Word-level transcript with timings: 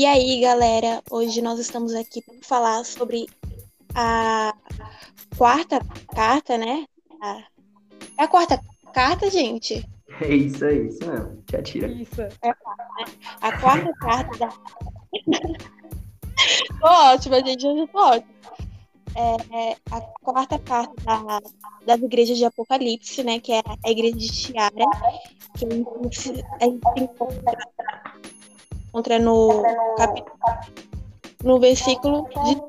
E 0.00 0.06
aí, 0.06 0.40
galera, 0.40 1.02
hoje 1.10 1.42
nós 1.42 1.58
estamos 1.58 1.94
aqui 1.94 2.22
para 2.22 2.34
falar 2.40 2.82
sobre 2.86 3.26
a 3.94 4.54
quarta 5.36 5.78
carta, 6.14 6.56
né? 6.56 6.86
A... 7.20 7.44
É 8.16 8.22
a 8.22 8.26
quarta 8.26 8.58
carta, 8.94 9.28
gente? 9.28 9.86
É 10.22 10.34
isso 10.34 10.64
aí, 10.64 10.88
isso 10.88 11.06
mesmo. 11.06 11.42
Te 11.42 11.54
atira. 11.54 11.86
Isso. 11.88 12.22
É 12.22 12.48
a 12.48 12.54
quarta, 12.54 12.88
né? 12.96 13.04
A 13.42 13.60
quarta 13.60 13.92
carta 13.92 14.38
da. 14.38 14.48
tô 16.80 16.86
ótima, 16.86 17.44
gente. 17.44 17.66
Hoje 17.66 17.86
tô 17.88 17.98
ótima. 17.98 18.34
É, 19.14 19.76
a 19.90 20.00
quarta 20.22 20.58
carta 20.60 20.94
da, 21.04 21.42
das 21.84 22.00
igrejas 22.00 22.38
de 22.38 22.46
Apocalipse, 22.46 23.22
né? 23.22 23.38
Que 23.38 23.52
é 23.52 23.60
a 23.84 23.90
igreja 23.90 24.16
de 24.16 24.28
Tiara, 24.28 24.72
que 25.58 25.66
a 25.66 25.70
gente 25.74 26.42
encontra, 26.96 27.52
encontra 28.90 29.18
no 29.20 29.62
capítulo, 29.96 30.36
no 31.44 31.60
versículo 31.60 32.28
de 32.44 32.60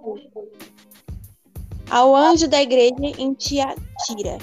ao 1.89 2.15
anjo 2.15 2.47
da 2.47 2.61
igreja 2.61 2.95
em 3.17 3.33
Tiatira. 3.33 4.37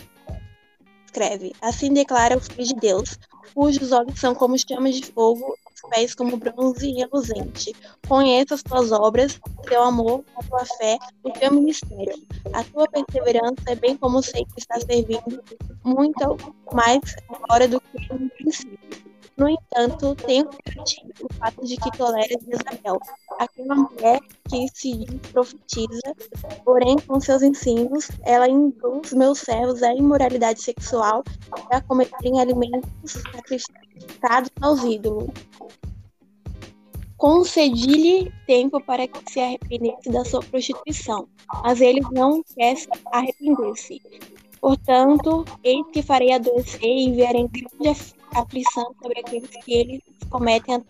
Escreve: 1.06 1.54
Assim 1.62 1.92
declara 1.94 2.36
o 2.36 2.40
Filho 2.40 2.66
de 2.66 2.74
Deus, 2.74 3.18
cujos 3.54 3.92
olhos 3.92 4.20
são 4.20 4.34
como 4.34 4.58
chamas 4.58 4.96
de 4.96 5.06
fogo, 5.06 5.56
os 5.74 5.88
pés 5.88 6.14
como 6.14 6.36
bronze 6.36 6.92
reluzente. 6.92 7.74
Conheça 8.06 8.56
as 8.56 8.62
tuas 8.62 8.92
obras, 8.92 9.40
o 9.58 9.62
teu 9.62 9.82
amor, 9.82 10.24
a 10.36 10.42
tua 10.42 10.66
fé, 10.66 10.98
o 11.22 11.30
teu 11.30 11.52
ministério. 11.52 12.26
A 12.52 12.62
tua 12.64 12.86
perseverança 12.88 13.62
é 13.68 13.76
bem 13.76 13.96
como 13.96 14.22
sei 14.22 14.44
que 14.44 14.58
está 14.58 14.78
servindo, 14.80 15.42
muito 15.84 16.36
mais 16.72 17.00
agora 17.30 17.66
do 17.66 17.80
que 17.80 18.12
no 18.12 18.28
princípio. 18.30 19.07
No 19.38 19.48
entanto, 19.48 20.16
ti 20.16 20.44
o 21.22 21.32
fato 21.34 21.64
de 21.64 21.76
que 21.76 21.96
toleras 21.96 22.42
Isabel, 22.42 22.98
aquela 23.38 23.74
mulher 23.76 24.18
que 24.48 24.66
se 24.74 25.06
profetiza, 25.32 26.12
porém 26.64 26.98
com 27.06 27.20
seus 27.20 27.42
ensinos, 27.42 28.08
ela 28.24 28.48
induz 28.48 29.12
meus 29.12 29.38
servos 29.38 29.80
à 29.84 29.94
imoralidade 29.94 30.60
sexual 30.60 31.22
e 31.70 31.74
a 31.76 31.80
cometerem 31.80 32.40
alimentos 32.40 33.12
sacrificados 33.32 34.50
aos 34.60 34.82
ídolos. 34.82 35.30
Concedi-lhe 37.16 38.32
tempo 38.44 38.80
para 38.80 39.06
que 39.06 39.32
se 39.32 39.38
arrependesse 39.38 40.10
da 40.10 40.24
sua 40.24 40.40
prostituição, 40.40 41.28
mas 41.62 41.80
ele 41.80 42.00
não 42.10 42.42
quer 42.56 42.76
arrepender-se. 43.12 44.02
Portanto, 44.60 45.44
eis 45.62 45.86
que 45.92 46.02
farei 46.02 46.32
adoecer 46.32 46.82
e 46.82 47.06
enviarei 47.06 47.46
grande 47.46 48.17
aflição 48.34 48.94
sobre 49.02 49.20
aqueles 49.20 49.50
que 49.64 49.72
eles 49.72 50.02
cometem, 50.30 50.84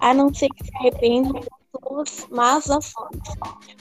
a 0.00 0.14
não 0.14 0.32
ser 0.32 0.48
que 0.50 0.64
se 0.64 0.76
arrependam 0.76 1.40
suas 1.86 2.26
más 2.30 2.70
ações. 2.70 3.22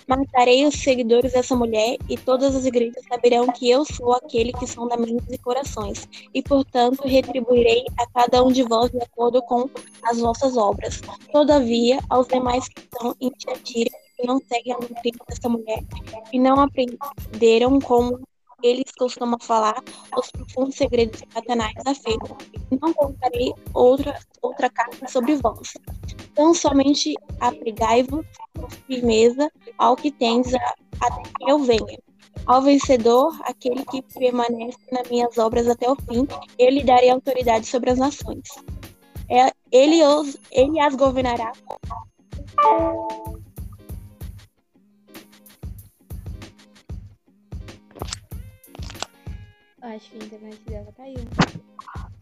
Matarei 0.07 0.65
os 0.65 0.75
seguidores 0.75 1.33
dessa 1.33 1.55
mulher, 1.55 1.97
e 2.09 2.17
todas 2.17 2.55
as 2.55 2.65
igrejas 2.65 3.03
saberão 3.07 3.47
que 3.47 3.69
eu 3.69 3.85
sou 3.85 4.13
aquele 4.13 4.51
que 4.53 4.67
sonda 4.67 4.97
mentes 4.97 5.31
e 5.31 5.37
corações, 5.37 6.07
e 6.33 6.41
portanto 6.41 7.07
retribuirei 7.07 7.85
a 7.97 8.07
cada 8.07 8.43
um 8.43 8.51
de 8.51 8.63
vós 8.63 8.91
de 8.91 9.01
acordo 9.01 9.41
com 9.43 9.69
as 10.03 10.19
vossas 10.19 10.57
obras. 10.57 11.01
Todavia, 11.31 11.99
aos 12.09 12.27
demais 12.27 12.67
que 12.67 12.81
estão 12.81 13.15
em 13.19 13.29
Tiatira, 13.29 13.91
que 14.17 14.27
não 14.27 14.39
seguem 14.39 14.73
a 14.73 14.77
doutrina 14.77 15.19
dessa 15.27 15.49
mulher, 15.49 15.83
e 16.31 16.39
não 16.39 16.59
aprenderam 16.59 17.79
como 17.79 18.19
eles 18.63 18.91
costumam 18.97 19.37
falar 19.39 19.75
os 20.17 20.31
profundos 20.31 20.75
segredos 20.75 21.21
de 21.21 21.33
Satanás 21.33 21.73
afirmam: 21.85 22.37
Não 22.81 22.93
contarei 22.93 23.53
outra, 23.73 24.17
outra 24.41 24.69
carta 24.69 25.07
sobre 25.07 25.35
vós. 25.35 25.73
Tão 26.33 26.53
somente 26.53 27.13
apregai-vos 27.39 28.25
com 28.57 28.69
firmeza 28.69 29.51
ao 29.77 29.95
que 29.95 30.11
tens 30.11 30.53
até 30.53 31.29
que 31.37 31.51
eu 31.51 31.59
venha. 31.59 31.99
Ao 32.45 32.61
vencedor, 32.61 33.37
aquele 33.43 33.85
que 33.85 34.01
permanece 34.01 34.77
nas 34.91 35.07
minhas 35.09 35.37
obras 35.37 35.67
até 35.67 35.89
o 35.89 35.95
fim, 35.95 36.27
eu 36.57 36.69
lhe 36.69 36.83
darei 36.83 37.09
autoridade 37.09 37.67
sobre 37.67 37.91
as 37.91 37.99
nações. 37.99 38.49
É, 39.29 39.51
ele, 39.71 40.03
os, 40.03 40.37
ele 40.51 40.79
as 40.79 40.95
governará 40.95 41.51
Acho 49.83 50.11
que 50.11 50.17
a 50.17 50.25
internet 50.25 50.61
dela 50.65 50.93
caiu. 50.95 51.17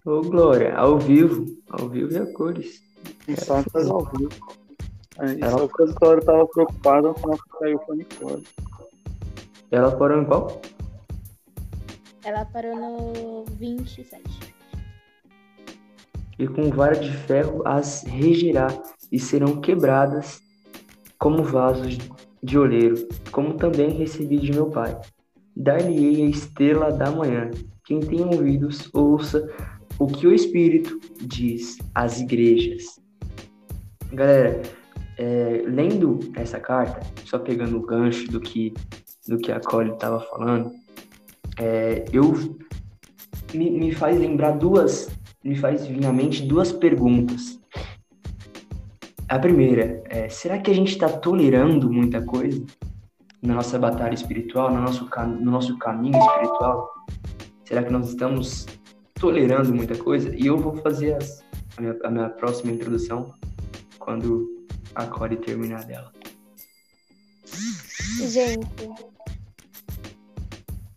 Ô, 0.03 0.21
Glória, 0.21 0.75
ao 0.75 0.97
vivo. 0.97 1.45
Ao 1.69 1.87
vivo 1.87 2.11
e 2.11 2.17
a 2.17 2.25
cores. 2.33 2.81
Santas 3.37 3.87
ao 3.87 4.03
vivo. 4.03 4.31
Aí, 5.19 5.39
Ela... 5.39 5.51
Só 5.51 5.67
que 5.67 5.83
a 5.83 5.85
Glória 5.85 6.23
tava 6.23 6.47
preocupada 6.47 7.13
com 7.13 7.37
que 7.37 7.49
caiu 7.59 7.77
o 7.77 7.85
fone 7.85 8.03
fora. 8.09 8.41
Ela 9.69 9.95
parou 9.95 10.21
em 10.23 10.25
qual? 10.25 10.59
Ela 12.23 12.45
parou 12.45 12.75
no 12.75 13.45
27. 13.45 14.23
E 16.39 16.47
com 16.47 16.71
vara 16.71 16.95
de 16.95 17.15
ferro 17.15 17.61
as 17.63 18.01
regirá 18.01 18.69
e 19.11 19.19
serão 19.19 19.61
quebradas 19.61 20.41
como 21.19 21.43
vasos 21.43 21.99
de 22.41 22.57
oleiro, 22.57 23.07
como 23.31 23.53
também 23.53 23.91
recebi 23.91 24.39
de 24.39 24.51
meu 24.51 24.71
pai. 24.71 24.99
Dar-lhe-ei 25.55 26.23
a 26.23 26.29
estrela 26.29 26.91
da 26.91 27.11
manhã. 27.11 27.49
Quem 27.85 27.99
tem 27.99 28.21
ouvidos, 28.21 28.89
ouça 28.93 29.47
o 29.99 30.07
que 30.07 30.25
o 30.25 30.33
Espírito 30.33 30.99
diz 31.21 31.77
às 31.93 32.19
igrejas. 32.19 32.99
Galera, 34.11 34.61
é, 35.17 35.63
lendo 35.65 36.19
essa 36.35 36.59
carta, 36.59 37.01
só 37.25 37.37
pegando 37.37 37.77
o 37.77 37.85
gancho 37.85 38.29
do 38.31 38.39
que, 38.39 38.73
do 39.27 39.37
que 39.37 39.51
a 39.51 39.59
Cole 39.59 39.91
estava 39.91 40.19
falando, 40.21 40.71
é, 41.59 42.05
eu 42.11 42.33
me, 43.53 43.69
me 43.69 43.91
faz 43.91 44.17
lembrar 44.17 44.51
duas, 44.51 45.09
me 45.43 45.55
faz 45.55 45.85
vir 45.85 46.05
à 46.05 46.11
mente 46.11 46.43
duas 46.43 46.71
perguntas. 46.71 47.59
A 49.29 49.39
primeira 49.39 50.03
é: 50.09 50.27
será 50.29 50.57
que 50.57 50.71
a 50.71 50.73
gente 50.73 50.91
está 50.91 51.07
tolerando 51.07 51.91
muita 51.91 52.21
coisa? 52.21 52.61
Na 53.41 53.55
nossa 53.55 53.79
batalha 53.79 54.13
espiritual, 54.13 54.71
no 54.71 54.81
nosso, 54.81 55.09
no 55.39 55.51
nosso 55.51 55.77
caminho 55.77 56.17
espiritual? 56.17 56.89
Será 57.65 57.83
que 57.83 57.91
nós 57.91 58.09
estamos 58.09 58.67
tolerando 59.15 59.73
muita 59.73 59.97
coisa? 59.97 60.35
E 60.35 60.45
eu 60.45 60.57
vou 60.57 60.75
fazer 60.77 61.15
as, 61.15 61.43
a, 61.77 61.81
minha, 61.81 61.97
a 62.03 62.09
minha 62.09 62.29
próxima 62.29 62.71
introdução 62.71 63.33
quando 63.97 64.67
a 64.93 65.05
Core 65.05 65.37
terminar 65.37 65.85
dela. 65.85 66.11
Gente, 68.19 68.89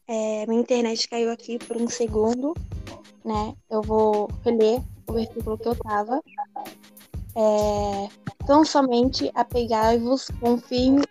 é, 0.06 0.46
minha 0.46 0.60
internet 0.60 1.08
caiu 1.08 1.30
aqui 1.30 1.58
por 1.58 1.76
um 1.76 1.88
segundo, 1.88 2.54
né? 3.24 3.54
Eu 3.70 3.80
vou 3.82 4.28
reler 4.44 4.82
o 5.06 5.12
versículo 5.14 5.56
que 5.56 5.68
eu 5.68 5.76
tava. 5.76 6.20
É, 7.36 8.08
tão 8.46 8.64
somente 8.64 9.30
apegai-vos 9.34 10.28
com 10.40 10.58
firme 10.58 11.02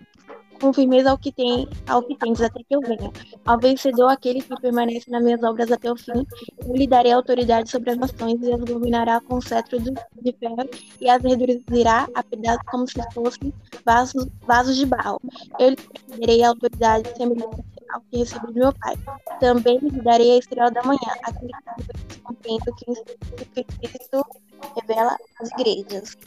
com 0.64 0.72
firmeza 0.72 1.12
ao 1.12 1.18
que 1.18 1.30
tem, 1.30 1.68
ao 1.88 2.02
que 2.02 2.16
tens 2.16 2.40
até 2.40 2.64
que 2.64 2.74
eu 2.74 2.80
venha. 2.80 3.12
Ao 3.46 3.60
vencedor, 3.60 4.08
aquele 4.08 4.42
que 4.42 4.56
permanece 4.62 5.12
nas 5.12 5.22
minhas 5.22 5.44
obras 5.44 5.70
até 5.70 5.92
o 5.92 5.98
fim, 5.98 6.26
eu 6.66 6.74
lhe 6.74 6.88
darei 6.88 7.12
autoridade 7.12 7.70
sobre 7.70 7.92
as 7.92 7.98
nações 7.98 8.42
e 8.42 8.54
as 8.54 8.62
governará 8.62 9.20
com 9.20 9.42
cetro 9.42 9.78
de 9.78 10.32
ferro 10.40 10.70
e 11.02 11.10
as 11.10 11.22
reduzirá 11.22 12.08
a 12.16 12.24
pedaços 12.24 12.64
como 12.72 12.88
se 12.88 13.04
fossem 13.14 13.54
vasos, 13.86 14.26
vasos 14.48 14.78
de 14.78 14.86
barro. 14.86 15.20
Eu 15.60 15.72
lhe 15.72 15.78
darei 16.18 16.42
autoridade 16.46 17.10
semelhante 17.18 17.62
ao 17.90 18.00
que 18.10 18.20
recebi 18.20 18.48
do 18.48 18.54
meu 18.54 18.74
pai. 18.74 18.96
Também 19.42 19.80
lhe 19.80 20.02
darei 20.02 20.32
a 20.32 20.38
estrela 20.38 20.72
da 20.72 20.82
manhã, 20.84 21.00
aquele 21.24 21.52
que 22.78 22.90
o 22.90 23.46
que 23.54 23.64
Cristo 23.66 24.26
revela 24.80 25.18
às 25.42 25.52
igrejas. 25.52 26.18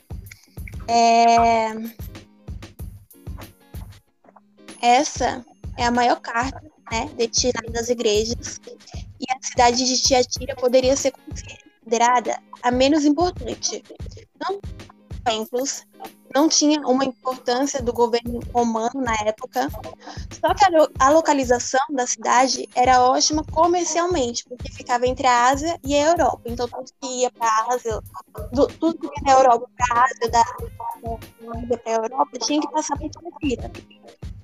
É... 0.88 1.72
Essa 4.86 5.44
é 5.76 5.84
a 5.84 5.90
maior 5.90 6.20
carta 6.20 6.62
né, 6.92 7.10
destinada 7.16 7.72
das 7.72 7.88
igrejas, 7.88 8.60
e 9.18 9.24
a 9.32 9.36
cidade 9.42 9.84
de 9.84 10.00
Tiatira 10.00 10.54
poderia 10.54 10.96
ser 10.96 11.12
considerada 11.12 12.40
a 12.62 12.70
menos 12.70 13.04
importante. 13.04 13.82
Não 14.40 14.60
templos, 15.24 15.84
não 16.32 16.48
tinha 16.48 16.80
uma 16.82 17.04
importância 17.04 17.82
do 17.82 17.92
governo 17.92 18.38
romano 18.54 19.02
na 19.02 19.12
época, 19.24 19.68
só 20.40 20.54
que 20.54 20.64
a, 21.00 21.10
localização 21.10 21.80
da 21.90 22.06
cidade 22.06 22.68
era 22.76 23.02
ótima 23.02 23.44
comercialmente, 23.50 24.44
porque 24.44 24.70
ficava 24.70 25.04
entre 25.04 25.26
a 25.26 25.48
Ásia 25.48 25.80
e 25.82 25.96
a 25.96 26.12
Europa. 26.12 26.42
Então, 26.44 26.68
tudo 26.68 26.92
que 27.00 27.22
ia 27.22 27.30
para 27.32 27.48
a 27.48 27.74
Ásia, 27.74 28.00
tudo 28.78 28.98
que 28.98 29.06
ia 29.06 29.24
da 29.24 29.32
Europa 29.32 29.68
para 29.76 30.00
a 30.00 30.04
Ásia, 30.04 30.30
da, 30.30 30.44
da 31.68 31.78
para 31.78 31.92
a 31.92 31.96
Europa, 31.96 32.38
tinha 32.38 32.60
que 32.60 32.70
passar 32.70 32.96
por 32.96 33.10
Tiatira. 33.10 33.72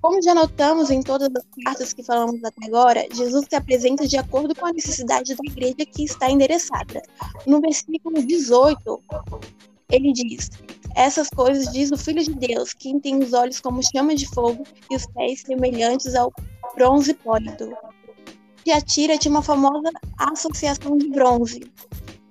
Como 0.03 0.21
já 0.21 0.35
notamos 0.35 0.91
em 0.91 1.01
todas 1.01 1.31
as 1.35 1.65
cartas 1.65 1.93
que 1.93 2.03
falamos 2.03 2.43
até 2.43 2.67
agora, 2.67 3.07
Jesus 3.15 3.47
se 3.49 3.55
apresenta 3.55 4.07
de 4.07 4.17
acordo 4.17 4.53
com 4.53 4.67
a 4.67 4.73
necessidade 4.73 5.33
da 5.37 5.45
igreja 5.45 5.87
que 5.87 6.03
está 6.03 6.29
endereçada. 6.29 7.01
No 7.47 7.61
versículo 7.61 8.21
18, 8.21 9.01
ele 9.91 10.13
diz: 10.13 10.51
essas 10.97 11.31
coisas 11.31 11.73
diz 11.73 11.93
o 11.93 11.97
Filho 11.97 12.23
de 12.23 12.35
Deus, 12.35 12.73
quem 12.73 12.99
tem 12.99 13.23
os 13.23 13.33
olhos 13.33 13.61
como 13.61 13.81
chama 13.81 14.15
de 14.17 14.27
fogo 14.27 14.65
e 14.91 14.97
os 14.97 15.07
pés 15.07 15.43
semelhantes 15.43 16.17
ao 16.17 16.33
bronze 16.75 17.15
pólido. 17.15 17.73
Tiatira 18.65 19.17
tinha 19.17 19.31
uma 19.31 19.43
famosa 19.43 19.91
associação 20.19 20.99
de 20.99 21.09
bronze. 21.11 21.61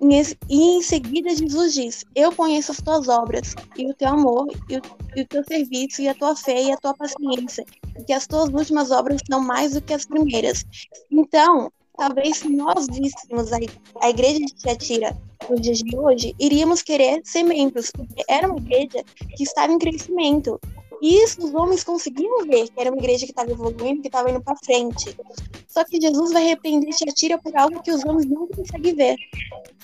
E 0.02 0.76
em 0.76 0.82
seguida 0.82 1.30
Jesus 1.30 1.74
diz: 1.74 2.04
Eu 2.12 2.32
conheço 2.32 2.72
as 2.72 2.80
tuas 2.80 3.08
obras, 3.08 3.54
e 3.76 3.86
o 3.86 3.94
teu 3.94 4.08
amor, 4.08 4.48
e 4.68 4.76
o, 4.76 4.82
e 5.14 5.22
o 5.22 5.26
teu 5.28 5.44
serviço, 5.44 6.02
e 6.02 6.08
a 6.08 6.14
tua 6.14 6.34
fé, 6.34 6.60
e 6.60 6.72
a 6.72 6.76
tua 6.76 6.92
paciência, 6.92 7.64
e 7.96 8.02
que 8.02 8.12
as 8.12 8.26
tuas 8.26 8.48
últimas 8.48 8.90
obras 8.90 9.20
são 9.30 9.40
mais 9.40 9.74
do 9.74 9.80
que 9.80 9.94
as 9.94 10.04
primeiras. 10.04 10.64
Então, 11.08 11.70
talvez 11.96 12.38
se 12.38 12.48
nós 12.48 12.88
víssemos 12.88 13.52
a, 13.52 13.58
a 14.00 14.10
igreja 14.10 14.40
de 14.40 14.52
Tiatira 14.54 15.16
nos 15.48 15.60
dias 15.60 15.78
de 15.78 15.96
hoje, 15.96 16.34
iríamos 16.36 16.82
querer 16.82 17.20
ser 17.24 17.44
membros, 17.44 17.92
porque 17.92 18.24
era 18.28 18.48
uma 18.48 18.58
igreja 18.58 19.04
que 19.36 19.44
estava 19.44 19.72
em 19.72 19.78
crescimento. 19.78 20.60
Isso 21.02 21.44
os 21.44 21.52
homens 21.52 21.82
conseguiam 21.82 22.46
ver, 22.46 22.68
que 22.68 22.80
era 22.80 22.90
uma 22.90 22.98
igreja 22.98 23.26
que 23.26 23.32
estava 23.32 23.50
evoluindo, 23.50 24.00
que 24.00 24.08
estava 24.08 24.30
indo 24.30 24.40
para 24.40 24.56
frente. 24.64 25.16
Só 25.66 25.84
que 25.84 26.00
Jesus 26.00 26.32
vai 26.32 26.44
repreender 26.44 26.94
Tiatira 26.94 27.36
por 27.38 27.56
algo 27.56 27.82
que 27.82 27.90
os 27.90 28.04
homens 28.04 28.26
não 28.26 28.46
conseguem 28.46 28.94
ver. 28.94 29.16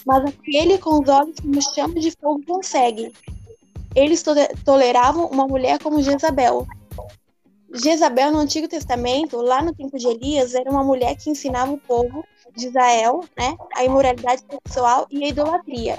Mas 0.07 0.25
aquele 0.25 0.79
com 0.79 1.03
os 1.03 1.09
olhos 1.09 1.35
como 1.41 1.61
chama 1.75 1.95
de 1.95 2.13
fogo 2.13 2.41
consegue. 2.47 3.13
Eles 3.97 4.23
to 4.23 4.31
toleravam 4.65 5.27
uma 5.27 5.49
mulher 5.49 5.83
como 5.83 6.01
Jezabel, 6.01 6.67
Jezabel, 7.75 8.33
no 8.33 8.39
Antigo 8.39 8.67
Testamento, 8.67 9.37
lá 9.43 9.63
no 9.63 9.75
tempo 9.75 9.99
de 9.99 10.09
Elias, 10.09 10.55
era 10.55 10.71
uma 10.71 10.83
mulher 10.83 11.15
que 11.17 11.29
ensinava 11.29 11.73
o 11.73 11.79
povo 11.79 12.25
de 12.57 12.67
Israel 12.67 13.21
né, 13.37 13.57
a 13.75 13.85
imoralidade 13.85 14.43
sexual 14.51 15.07
e 15.11 15.25
a 15.25 15.29
idolatria, 15.29 15.99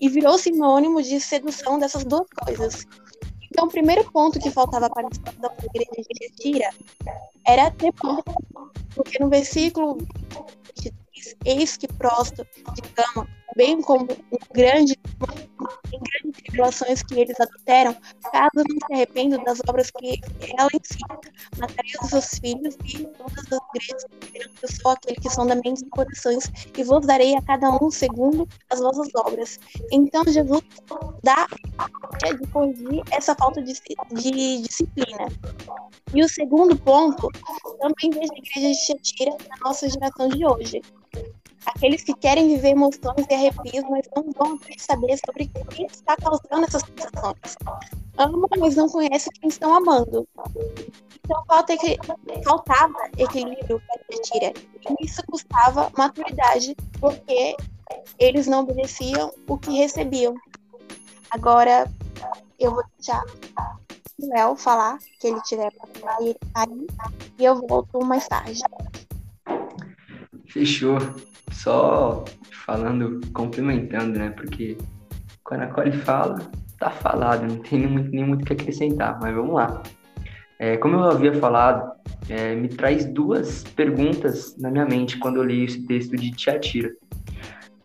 e 0.00 0.08
virou 0.08 0.38
sinônimo 0.38 1.02
de 1.02 1.20
sedução 1.20 1.78
dessas 1.78 2.04
duas 2.04 2.26
coisas. 2.44 2.86
Então, 3.58 3.66
o 3.66 3.72
primeiro 3.72 4.08
ponto 4.12 4.38
que 4.38 4.52
faltava 4.52 4.88
para 4.88 5.08
a 5.08 5.64
igreja 5.64 5.90
de 5.96 6.26
Retira 6.26 6.70
era 7.44 7.72
ter 7.72 7.92
ponto, 7.92 8.32
porque 8.94 9.18
no 9.18 9.28
versículo 9.28 9.98
eis 11.44 11.76
que 11.76 11.88
prosto 11.88 12.46
de 12.72 12.82
cama, 12.94 13.26
bem 13.56 13.82
como 13.82 14.06
um 14.30 14.38
grande, 14.54 14.96
em 15.92 15.98
grandes 15.98 16.42
tribulações 16.42 17.02
que 17.02 17.20
eles 17.20 17.40
adulteram, 17.40 17.96
caso 18.32 18.50
não 18.56 18.86
se 18.86 18.92
arrependam 18.92 19.42
das 19.44 19.60
obras 19.68 19.90
que 19.90 20.20
ela 20.58 20.68
ensina, 20.74 21.20
mataria 21.58 21.94
os 22.02 22.10
seus 22.10 22.38
filhos 22.38 22.76
e 22.84 23.04
todas 23.04 23.52
as 23.52 23.60
igrejas 23.70 24.06
dirão 24.32 24.50
que 24.54 24.64
eu 24.64 24.68
sou 24.68 24.90
aquele 24.92 25.16
que 25.16 25.30
são 25.30 25.46
da 25.46 25.54
mente 25.56 25.82
e 25.82 25.90
corações, 25.90 26.50
e 26.76 26.82
vos 26.82 27.06
darei 27.06 27.36
a 27.36 27.42
cada 27.42 27.70
um 27.82 27.90
segundo 27.90 28.48
as 28.70 28.80
vossas 28.80 29.08
obras. 29.14 29.58
Então 29.90 30.24
Jesus 30.24 30.62
dá 31.22 31.46
de 32.38 32.46
corrigir 32.48 33.02
essa 33.10 33.34
falta 33.34 33.62
de, 33.62 33.72
de 34.12 34.62
disciplina. 34.62 35.28
E 36.14 36.22
o 36.22 36.28
segundo 36.28 36.76
ponto, 36.76 37.28
também 37.78 38.10
vejo 38.10 38.32
a 38.32 38.38
igreja 38.38 38.68
de 38.70 38.74
Chetira 38.74 39.36
na 39.48 39.56
nossa 39.68 39.88
geração 39.88 40.28
de 40.28 40.46
hoje. 40.46 40.82
Aqueles 41.74 42.02
que 42.02 42.14
querem 42.14 42.48
viver 42.48 42.70
emoções 42.70 43.26
e 43.28 43.34
arrepios, 43.34 43.84
mas 43.90 44.08
não 44.16 44.32
vão 44.32 44.58
saber 44.78 45.18
sobre 45.24 45.50
o 45.54 45.66
que 45.66 45.84
está 45.84 46.16
causando 46.16 46.66
essas 46.66 46.82
sensações. 46.82 47.56
Amam, 48.16 48.48
mas 48.58 48.74
não 48.74 48.88
conhecem 48.88 49.32
quem 49.38 49.48
estão 49.48 49.74
amando. 49.74 50.26
Então 51.24 51.44
falta, 51.46 51.74
faltava 52.42 52.94
equilíbrio 53.18 53.80
para 53.86 54.20
tira. 54.22 54.52
E 54.88 55.04
isso 55.04 55.22
custava 55.26 55.90
maturidade, 55.96 56.74
porque 56.98 57.54
eles 58.18 58.46
não 58.46 58.60
obedeciam 58.60 59.32
o 59.46 59.58
que 59.58 59.76
recebiam. 59.76 60.34
Agora, 61.30 61.90
eu 62.58 62.74
vou 62.74 62.82
deixar 62.96 63.22
o 64.18 64.26
Léo 64.26 64.56
falar 64.56 64.98
que 65.20 65.26
ele 65.28 65.40
tiver 65.42 65.70
para 66.00 66.16
aí, 66.16 66.34
e 67.38 67.44
eu 67.44 67.54
volto 67.66 68.02
mais 68.04 68.26
tarde. 68.26 68.62
Fechou 70.46 70.96
só 71.50 72.24
falando, 72.66 73.20
complementando, 73.32 74.18
né? 74.18 74.30
Porque 74.30 74.76
quando 75.44 75.62
a 75.62 75.66
Cole 75.68 75.92
fala, 75.92 76.38
tá 76.78 76.90
falado, 76.90 77.46
não 77.46 77.58
tem 77.58 77.80
nem 77.80 77.88
muito, 77.88 78.10
nem 78.10 78.24
muito 78.24 78.44
que 78.44 78.52
acrescentar, 78.52 79.18
mas 79.20 79.34
vamos 79.34 79.54
lá. 79.54 79.82
É, 80.58 80.76
como 80.76 80.96
eu 80.96 81.04
havia 81.04 81.32
falado, 81.34 81.90
é, 82.28 82.54
me 82.54 82.68
traz 82.68 83.04
duas 83.04 83.62
perguntas 83.62 84.56
na 84.58 84.70
minha 84.70 84.84
mente 84.84 85.18
quando 85.18 85.36
eu 85.36 85.44
li 85.44 85.64
esse 85.64 85.86
texto 85.86 86.16
de 86.16 86.30
Tiatira. 86.32 86.92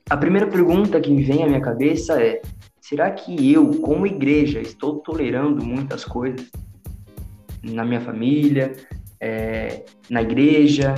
A 0.09 0.17
primeira 0.17 0.47
pergunta 0.47 0.99
que 0.99 1.11
me 1.11 1.23
vem 1.23 1.43
à 1.43 1.47
minha 1.47 1.61
cabeça 1.61 2.21
é: 2.21 2.41
será 2.81 3.11
que 3.11 3.51
eu, 3.51 3.79
como 3.79 4.07
igreja, 4.07 4.59
estou 4.59 4.99
tolerando 4.99 5.63
muitas 5.63 6.03
coisas 6.03 6.51
na 7.63 7.85
minha 7.85 8.01
família, 8.01 8.73
é, 9.19 9.85
na 10.09 10.21
igreja, 10.21 10.95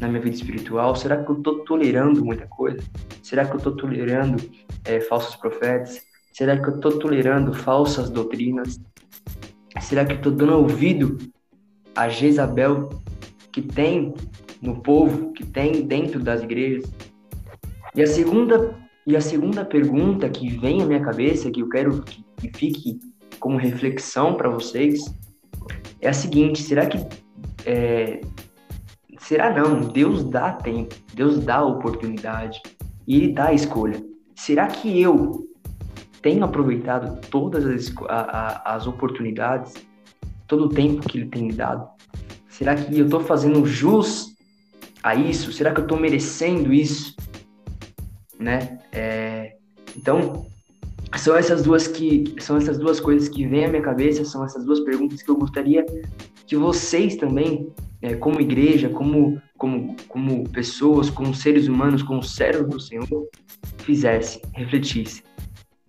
na 0.00 0.08
minha 0.08 0.20
vida 0.20 0.36
espiritual? 0.36 0.94
Será 0.96 1.22
que 1.22 1.30
eu 1.30 1.36
estou 1.36 1.64
tolerando 1.64 2.24
muita 2.24 2.46
coisa? 2.46 2.78
Será 3.22 3.44
que 3.44 3.52
eu 3.52 3.58
estou 3.58 3.76
tolerando 3.76 4.42
é, 4.84 5.00
falsos 5.00 5.36
profetas? 5.36 6.02
Será 6.32 6.56
que 6.56 6.68
eu 6.68 6.76
estou 6.76 6.98
tolerando 6.98 7.52
falsas 7.52 8.10
doutrinas? 8.10 8.80
Será 9.80 10.04
que 10.04 10.12
eu 10.12 10.16
estou 10.16 10.32
dando 10.32 10.56
ouvido 10.58 11.18
a 11.94 12.08
Jezabel 12.08 12.88
que 13.52 13.62
tem 13.62 14.14
no 14.62 14.80
povo, 14.80 15.32
que 15.32 15.44
tem 15.44 15.86
dentro 15.86 16.20
das 16.20 16.42
igrejas? 16.42 16.90
E 17.94 18.02
a 18.02 18.06
segunda 18.06 18.76
e 19.06 19.16
a 19.16 19.20
segunda 19.22 19.64
pergunta 19.64 20.28
que 20.28 20.50
vem 20.58 20.82
à 20.82 20.86
minha 20.86 21.00
cabeça, 21.00 21.50
que 21.50 21.60
eu 21.60 21.68
quero 21.70 22.02
que, 22.02 22.22
que 22.36 22.58
fique 22.58 23.00
como 23.40 23.56
reflexão 23.56 24.34
para 24.34 24.50
vocês, 24.50 25.02
é 26.00 26.08
a 26.08 26.12
seguinte: 26.12 26.62
será 26.62 26.86
que 26.86 26.98
é, 27.64 28.20
Será 29.28 29.52
não? 29.52 29.80
Deus 29.80 30.24
dá 30.24 30.54
tempo, 30.54 30.94
Deus 31.12 31.44
dá 31.44 31.62
oportunidade 31.62 32.62
e 33.06 33.14
Ele 33.14 33.32
dá 33.34 33.52
escolha. 33.52 34.02
Será 34.34 34.66
que 34.68 35.02
eu 35.02 35.46
tenho 36.22 36.42
aproveitado 36.42 37.20
todas 37.28 37.66
as, 37.66 37.94
a, 38.08 38.20
a, 38.20 38.74
as 38.74 38.86
oportunidades, 38.86 39.74
todo 40.46 40.64
o 40.64 40.68
tempo 40.70 41.06
que 41.06 41.18
Ele 41.18 41.26
tem 41.26 41.42
me 41.42 41.52
dado? 41.52 41.86
Será 42.48 42.74
que 42.74 42.98
eu 42.98 43.04
estou 43.04 43.20
fazendo 43.20 43.66
jus 43.66 44.34
a 45.02 45.14
isso? 45.14 45.52
Será 45.52 45.74
que 45.74 45.80
eu 45.80 45.84
estou 45.84 46.00
merecendo 46.00 46.72
isso? 46.72 47.14
Né? 48.40 48.78
É, 48.90 49.56
então, 49.94 50.46
são 51.18 51.36
essas 51.36 51.64
duas 51.64 51.86
que 51.86 52.34
são 52.40 52.56
essas 52.56 52.78
duas 52.78 52.98
coisas 52.98 53.28
que 53.28 53.46
vêm 53.46 53.66
à 53.66 53.68
minha 53.68 53.82
cabeça, 53.82 54.24
são 54.24 54.42
essas 54.42 54.64
duas 54.64 54.80
perguntas 54.80 55.20
que 55.20 55.28
eu 55.30 55.36
gostaria 55.36 55.84
que 56.46 56.56
vocês 56.56 57.16
também 57.16 57.70
é, 58.00 58.14
como 58.14 58.40
igreja, 58.40 58.88
como, 58.88 59.40
como, 59.56 59.96
como 60.08 60.48
pessoas, 60.48 61.10
como 61.10 61.34
seres 61.34 61.68
humanos, 61.68 62.02
como 62.02 62.22
servos 62.22 62.68
do 62.68 62.80
Senhor, 62.80 63.28
fizessem, 63.78 64.40
refletissem. 64.54 65.22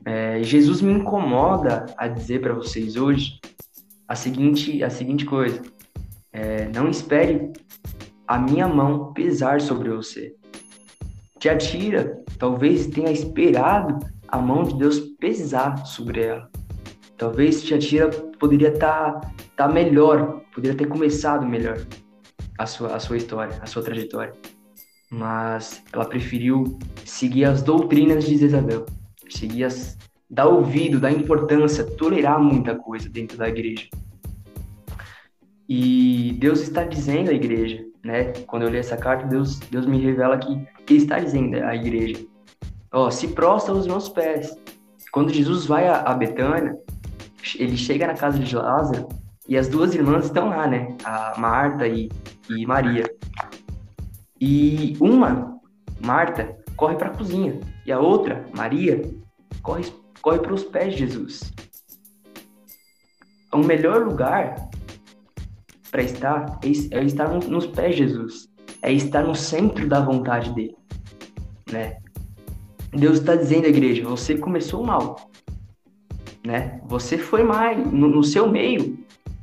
É, 0.06 0.42
Jesus 0.42 0.82
me 0.82 0.94
incomoda 0.94 1.86
a 1.98 2.08
dizer 2.08 2.42
para 2.42 2.54
vocês 2.54 2.96
hoje 2.96 3.40
a 4.08 4.16
seguinte, 4.16 4.84
a 4.84 4.90
seguinte 4.90 5.26
coisa: 5.26 5.62
é, 6.34 6.68
não 6.70 6.90
espere 6.90 7.52
a 8.28 8.40
minha 8.40 8.68
mão 8.68 9.14
pesar 9.14 9.62
sobre 9.62 9.90
você. 9.90 10.34
Te 11.40 11.48
atira, 11.48 12.22
talvez 12.38 12.88
tenha 12.88 13.12
esperado 13.12 14.00
a 14.28 14.38
mão 14.38 14.64
de 14.64 14.78
Deus 14.78 15.00
pesar 15.20 15.86
sobre 15.86 16.24
ela. 16.24 16.50
Talvez 17.18 17.64
Tia 17.64 17.78
Tira 17.78 18.10
poderia 18.40 18.70
estar 18.70 19.20
tá, 19.20 19.32
tá 19.56 19.68
melhor, 19.68 20.42
poderia 20.54 20.78
ter 20.78 20.88
começado 20.88 21.46
melhor 21.46 21.78
a 22.60 22.66
sua, 22.66 22.96
a 22.96 23.00
sua 23.00 23.18
história, 23.18 23.58
a 23.62 23.66
sua 23.66 23.82
trajetória. 23.82 24.34
Mas 25.10 25.82
ela 25.92 26.06
preferiu 26.06 26.78
seguir 27.06 27.46
as 27.46 27.64
doutrinas 27.64 28.26
de 28.26 28.36
Isabel, 28.36 28.86
seguir 29.30 29.64
as, 29.64 29.98
dar 30.30 30.48
ouvido, 30.48 31.00
dar 31.00 31.12
importância, 31.12 31.84
tolerar 31.84 32.40
muita 32.40 32.76
coisa 32.76 33.10
dentro 33.10 33.38
da 33.38 33.48
igreja. 33.48 33.88
E 35.68 36.36
Deus 36.40 36.62
está 36.62 36.84
dizendo 36.84 37.32
à 37.32 37.34
igreja, 37.34 37.84
né? 38.04 38.34
Quando 38.46 38.64
eu 38.64 38.70
li 38.70 38.78
essa 38.78 38.98
carta, 38.98 39.26
Deus, 39.26 39.60
Deus 39.72 39.86
me 39.86 40.00
revela 40.00 40.38
que, 40.38 40.68
que 40.86 40.94
Ele 40.94 41.04
está 41.04 41.20
dizendo 41.20 41.56
à 41.64 41.76
igreja: 41.76 42.24
Ó, 42.92 43.08
oh, 43.08 43.12
se 43.12 43.30
prostra 43.30 43.74
aos 43.74 43.88
meus 43.88 44.10
pés. 44.10 44.56
Quando 45.12 45.34
Jesus 45.34 45.66
vai 45.66 45.88
a, 45.88 46.02
a 46.02 46.14
Betânia, 46.14 46.76
ele 47.58 47.78
chega 47.78 48.06
na 48.06 48.14
casa 48.16 48.38
de 48.38 48.56
Lázaro 48.56 49.08
e 49.48 49.58
as 49.58 49.68
duas 49.68 49.96
irmãs 49.96 50.26
estão 50.26 50.50
lá, 50.50 50.68
né? 50.68 50.96
A 51.04 51.34
Marta 51.40 51.88
e, 51.88 52.10
e 52.50 52.66
Maria. 52.66 53.04
E 54.40 54.98
uma, 55.00 55.60
Marta, 56.04 56.58
corre 56.76 56.96
para 56.96 57.10
a 57.10 57.18
cozinha 57.18 57.60
e 57.86 57.92
a 57.92 58.00
outra, 58.00 58.46
Maria, 58.56 59.02
corre, 59.62 59.92
corre 60.22 60.40
para 60.40 60.54
os 60.54 60.64
pés 60.64 60.94
de 60.94 61.00
Jesus. 61.00 61.52
O 63.52 63.58
melhor 63.58 64.06
lugar 64.06 64.70
para 65.92 66.04
estar 66.04 66.60
é, 66.64 66.98
é 66.98 67.04
estar 67.04 67.28
nos 67.28 67.66
pés 67.66 67.96
de 67.96 68.08
Jesus, 68.08 68.48
é 68.82 68.94
estar 68.94 69.24
no 69.24 69.36
centro 69.36 69.88
da 69.88 70.00
vontade 70.00 70.54
dele, 70.54 70.78
né? 71.72 71.98
Deus 72.92 73.20
está 73.20 73.36
dizendo 73.36 73.66
à 73.66 73.70
igreja: 73.70 74.08
você 74.08 74.38
começou 74.38 74.86
mal, 74.86 75.30
né? 76.46 76.80
Você 76.86 77.18
foi 77.18 77.44
mais 77.44 77.78
no, 77.92 78.08
no 78.08 78.24
seu 78.24 78.48
meio, 78.50 78.99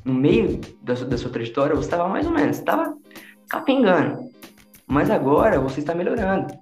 no 0.07 0.15
meio 0.15 0.61
da, 0.83 0.95
sua- 0.95 1.07
da 1.09 1.19
sua 1.19 1.31
trajetória, 1.31 1.75
você 1.75 1.87
estava 1.89 2.09
mais 2.09 2.25
ou 2.27 2.33
menos, 2.33 2.59
estava 2.59 2.97
capengando. 3.49 4.31
Mas 4.87 5.11
agora 5.11 5.61
você 5.61 5.81
está 5.81 5.95
melhorando, 5.95 6.55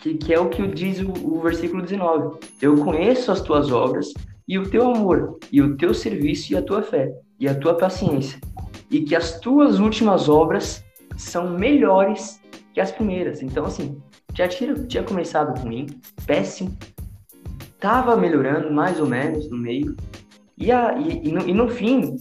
que, 0.00 0.14
que 0.14 0.34
é 0.34 0.38
o 0.38 0.50
que 0.50 0.66
diz 0.68 1.00
o, 1.00 1.10
o 1.10 1.40
versículo 1.40 1.82
19. 1.82 2.38
Eu 2.60 2.76
conheço 2.84 3.32
as 3.32 3.40
tuas 3.40 3.72
obras 3.72 4.12
e 4.46 4.58
o 4.58 4.68
teu 4.68 4.86
amor, 4.90 5.38
e 5.50 5.62
o 5.62 5.76
teu 5.76 5.94
serviço 5.94 6.52
e 6.52 6.56
a 6.56 6.62
tua 6.62 6.82
fé, 6.82 7.10
e 7.38 7.48
a 7.48 7.54
tua 7.54 7.74
paciência, 7.74 8.38
e 8.90 9.00
que 9.00 9.16
as 9.16 9.40
tuas 9.40 9.78
últimas 9.78 10.28
obras 10.28 10.84
são 11.16 11.50
melhores 11.50 12.40
que 12.74 12.80
as 12.80 12.90
primeiras. 12.90 13.40
Então, 13.42 13.64
assim, 13.64 13.98
já 14.34 14.46
tinha, 14.46 14.74
tinha 14.74 15.02
começado 15.02 15.58
ruim, 15.60 15.86
péssimo, 16.26 16.76
tava 17.78 18.14
melhorando 18.16 18.70
mais 18.70 19.00
ou 19.00 19.06
menos 19.06 19.48
no 19.48 19.56
meio, 19.56 19.96
e, 20.58 20.70
a, 20.70 20.98
e, 20.98 21.28
e 21.28 21.32
no, 21.32 21.48
e 21.48 21.54
no 21.54 21.68
fim, 21.68 22.16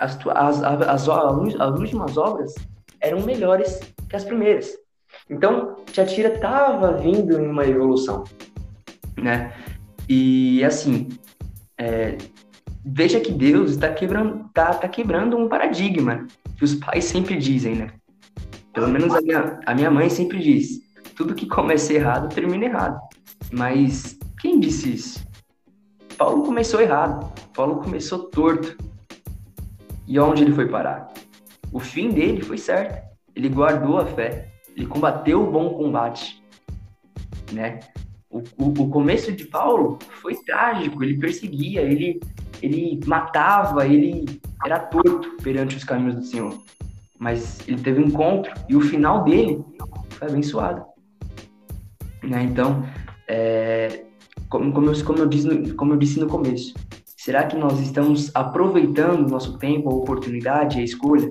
as, 0.00 0.18
as, 0.26 0.62
as, 0.62 1.08
as 1.08 1.78
últimas 1.78 2.16
obras 2.16 2.54
eram 3.00 3.20
melhores 3.22 3.80
que 4.08 4.16
as 4.16 4.24
primeiras. 4.24 4.76
Então, 5.28 5.76
Tiatira 5.92 6.34
estava 6.34 6.92
vindo 6.92 7.40
em 7.40 7.46
uma 7.46 7.64
evolução, 7.64 8.24
né? 9.16 9.52
E 10.08 10.64
assim, 10.64 11.08
é, 11.78 12.18
veja 12.84 13.20
que 13.20 13.30
Deus 13.30 13.72
está 13.72 13.92
quebrando, 13.92 14.48
tá, 14.52 14.74
tá 14.74 14.88
quebrando 14.88 15.36
um 15.36 15.48
paradigma 15.48 16.26
que 16.56 16.64
os 16.64 16.74
pais 16.74 17.04
sempre 17.04 17.36
dizem, 17.36 17.76
né? 17.76 17.90
Pelo 18.72 18.88
menos 18.88 19.14
a 19.14 19.20
minha, 19.20 19.60
a 19.66 19.74
minha 19.74 19.90
mãe 19.90 20.08
sempre 20.08 20.38
diz: 20.40 20.80
tudo 21.16 21.34
que 21.34 21.46
começa 21.46 21.92
errado 21.92 22.32
termina 22.34 22.64
errado. 22.64 23.00
Mas 23.52 24.18
quem 24.40 24.58
disse 24.58 24.94
isso? 24.94 25.26
Paulo 26.16 26.44
começou 26.44 26.80
errado. 26.80 27.32
Paulo 27.54 27.76
começou 27.76 28.30
torto. 28.30 28.76
E 30.10 30.18
onde 30.18 30.42
ele 30.42 30.52
foi 30.52 30.66
parar? 30.66 31.08
O 31.72 31.78
fim 31.78 32.10
dele 32.10 32.42
foi 32.42 32.58
certo. 32.58 33.00
Ele 33.32 33.48
guardou 33.48 33.96
a 33.96 34.04
fé. 34.04 34.48
Ele 34.76 34.84
combateu 34.84 35.40
o 35.40 35.48
bom 35.48 35.72
combate. 35.74 36.42
Né? 37.52 37.78
O, 38.28 38.38
o, 38.58 38.68
o 38.70 38.90
começo 38.90 39.30
de 39.30 39.44
Paulo 39.44 40.00
foi 40.20 40.34
trágico. 40.34 41.04
Ele 41.04 41.16
perseguia, 41.16 41.82
ele, 41.82 42.18
ele 42.60 42.98
matava, 43.06 43.86
ele 43.86 44.40
era 44.64 44.80
torto 44.80 45.36
perante 45.44 45.76
os 45.76 45.84
caminhos 45.84 46.16
do 46.16 46.24
Senhor. 46.24 46.60
Mas 47.16 47.60
ele 47.68 47.80
teve 47.80 48.02
um 48.02 48.06
encontro 48.06 48.52
e 48.68 48.74
o 48.74 48.80
final 48.80 49.22
dele 49.22 49.64
foi 50.08 50.26
abençoado. 50.26 50.84
Né? 52.24 52.42
Então, 52.42 52.84
é, 53.28 54.06
como, 54.48 54.72
como, 54.72 54.90
eu, 54.90 55.04
como, 55.04 55.20
eu 55.20 55.26
disse 55.26 55.46
no, 55.46 55.74
como 55.76 55.92
eu 55.92 55.98
disse 55.98 56.18
no 56.18 56.26
começo, 56.26 56.74
será 57.20 57.44
que 57.44 57.54
nós 57.54 57.78
estamos 57.80 58.30
aproveitando 58.34 59.26
o 59.26 59.30
nosso 59.30 59.58
tempo, 59.58 59.90
a 59.90 59.94
oportunidade, 59.94 60.80
a 60.80 60.82
escolha? 60.82 61.30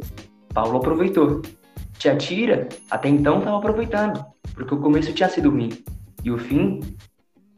Paulo 0.53 0.77
aproveitou. 0.77 1.41
Tiatira, 1.97 2.69
até 2.91 3.09
então, 3.09 3.39
estava 3.39 3.57
aproveitando, 3.57 4.23
porque 4.53 4.75
o 4.75 4.79
começo 4.79 5.11
tinha 5.13 5.27
sido 5.27 5.49
ruim 5.49 5.69
e 6.23 6.29
o 6.29 6.37
fim 6.37 6.79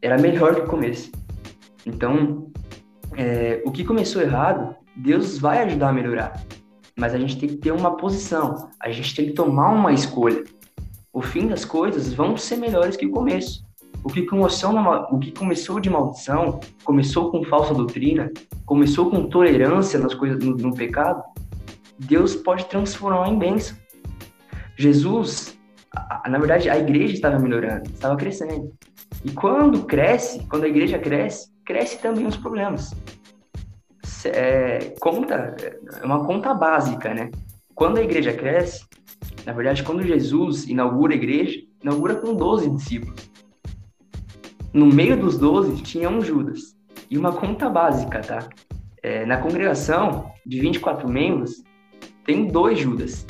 era 0.01 0.17
melhor 0.17 0.55
que 0.55 0.61
o 0.61 0.65
começo. 0.65 1.11
Então, 1.85 2.49
é, 3.17 3.61
o 3.65 3.71
que 3.71 3.83
começou 3.83 4.21
errado, 4.21 4.77
Deus 4.95 5.37
vai 5.37 5.61
ajudar 5.63 5.89
a 5.89 5.93
melhorar, 5.93 6.41
mas 6.97 7.13
a 7.13 7.19
gente 7.19 7.37
tem 7.37 7.49
que 7.49 7.57
ter 7.57 7.71
uma 7.71 7.97
posição, 7.97 8.69
a 8.81 8.89
gente 8.91 9.13
tem 9.13 9.25
que 9.25 9.33
tomar 9.33 9.71
uma 9.71 9.91
escolha. 9.91 10.45
O 11.11 11.21
fim 11.21 11.47
das 11.47 11.65
coisas 11.65 12.13
vão 12.13 12.37
ser 12.37 12.55
melhores 12.55 12.95
que 12.95 13.05
o 13.05 13.11
começo. 13.11 13.61
O 14.03 14.09
que, 14.09 14.23
começou 14.23 14.71
o 15.11 15.19
que 15.19 15.31
começou 15.31 15.79
de 15.79 15.89
maldição, 15.89 16.59
começou 16.83 17.29
com 17.29 17.43
falsa 17.43 17.73
doutrina, 17.73 18.31
começou 18.65 19.09
com 19.09 19.27
tolerância 19.27 19.99
nas 19.99 20.13
coisas, 20.13 20.43
no, 20.43 20.55
no 20.55 20.73
pecado, 20.73 21.23
Deus 21.99 22.35
pode 22.35 22.65
transformar 22.65 23.29
em 23.29 23.37
bênção. 23.37 23.77
Jesus, 24.75 25.57
a, 25.95 26.23
a, 26.25 26.29
na 26.29 26.39
verdade, 26.39 26.69
a 26.69 26.77
igreja 26.77 27.13
estava 27.13 27.37
melhorando, 27.37 27.89
estava 27.89 28.15
crescendo. 28.15 28.73
E 29.23 29.31
quando 29.31 29.83
cresce, 29.85 30.45
quando 30.47 30.63
a 30.63 30.67
igreja 30.67 30.97
cresce, 30.97 31.51
cresce 31.63 31.99
também 31.99 32.25
os 32.25 32.37
problemas. 32.37 32.91
É, 34.25 34.93
conta, 34.99 35.55
é 36.01 36.05
uma 36.05 36.25
conta 36.25 36.53
básica, 36.53 37.13
né? 37.13 37.29
Quando 37.75 37.97
a 37.97 38.03
igreja 38.03 38.33
cresce, 38.33 38.85
na 39.45 39.53
verdade, 39.53 39.83
quando 39.83 40.03
Jesus 40.03 40.67
inaugura 40.67 41.13
a 41.13 41.15
igreja, 41.15 41.59
inaugura 41.83 42.15
com 42.15 42.35
12 42.35 42.69
discípulos. 42.71 43.30
No 44.73 44.85
meio 44.85 45.17
dos 45.17 45.37
12 45.37 45.81
tinha 45.83 46.09
um 46.09 46.21
Judas. 46.21 46.77
E 47.09 47.17
uma 47.17 47.33
conta 47.33 47.69
básica, 47.69 48.21
tá? 48.21 48.47
É, 49.03 49.25
na 49.25 49.35
congregação 49.35 50.31
de 50.45 50.61
24 50.61 51.09
membros, 51.09 51.61
tem 52.25 52.47
dois 52.47 52.79
Judas. 52.79 53.25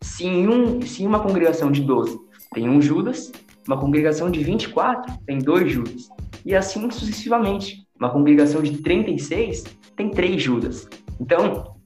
Se 0.00 0.24
em, 0.24 0.48
um, 0.48 0.80
se 0.80 1.02
em 1.02 1.06
uma 1.06 1.20
congregação 1.20 1.70
de 1.70 1.82
12 1.82 2.18
tem 2.54 2.66
um 2.70 2.80
Judas, 2.80 3.30
uma 3.68 3.78
congregação 3.78 4.30
de 4.30 4.42
24 4.42 5.18
tem 5.26 5.36
dois 5.36 5.70
Judas. 5.70 6.08
E 6.46 6.54
assim 6.54 6.90
sucessivamente. 6.90 7.86
Uma 8.00 8.08
congregação 8.08 8.62
de 8.62 8.78
36 8.78 9.64
tem 9.96 10.10
três 10.10 10.42
Judas. 10.42 10.88
Então, 11.20 11.76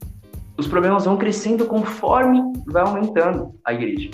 os 0.57 0.67
problemas 0.67 1.03
vão 1.03 1.17
crescendo 1.17 1.65
conforme 1.65 2.41
vai 2.65 2.83
aumentando 2.83 3.59
a 3.65 3.73
igreja. 3.73 4.11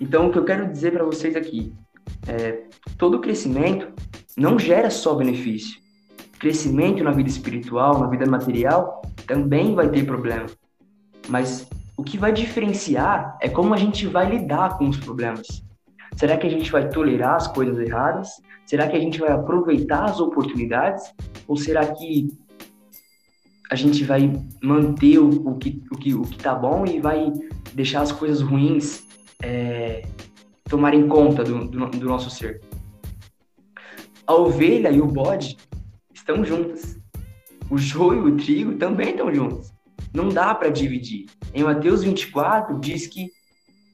Então, 0.00 0.28
o 0.28 0.30
que 0.30 0.38
eu 0.38 0.44
quero 0.44 0.70
dizer 0.70 0.92
para 0.92 1.04
vocês 1.04 1.34
aqui 1.34 1.72
é 2.26 2.64
todo 2.96 3.20
crescimento 3.20 3.88
não 4.36 4.58
gera 4.58 4.90
só 4.90 5.14
benefício. 5.14 5.80
Crescimento 6.38 7.02
na 7.02 7.10
vida 7.10 7.28
espiritual, 7.28 7.98
na 7.98 8.06
vida 8.06 8.24
material, 8.24 9.02
também 9.26 9.74
vai 9.74 9.88
ter 9.88 10.06
problema. 10.06 10.46
Mas 11.28 11.68
o 11.96 12.04
que 12.04 12.16
vai 12.16 12.32
diferenciar 12.32 13.36
é 13.42 13.48
como 13.48 13.74
a 13.74 13.76
gente 13.76 14.06
vai 14.06 14.30
lidar 14.30 14.78
com 14.78 14.88
os 14.88 14.96
problemas. 14.96 15.46
Será 16.16 16.36
que 16.36 16.46
a 16.46 16.50
gente 16.50 16.70
vai 16.70 16.88
tolerar 16.88 17.34
as 17.34 17.48
coisas 17.48 17.78
erradas? 17.78 18.28
Será 18.66 18.86
que 18.86 18.96
a 18.96 19.00
gente 19.00 19.18
vai 19.18 19.30
aproveitar 19.30 20.04
as 20.04 20.20
oportunidades? 20.20 21.12
Ou 21.46 21.56
será 21.56 21.86
que 21.86 22.28
a 23.70 23.74
gente 23.74 24.04
vai 24.04 24.32
manter 24.62 25.18
o, 25.18 25.28
o, 25.50 25.56
que, 25.56 25.82
o, 25.90 25.96
que, 25.96 26.14
o 26.14 26.22
que 26.22 26.38
tá 26.38 26.54
bom 26.54 26.86
e 26.86 27.00
vai 27.00 27.32
deixar 27.74 28.02
as 28.02 28.12
coisas 28.12 28.40
ruins 28.40 29.04
é, 29.42 30.02
tomarem 30.68 31.08
conta 31.08 31.42
do, 31.42 31.66
do, 31.66 31.86
do 31.86 32.06
nosso 32.06 32.30
ser? 32.30 32.60
A 34.26 34.34
ovelha 34.34 34.90
e 34.90 35.00
o 35.00 35.06
bode 35.06 35.56
estão 36.12 36.44
juntas. 36.44 36.98
O 37.70 37.78
joio 37.78 38.28
e 38.28 38.32
o 38.32 38.36
trigo 38.36 38.74
também 38.74 39.10
estão 39.10 39.34
juntos. 39.34 39.72
Não 40.12 40.28
dá 40.28 40.54
para 40.54 40.68
dividir. 40.68 41.26
Em 41.54 41.64
Mateus 41.64 42.02
24 42.02 42.78
diz 42.78 43.06
que 43.06 43.30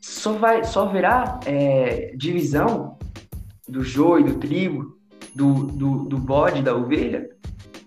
só, 0.01 0.33
vai, 0.33 0.65
só 0.65 0.89
haverá 0.89 1.41
é, 1.47 2.15
divisão 2.17 2.99
do 3.69 3.83
joio, 3.83 4.25
do 4.25 4.39
trigo, 4.39 4.99
do, 5.35 5.65
do, 5.67 6.05
do 6.05 6.19
bode, 6.19 6.63
da 6.63 6.75
ovelha, 6.77 7.29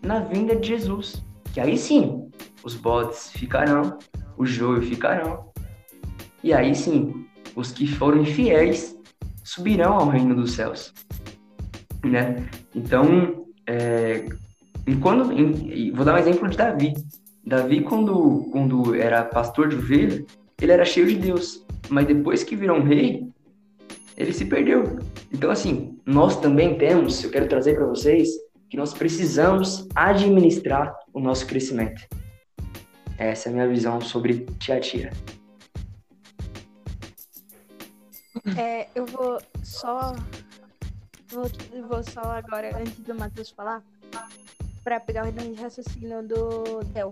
na 0.01 0.19
vinda 0.19 0.55
de 0.55 0.67
Jesus. 0.69 1.23
Que 1.53 1.59
aí 1.59 1.77
sim, 1.77 2.29
os 2.63 2.75
bodes 2.75 3.31
ficarão, 3.31 3.97
o 4.37 4.45
joio 4.45 4.81
ficarão. 4.81 5.51
E 6.43 6.53
aí 6.53 6.73
sim, 6.73 7.26
os 7.57 7.71
que 7.71 7.87
foram 7.87 8.21
infiéis 8.21 8.95
subirão 9.43 9.93
ao 9.93 10.07
reino 10.07 10.35
dos 10.35 10.51
céus. 10.51 10.93
Né? 12.05 12.47
Então, 12.75 13.47
é, 13.65 14.25
quando, 15.01 15.33
em, 15.33 15.91
vou 15.91 16.05
dar 16.05 16.13
um 16.13 16.17
exemplo 16.19 16.47
de 16.47 16.55
Davi. 16.55 16.93
Davi, 17.43 17.81
quando, 17.81 18.47
quando 18.51 18.93
era 18.93 19.23
pastor 19.23 19.69
de 19.69 19.75
ovelha, 19.75 20.23
ele 20.61 20.71
era 20.71 20.85
cheio 20.85 21.07
de 21.07 21.15
Deus. 21.15 21.65
Mas 21.89 22.05
depois 22.05 22.43
que 22.43 22.55
virou 22.55 22.77
um 22.77 22.83
rei, 22.83 23.27
ele 24.15 24.33
se 24.33 24.45
perdeu. 24.45 24.99
Então, 25.33 25.49
assim, 25.49 25.97
nós 26.05 26.39
também 26.39 26.77
temos, 26.77 27.23
eu 27.23 27.31
quero 27.31 27.47
trazer 27.47 27.75
para 27.75 27.87
vocês, 27.87 28.29
que 28.69 28.77
nós 28.77 28.93
precisamos 28.93 29.87
administrar 29.95 30.93
o 31.11 31.19
nosso 31.19 31.47
crescimento. 31.47 32.01
Essa 33.17 33.49
é 33.49 33.51
a 33.51 33.53
minha 33.55 33.67
visão 33.67 33.99
sobre 33.99 34.45
Tiatira. 34.59 35.09
É, 38.57 38.87
eu 38.95 39.05
vou 39.05 39.41
só. 39.63 40.13
Vou, 41.29 41.43
vou 41.87 42.03
só 42.03 42.21
agora, 42.21 42.77
antes 42.77 42.97
do 42.99 43.13
Matheus 43.13 43.49
falar, 43.49 43.83
para 44.83 44.99
pegar 45.01 45.27
o 45.27 45.31
de 45.31 45.61
raciocínio 45.61 46.25
do 46.25 46.85
Theo. 46.93 47.11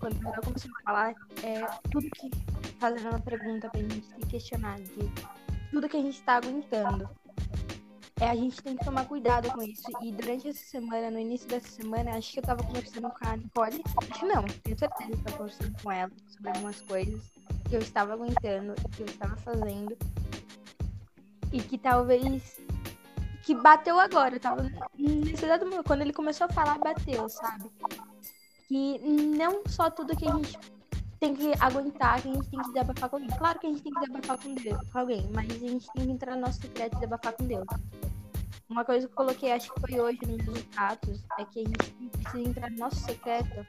Quando 0.00 0.16
o 0.16 0.32
Theo 0.32 0.42
começou 0.42 0.70
a 0.78 0.82
falar, 0.82 1.14
é 1.42 1.66
tudo 1.90 2.08
que. 2.10 2.30
Fazendo 2.78 3.08
uma 3.08 3.20
pergunta 3.20 3.70
pra 3.70 3.80
gente 3.80 4.04
se 4.04 4.26
questionar 4.28 4.78
de 4.78 5.10
tudo 5.70 5.88
que 5.88 5.96
a 5.96 6.02
gente 6.02 6.20
tá 6.22 6.36
aguentando. 6.36 7.08
É, 8.20 8.30
a 8.30 8.34
gente 8.34 8.62
tem 8.62 8.76
que 8.76 8.84
tomar 8.84 9.06
cuidado 9.06 9.50
com 9.50 9.62
isso. 9.62 9.84
E 10.02 10.10
durante 10.10 10.48
essa 10.48 10.64
semana, 10.64 11.10
no 11.10 11.18
início 11.18 11.46
dessa 11.48 11.68
semana, 11.68 12.16
acho 12.16 12.32
que 12.32 12.38
eu 12.38 12.42
tava 12.42 12.62
conversando 12.64 13.10
com 13.10 13.28
a 13.28 13.36
Nicole. 13.36 13.82
Acho 14.10 14.20
que 14.20 14.26
não, 14.26 14.42
tenho 14.42 14.78
certeza 14.78 15.10
que 15.10 15.12
eu 15.12 15.22
tava 15.22 15.36
conversando 15.36 15.82
com 15.82 15.92
ela 15.92 16.10
sobre 16.28 16.48
algumas 16.50 16.80
coisas 16.82 17.22
que 17.68 17.76
eu 17.76 17.80
estava 17.80 18.14
aguentando 18.14 18.74
e 18.78 18.88
que 18.96 19.02
eu 19.02 19.06
estava 19.06 19.36
fazendo. 19.36 19.96
E 21.56 21.62
que 21.62 21.78
talvez 21.78 22.60
que 23.42 23.54
bateu 23.54 23.98
agora, 23.98 24.38
tava 24.38 24.70
nesse 24.98 25.42
exato 25.42 25.64
momento, 25.64 25.86
quando 25.86 26.02
ele 26.02 26.12
começou 26.12 26.44
a 26.46 26.52
falar, 26.52 26.78
bateu, 26.78 27.26
sabe? 27.30 27.70
Que 28.68 28.98
não 28.98 29.62
só 29.66 29.88
tudo 29.88 30.14
que 30.14 30.28
a 30.28 30.32
gente 30.32 30.58
tem 31.18 31.34
que 31.34 31.54
aguentar, 31.58 32.20
que 32.20 32.28
a 32.28 32.34
gente 32.34 32.50
tem 32.50 32.60
que 32.60 32.72
desabafar 32.72 33.08
com 33.08 33.16
alguém. 33.16 33.38
Claro 33.38 33.58
que 33.58 33.66
a 33.66 33.70
gente 33.70 33.82
tem 33.82 33.92
que 33.94 34.00
desabafar 34.00 34.38
com, 34.38 34.54
Deus, 34.54 34.90
com 34.90 34.98
alguém, 34.98 35.30
mas 35.32 35.50
a 35.50 35.54
gente 35.54 35.86
tem 35.94 36.04
que 36.04 36.12
entrar 36.12 36.34
no 36.34 36.42
nosso 36.42 36.60
secreto 36.60 36.92
e 36.92 36.96
desabafar 36.96 37.32
com 37.32 37.46
Deus. 37.46 37.66
Uma 38.68 38.84
coisa 38.84 39.06
que 39.06 39.12
eu 39.14 39.16
coloquei, 39.16 39.52
acho 39.52 39.72
que 39.72 39.80
foi 39.80 39.98
hoje 39.98 40.18
nos 40.26 40.44
resultados, 40.44 41.24
é 41.38 41.44
que 41.46 41.60
a 41.60 41.64
gente 41.64 42.10
precisa 42.10 42.50
entrar 42.50 42.70
no 42.70 42.76
nosso 42.76 42.96
secreto 42.96 43.66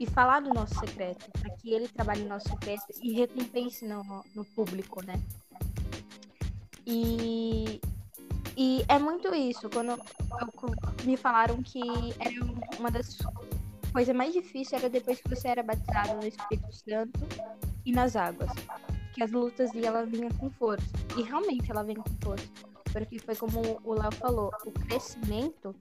e 0.00 0.06
falar 0.06 0.40
do 0.40 0.52
nosso 0.52 0.74
secreto, 0.80 1.30
para 1.30 1.54
que 1.58 1.72
ele 1.72 1.86
trabalhe 1.86 2.22
no 2.22 2.30
nosso 2.30 2.48
secreto 2.48 2.86
e 3.00 3.12
recompense 3.12 3.86
no, 3.86 4.02
no 4.34 4.44
público, 4.44 5.00
né? 5.04 5.14
E, 6.86 7.80
e 8.56 8.84
é 8.88 8.98
muito 8.98 9.34
isso. 9.34 9.68
Quando 9.70 9.90
eu, 9.90 9.98
me 11.04 11.16
falaram 11.16 11.62
que 11.62 11.80
era 12.18 12.44
uma 12.78 12.90
das 12.90 13.18
coisas 13.92 14.14
mais 14.14 14.32
difíceis 14.32 14.82
era 14.82 14.90
depois 14.90 15.20
que 15.20 15.28
você 15.28 15.48
era 15.48 15.62
batizado 15.62 16.14
no 16.14 16.26
Espírito 16.26 16.72
Santo 16.72 17.20
e 17.84 17.92
nas 17.92 18.16
águas. 18.16 18.50
Que 19.12 19.22
as 19.22 19.30
lutas 19.30 19.72
e 19.74 19.84
ela 19.84 20.04
vinha 20.04 20.30
com 20.38 20.50
força. 20.50 20.86
E 21.16 21.22
realmente 21.22 21.70
ela 21.70 21.82
vem 21.82 21.96
com 21.96 22.10
força. 22.22 22.48
Porque 22.92 23.18
foi 23.18 23.36
como 23.36 23.80
o 23.84 23.94
Léo 23.94 24.12
falou, 24.12 24.50
o 24.66 24.72
crescimento 24.72 25.74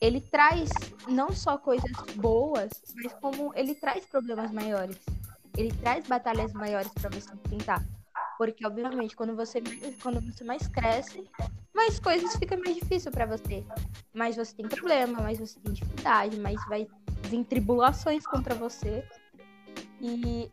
ele 0.00 0.20
traz 0.20 0.70
não 1.06 1.30
só 1.30 1.58
coisas 1.58 1.92
boas, 2.16 2.70
mas 2.94 3.12
como 3.14 3.52
ele 3.54 3.74
traz 3.74 4.06
problemas 4.06 4.50
maiores. 4.50 4.96
Ele 5.56 5.70
traz 5.72 6.06
batalhas 6.06 6.52
maiores 6.54 6.90
para 6.92 7.10
você 7.10 7.30
enfrentar. 7.34 7.84
Porque, 8.40 8.66
obviamente, 8.66 9.14
quando 9.14 9.36
você, 9.36 9.62
quando 10.02 10.18
você 10.22 10.42
mais 10.44 10.66
cresce, 10.66 11.22
mais 11.74 12.00
coisas 12.00 12.34
ficam 12.36 12.58
mais 12.58 12.74
difíceis 12.74 13.14
para 13.14 13.26
você. 13.26 13.62
Mais 14.14 14.34
você 14.34 14.56
tem 14.56 14.66
problema, 14.66 15.20
mais 15.20 15.38
você 15.38 15.60
tem 15.60 15.74
dificuldade, 15.74 16.40
mais 16.40 16.58
vai 16.66 16.88
vir 17.24 17.44
tribulações 17.44 18.24
contra 18.24 18.54
você. 18.54 19.06
E 20.00 20.50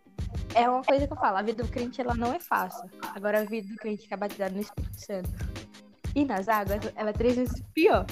é 0.53 0.69
uma 0.69 0.83
coisa 0.83 1.07
que 1.07 1.13
eu 1.13 1.17
falo, 1.17 1.37
a 1.37 1.41
vida 1.41 1.63
do 1.63 1.69
crente 1.69 2.01
ela 2.01 2.13
não 2.13 2.33
é 2.33 2.41
fácil. 2.41 2.91
Agora 3.15 3.39
a 3.39 3.45
vida 3.45 3.69
do 3.69 3.77
crente 3.77 4.05
que 4.05 4.13
é 4.13 4.17
batizado 4.17 4.55
no 4.55 4.59
Espírito 4.59 4.99
Santo 4.99 5.29
e 6.13 6.25
nas 6.25 6.49
águas, 6.49 6.91
ela 6.93 7.11
é 7.11 7.13
três 7.13 7.37
vezes 7.37 7.63
pior. 7.73 8.05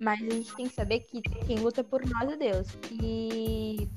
Mas 0.00 0.20
a 0.22 0.28
gente 0.28 0.56
tem 0.56 0.66
que 0.66 0.74
saber 0.74 0.98
que 1.02 1.22
quem 1.22 1.60
luta 1.60 1.84
por 1.84 2.04
nós 2.04 2.28
é 2.32 2.36
Deus. 2.36 2.66
E 2.90 3.88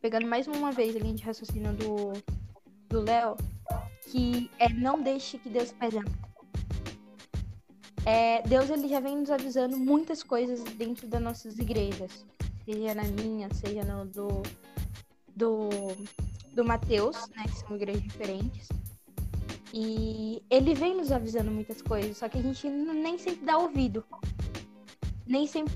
pegando 0.00 0.26
mais 0.26 0.46
uma 0.46 0.72
vez 0.72 0.96
a 0.96 1.00
linha 1.00 1.16
de 1.16 1.22
raciocínio 1.22 1.74
do 1.74 3.02
Léo, 3.02 3.36
que 4.10 4.50
é 4.58 4.68
não 4.68 5.00
deixe 5.00 5.38
que 5.38 5.48
Deus 5.48 5.72
pese 5.72 5.98
é, 8.04 8.42
Deus 8.42 8.70
ele 8.70 8.88
já 8.88 8.98
vem 8.98 9.18
nos 9.18 9.30
avisando 9.30 9.76
muitas 9.76 10.22
coisas 10.22 10.62
dentro 10.74 11.06
das 11.06 11.20
nossas 11.20 11.58
igrejas, 11.58 12.24
seja 12.64 12.94
na 12.94 13.04
minha, 13.04 13.48
seja 13.52 13.84
no 13.84 14.06
do 14.06 14.42
do, 15.36 15.68
do 16.52 16.64
Mateus, 16.64 17.28
né, 17.36 17.44
que 17.44 17.58
são 17.58 17.76
igrejas 17.76 18.02
diferentes. 18.02 18.68
E 19.72 20.42
ele 20.50 20.74
vem 20.74 20.96
nos 20.96 21.12
avisando 21.12 21.50
muitas 21.50 21.80
coisas, 21.80 22.18
só 22.18 22.28
que 22.28 22.38
a 22.38 22.42
gente 22.42 22.68
nem 22.68 23.16
sempre 23.16 23.44
dá 23.44 23.58
ouvido. 23.58 24.04
Nem 25.26 25.46
sempre 25.46 25.74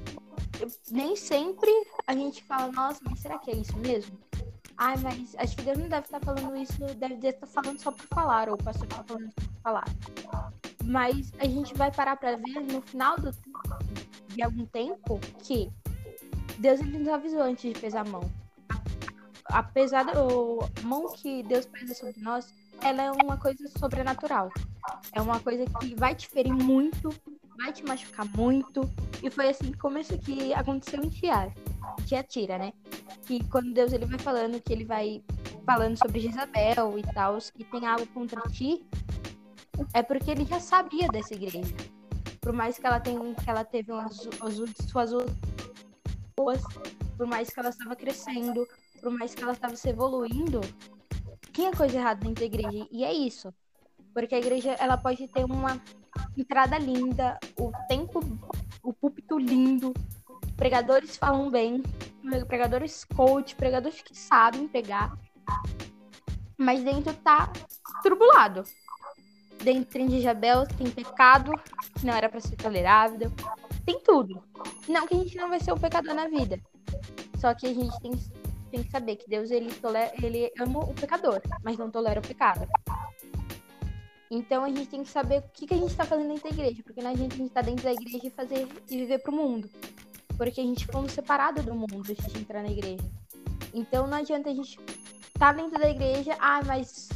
nem 0.90 1.14
sempre 1.14 1.70
a 2.06 2.14
gente 2.14 2.42
fala, 2.44 2.72
nossa, 2.72 3.00
mas 3.08 3.20
será 3.20 3.38
que 3.38 3.50
é 3.50 3.56
isso 3.56 3.76
mesmo? 3.78 4.18
Ai, 4.76 4.96
mas 4.98 5.34
acho 5.38 5.56
que 5.56 5.62
Deus 5.62 5.78
não 5.78 5.88
deve 5.88 6.06
estar 6.06 6.20
falando 6.20 6.56
isso, 6.56 6.78
deve 6.96 7.28
estar 7.28 7.46
falando 7.46 7.80
só 7.80 7.92
por 7.92 8.06
falar, 8.06 8.48
ou 8.48 8.54
o 8.54 8.62
pastor 8.62 8.86
está 8.86 9.04
falando 9.04 9.32
só 9.32 9.46
por 9.46 9.60
falar. 9.62 9.84
Mas 10.84 11.32
a 11.38 11.46
gente 11.46 11.74
vai 11.74 11.92
parar 11.92 12.16
para 12.16 12.36
ver 12.36 12.60
no 12.60 12.80
final 12.80 13.16
do, 13.16 13.30
de 14.28 14.42
algum 14.42 14.66
tempo 14.66 15.18
que 15.42 15.70
Deus 16.58 16.80
ele 16.80 16.98
nos 16.98 17.08
avisou 17.08 17.42
antes 17.42 17.72
de 17.72 17.80
pesar 17.80 18.00
a 18.06 18.10
mão. 18.10 18.22
Apesar 19.46 20.04
da 20.04 20.12
mão 20.82 21.12
que 21.12 21.42
Deus 21.44 21.66
pesa 21.66 21.94
sobre 21.94 22.20
nós, 22.20 22.52
ela 22.82 23.02
é 23.02 23.12
uma 23.12 23.37
coisa 23.37 23.68
sobrenatural. 23.78 24.50
É 25.12 25.20
uma 25.20 25.38
coisa 25.38 25.64
que 25.78 25.94
vai 25.94 26.14
te 26.14 26.28
ferir 26.28 26.52
muito, 26.52 27.10
vai 27.56 27.72
te 27.72 27.84
machucar 27.84 28.26
muito. 28.37 28.90
E 29.22 29.30
foi 29.30 29.48
assim 29.48 29.70
que 29.70 29.78
começou, 29.78 30.18
que 30.18 30.52
aconteceu 30.52 31.02
em 31.02 31.10
Tiara. 31.85 32.07
Tiatira, 32.07 32.59
né? 32.59 32.73
Que 33.27 33.42
quando 33.49 33.73
Deus 33.73 33.92
ele 33.92 34.07
vai 34.07 34.18
falando 34.18 34.61
que 34.61 34.73
ele 34.73 34.85
vai 34.85 35.23
falando 35.64 35.97
sobre 35.97 36.20
Jezabel 36.20 36.99
e 36.99 37.03
tal, 37.03 37.38
que 37.38 37.64
tem 37.64 37.87
algo 37.87 38.07
contra 38.09 38.40
ti, 38.51 38.85
é 39.92 40.03
porque 40.03 40.31
ele 40.31 40.44
já 40.44 40.61
sabia 40.61 41.09
dessa 41.09 41.35
igreja. 41.35 41.75
Por 42.40 42.53
mais 42.53 42.79
que 42.79 42.87
ela 42.87 43.01
tenha, 43.01 43.18
que 43.35 43.51
ela 43.51 43.64
teve 43.64 43.90
umas, 43.90 44.29
suas 44.90 45.11
boas, 46.37 46.62
por 47.16 47.27
mais 47.27 47.49
que 47.49 47.59
ela 47.59 47.70
estava 47.70 47.97
crescendo, 47.97 48.66
por 49.01 49.11
mais 49.11 49.35
que 49.35 49.42
ela 49.42 49.53
estava 49.53 49.75
se 49.77 49.88
evoluindo, 49.88 50.61
tinha 51.53 51.73
coisa 51.73 51.97
errada 51.97 52.20
dentro 52.20 52.40
da 52.40 52.44
igreja. 52.44 52.87
E 52.90 53.05
é 53.05 53.12
isso. 53.12 53.53
Porque 54.12 54.35
a 54.35 54.38
igreja, 54.38 54.73
ela 54.73 54.97
pode 54.97 55.27
ter 55.29 55.44
uma 55.44 55.81
entrada 56.37 56.79
linda, 56.79 57.38
o 57.59 57.73
tempo, 57.88 58.20
o 58.83 58.92
púlpito 58.92 59.38
lindo, 59.38 59.92
pregadores 60.56 61.16
falam 61.16 61.50
bem, 61.50 61.82
pregadores 62.46 63.04
coach, 63.04 63.54
pregadores 63.54 64.02
que 64.02 64.16
sabem 64.16 64.68
pregar, 64.68 65.16
mas 66.56 66.82
dentro 66.82 67.12
tá 67.14 67.52
turbulado. 68.02 68.62
Dentro 69.62 70.06
de 70.06 70.20
Jabel 70.20 70.66
tem 70.66 70.90
pecado, 70.90 71.52
que 71.98 72.04
não 72.04 72.12
era 72.12 72.28
para 72.28 72.40
ser 72.40 72.56
tolerável, 72.56 73.30
tem 73.86 73.98
tudo. 74.00 74.42
Não 74.88 75.06
que 75.06 75.14
a 75.14 75.18
gente 75.18 75.36
não 75.36 75.48
vai 75.48 75.60
ser 75.60 75.72
o 75.72 75.78
pecador 75.78 76.14
na 76.14 76.28
vida, 76.28 76.60
só 77.38 77.54
que 77.54 77.66
a 77.66 77.74
gente 77.74 77.98
tem, 78.00 78.12
tem 78.70 78.82
que 78.82 78.90
saber 78.90 79.16
que 79.16 79.28
Deus 79.28 79.50
ele, 79.50 79.72
tolera, 79.74 80.12
ele 80.22 80.52
ama 80.58 80.80
o 80.80 80.94
pecador, 80.94 81.40
mas 81.62 81.78
não 81.78 81.90
tolera 81.90 82.20
o 82.20 82.26
pecado. 82.26 82.66
Então 84.30 84.64
a 84.64 84.68
gente 84.68 84.86
tem 84.86 85.02
que 85.02 85.10
saber 85.10 85.38
o 85.38 85.42
que, 85.52 85.66
que 85.66 85.74
a 85.74 85.76
gente 85.76 85.90
está 85.90 86.04
fazendo 86.04 86.28
dentro 86.28 86.44
da 86.44 86.56
igreja, 86.56 86.82
porque 86.82 87.00
não 87.00 87.10
adianta 87.10 87.34
a 87.34 87.38
gente 87.38 87.48
estar 87.48 87.60
tá 87.62 87.66
dentro 87.66 87.84
da 87.84 87.92
igreja 87.92 88.26
e 88.26 88.30
fazer 88.30 88.68
e 88.90 88.96
viver 88.96 89.18
pro 89.18 89.32
mundo. 89.32 89.70
Porque 90.37 90.61
a 90.61 90.64
gente 90.64 90.87
fomos 90.87 91.12
separados 91.12 91.64
do 91.64 91.75
mundo 91.75 91.94
antes 91.94 92.33
de 92.33 92.38
entrar 92.38 92.62
na 92.62 92.70
igreja. 92.70 93.05
Então 93.73 94.07
não 94.07 94.18
adianta 94.18 94.51
a 94.51 94.55
gente 94.55 94.79
estar 95.35 95.38
tá 95.38 95.53
dentro 95.53 95.79
da 95.79 95.88
igreja, 95.88 96.37
ah, 96.40 96.61
mas 96.64 97.09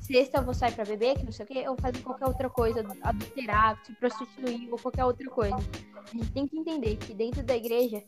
sexta 0.00 0.38
eu 0.38 0.44
vou 0.44 0.54
sair 0.54 0.72
para 0.72 0.84
beber, 0.84 1.16
que 1.18 1.24
não 1.24 1.32
sei 1.32 1.44
o 1.44 1.48
quê, 1.48 1.68
ou 1.68 1.76
fazer 1.76 2.00
qualquer 2.00 2.26
outra 2.26 2.48
coisa, 2.48 2.84
adulterar, 3.02 3.78
se 3.84 3.92
prostituir 3.94 4.68
ou 4.70 4.78
qualquer 4.78 5.04
outra 5.04 5.28
coisa. 5.28 5.56
A 5.56 6.16
gente 6.16 6.30
tem 6.32 6.46
que 6.46 6.58
entender 6.58 6.96
que 6.96 7.12
dentro 7.12 7.42
da 7.42 7.56
igreja, 7.56 8.02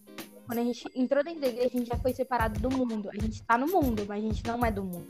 quando 0.47 0.61
a 0.61 0.65
gente 0.65 0.89
entrou 0.95 1.25
dentro 1.25 1.41
da 1.41 1.49
igreja, 1.49 1.69
a 1.69 1.79
gente 1.79 1.89
já 1.89 1.97
foi 1.97 2.15
separado 2.15 2.61
do 2.61 2.71
mundo. 2.71 3.11
A 3.11 3.21
gente 3.21 3.43
tá 3.43 3.59
no 3.59 3.67
mundo, 3.67 4.05
mas 4.09 4.25
a 4.25 4.27
gente 4.27 4.47
não 4.47 4.65
é 4.65 4.71
do 4.71 4.85
mundo. 4.85 5.07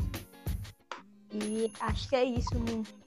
E 1.32 1.70
acho 1.80 2.08
que 2.08 2.16
é 2.16 2.24
isso, 2.24 2.50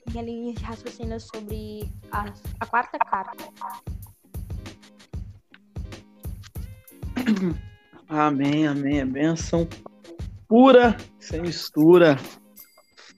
minha 0.08 0.24
linha 0.24 0.54
de 0.54 0.64
raciocínio 0.64 1.20
sobre 1.20 1.92
a, 2.12 2.32
a 2.60 2.66
quarta 2.68 3.00
carta. 3.00 3.44
Amém, 8.08 8.68
amém. 8.68 9.00
É 9.00 9.06
benção 9.06 9.68
pura, 10.48 10.98
sem 11.20 11.42
mistura. 11.42 12.18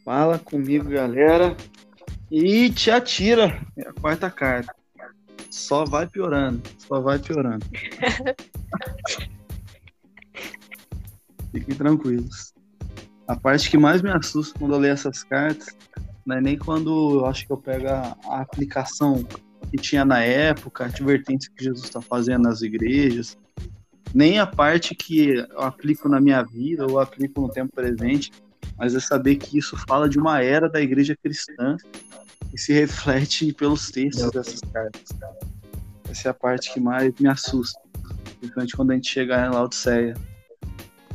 Fala 0.05 0.37
comigo, 0.37 0.89
galera. 0.89 1.55
E 2.31 2.69
te 2.69 2.91
atira. 2.91 3.65
É 3.77 3.87
a 3.87 3.93
quarta 3.93 4.29
carta. 4.29 4.73
Só 5.49 5.85
vai 5.85 6.07
piorando. 6.07 6.61
Só 6.77 6.99
vai 7.01 7.19
piorando. 7.19 7.65
Fiquem 11.51 11.75
tranquilos. 11.75 12.53
A 13.27 13.35
parte 13.35 13.69
que 13.69 13.77
mais 13.77 14.01
me 14.01 14.09
assusta 14.11 14.57
quando 14.57 14.73
eu 14.73 14.79
leio 14.79 14.93
essas 14.93 15.23
cartas 15.23 15.67
não 16.25 16.37
é 16.37 16.41
nem 16.41 16.57
quando 16.57 17.19
eu 17.19 17.25
acho 17.25 17.45
que 17.45 17.51
eu 17.51 17.57
pego 17.57 17.87
a, 17.87 18.17
a 18.27 18.41
aplicação 18.41 19.23
que 19.69 19.77
tinha 19.77 20.05
na 20.05 20.21
época, 20.21 20.83
a 20.83 20.87
advertência 20.87 21.51
que 21.55 21.63
Jesus 21.63 21.85
está 21.85 22.01
fazendo 22.01 22.43
nas 22.43 22.61
igrejas, 22.61 23.37
nem 24.13 24.39
a 24.39 24.45
parte 24.45 24.93
que 24.93 25.29
eu 25.29 25.61
aplico 25.61 26.07
na 26.07 26.21
minha 26.21 26.43
vida 26.43 26.85
ou 26.85 26.99
aplico 26.99 27.41
no 27.41 27.49
tempo 27.49 27.73
presente, 27.73 28.31
mas 28.77 28.93
é 28.93 28.99
saber 28.99 29.37
que 29.37 29.57
isso 29.57 29.75
fala 29.87 30.07
de 30.07 30.19
uma 30.19 30.41
era 30.41 30.69
da 30.69 30.81
igreja 30.81 31.15
cristã 31.15 31.77
e 32.53 32.59
se 32.59 32.71
reflete 32.71 33.51
pelos 33.53 33.89
textos 33.89 34.29
dessas 34.31 34.61
cartas. 34.71 35.03
Essa 36.09 36.29
é 36.29 36.31
a 36.31 36.33
parte 36.33 36.71
que 36.71 36.79
mais 36.79 37.11
me 37.19 37.27
assusta, 37.27 37.79
principalmente 38.39 38.75
quando 38.75 38.91
a 38.91 38.95
gente 38.95 39.09
chegar 39.09 39.47
em 39.47 39.53
Laodiceia, 39.53 40.13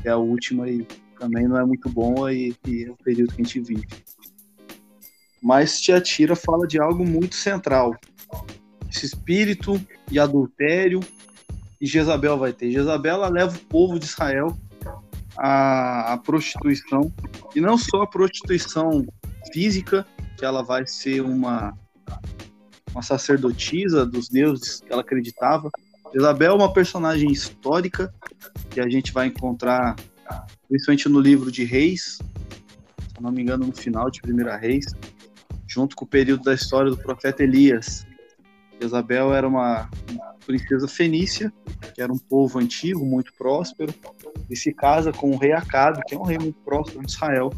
que 0.02 0.08
é 0.08 0.10
a 0.10 0.16
última 0.16 0.68
e 0.68 0.84
também 1.18 1.46
não 1.46 1.58
é 1.58 1.64
muito 1.64 1.88
bom 1.88 2.28
e, 2.28 2.54
e 2.66 2.84
é 2.84 2.90
o 2.90 2.96
período 2.96 3.32
que 3.32 3.42
a 3.42 3.44
gente 3.44 3.60
vive. 3.60 3.86
Mas 5.40 5.80
Tiatira 5.80 6.34
fala 6.34 6.66
de 6.66 6.80
algo 6.80 7.06
muito 7.06 7.36
central. 7.36 7.94
Esse 8.90 9.06
espírito 9.06 9.80
de 10.08 10.18
adultério 10.18 11.00
e 11.80 11.86
Jezabel 11.86 12.36
vai 12.36 12.52
ter. 12.52 12.70
Jezabel 12.70 13.14
ela 13.14 13.28
leva 13.28 13.56
o 13.56 13.60
povo 13.60 13.98
de 13.98 14.04
Israel 14.04 14.56
à, 15.36 16.12
à 16.12 16.18
prostituição, 16.18 17.12
e 17.54 17.60
não 17.60 17.78
só 17.78 18.02
a 18.02 18.06
prostituição 18.06 19.06
física, 19.52 20.06
que 20.36 20.44
ela 20.44 20.62
vai 20.62 20.86
ser 20.86 21.20
uma, 21.20 21.76
uma 22.92 23.02
sacerdotisa 23.02 24.04
dos 24.06 24.28
deuses 24.28 24.80
que 24.80 24.92
ela 24.92 25.02
acreditava. 25.02 25.70
Jezabel 26.14 26.52
é 26.52 26.56
uma 26.56 26.72
personagem 26.72 27.30
histórica 27.30 28.12
que 28.70 28.80
a 28.80 28.88
gente 28.88 29.12
vai 29.12 29.26
encontrar 29.26 29.96
principalmente 30.68 31.08
no 31.08 31.20
livro 31.20 31.50
de 31.50 31.64
Reis, 31.64 32.18
se 33.08 33.22
não 33.22 33.32
me 33.32 33.42
engano, 33.42 33.66
no 33.66 33.72
final 33.72 34.10
de 34.10 34.20
Primeira 34.20 34.56
Reis, 34.56 34.86
junto 35.66 35.96
com 35.96 36.04
o 36.04 36.08
período 36.08 36.44
da 36.44 36.54
história 36.54 36.90
do 36.90 36.96
profeta 36.96 37.42
Elias. 37.42 38.06
Jezabel 38.80 39.34
era 39.34 39.46
uma, 39.46 39.88
uma 40.10 40.34
princesa 40.46 40.86
fenícia, 40.86 41.52
que 41.94 42.00
era 42.00 42.12
um 42.12 42.18
povo 42.18 42.58
antigo, 42.58 43.04
muito 43.04 43.32
próspero, 43.34 43.92
e 44.48 44.56
se 44.56 44.72
casa 44.72 45.12
com 45.12 45.30
o 45.30 45.36
rei 45.36 45.52
Acabe, 45.52 46.02
que 46.06 46.14
é 46.14 46.18
um 46.18 46.22
rei 46.22 46.38
muito 46.38 46.58
próspero 46.60 47.04
de 47.04 47.12
Israel. 47.12 47.52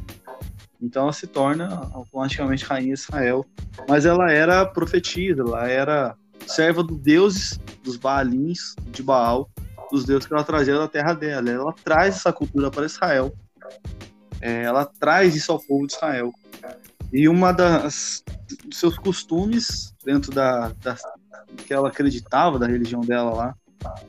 Então 0.80 1.02
ela 1.02 1.12
se 1.12 1.26
torna 1.26 1.90
automaticamente 1.92 2.64
rainha 2.64 2.94
de 2.94 3.00
Israel. 3.00 3.44
Mas 3.88 4.06
ela 4.06 4.32
era 4.32 4.64
profetisa, 4.64 5.42
ela 5.42 5.68
era 5.68 6.16
serva 6.46 6.82
dos 6.82 6.98
deuses, 6.98 7.60
dos 7.84 7.96
Baalins, 7.96 8.74
de 8.90 9.02
Baal, 9.02 9.50
dos 9.90 10.04
deuses 10.04 10.26
que 10.26 10.32
ela 10.32 10.44
trazia 10.44 10.78
da 10.78 10.88
terra 10.88 11.12
dela. 11.12 11.50
Ela 11.50 11.74
traz 11.84 12.16
essa 12.16 12.32
cultura 12.32 12.70
para 12.70 12.86
Israel. 12.86 13.32
É, 14.40 14.62
ela 14.62 14.86
traz 14.86 15.36
isso 15.36 15.52
ao 15.52 15.60
povo 15.60 15.86
de 15.86 15.92
Israel. 15.92 16.32
E 17.12 17.28
uma 17.28 17.52
das 17.52 18.24
dos 18.70 18.78
seus 18.78 18.96
costumes 18.98 19.94
dentro 20.04 20.32
da, 20.32 20.72
da 20.82 20.96
que 21.66 21.74
ela 21.74 21.88
acreditava 21.88 22.58
da 22.58 22.66
religião 22.66 23.02
dela 23.02 23.34
lá 23.34 23.54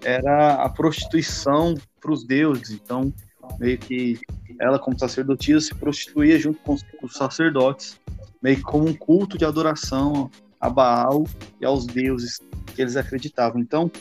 era 0.03 0.55
a 0.55 0.69
prostituição 0.69 1.75
para 1.99 2.11
os 2.11 2.25
deuses. 2.25 2.71
Então, 2.71 3.13
meio 3.59 3.77
que 3.77 4.19
ela, 4.59 4.77
como 4.79 4.97
sacerdotisa, 4.99 5.61
se 5.61 5.75
prostituía 5.75 6.37
junto 6.39 6.59
com 6.59 6.75
os 7.03 7.13
sacerdotes, 7.13 7.99
meio 8.41 8.57
que 8.57 8.63
como 8.63 8.87
um 8.87 8.93
culto 8.93 9.37
de 9.37 9.45
adoração 9.45 10.29
a 10.59 10.69
Baal 10.69 11.25
e 11.59 11.65
aos 11.65 11.85
deuses 11.85 12.39
que 12.75 12.81
eles 12.81 12.95
acreditavam. 12.95 13.59
Então, 13.59 13.91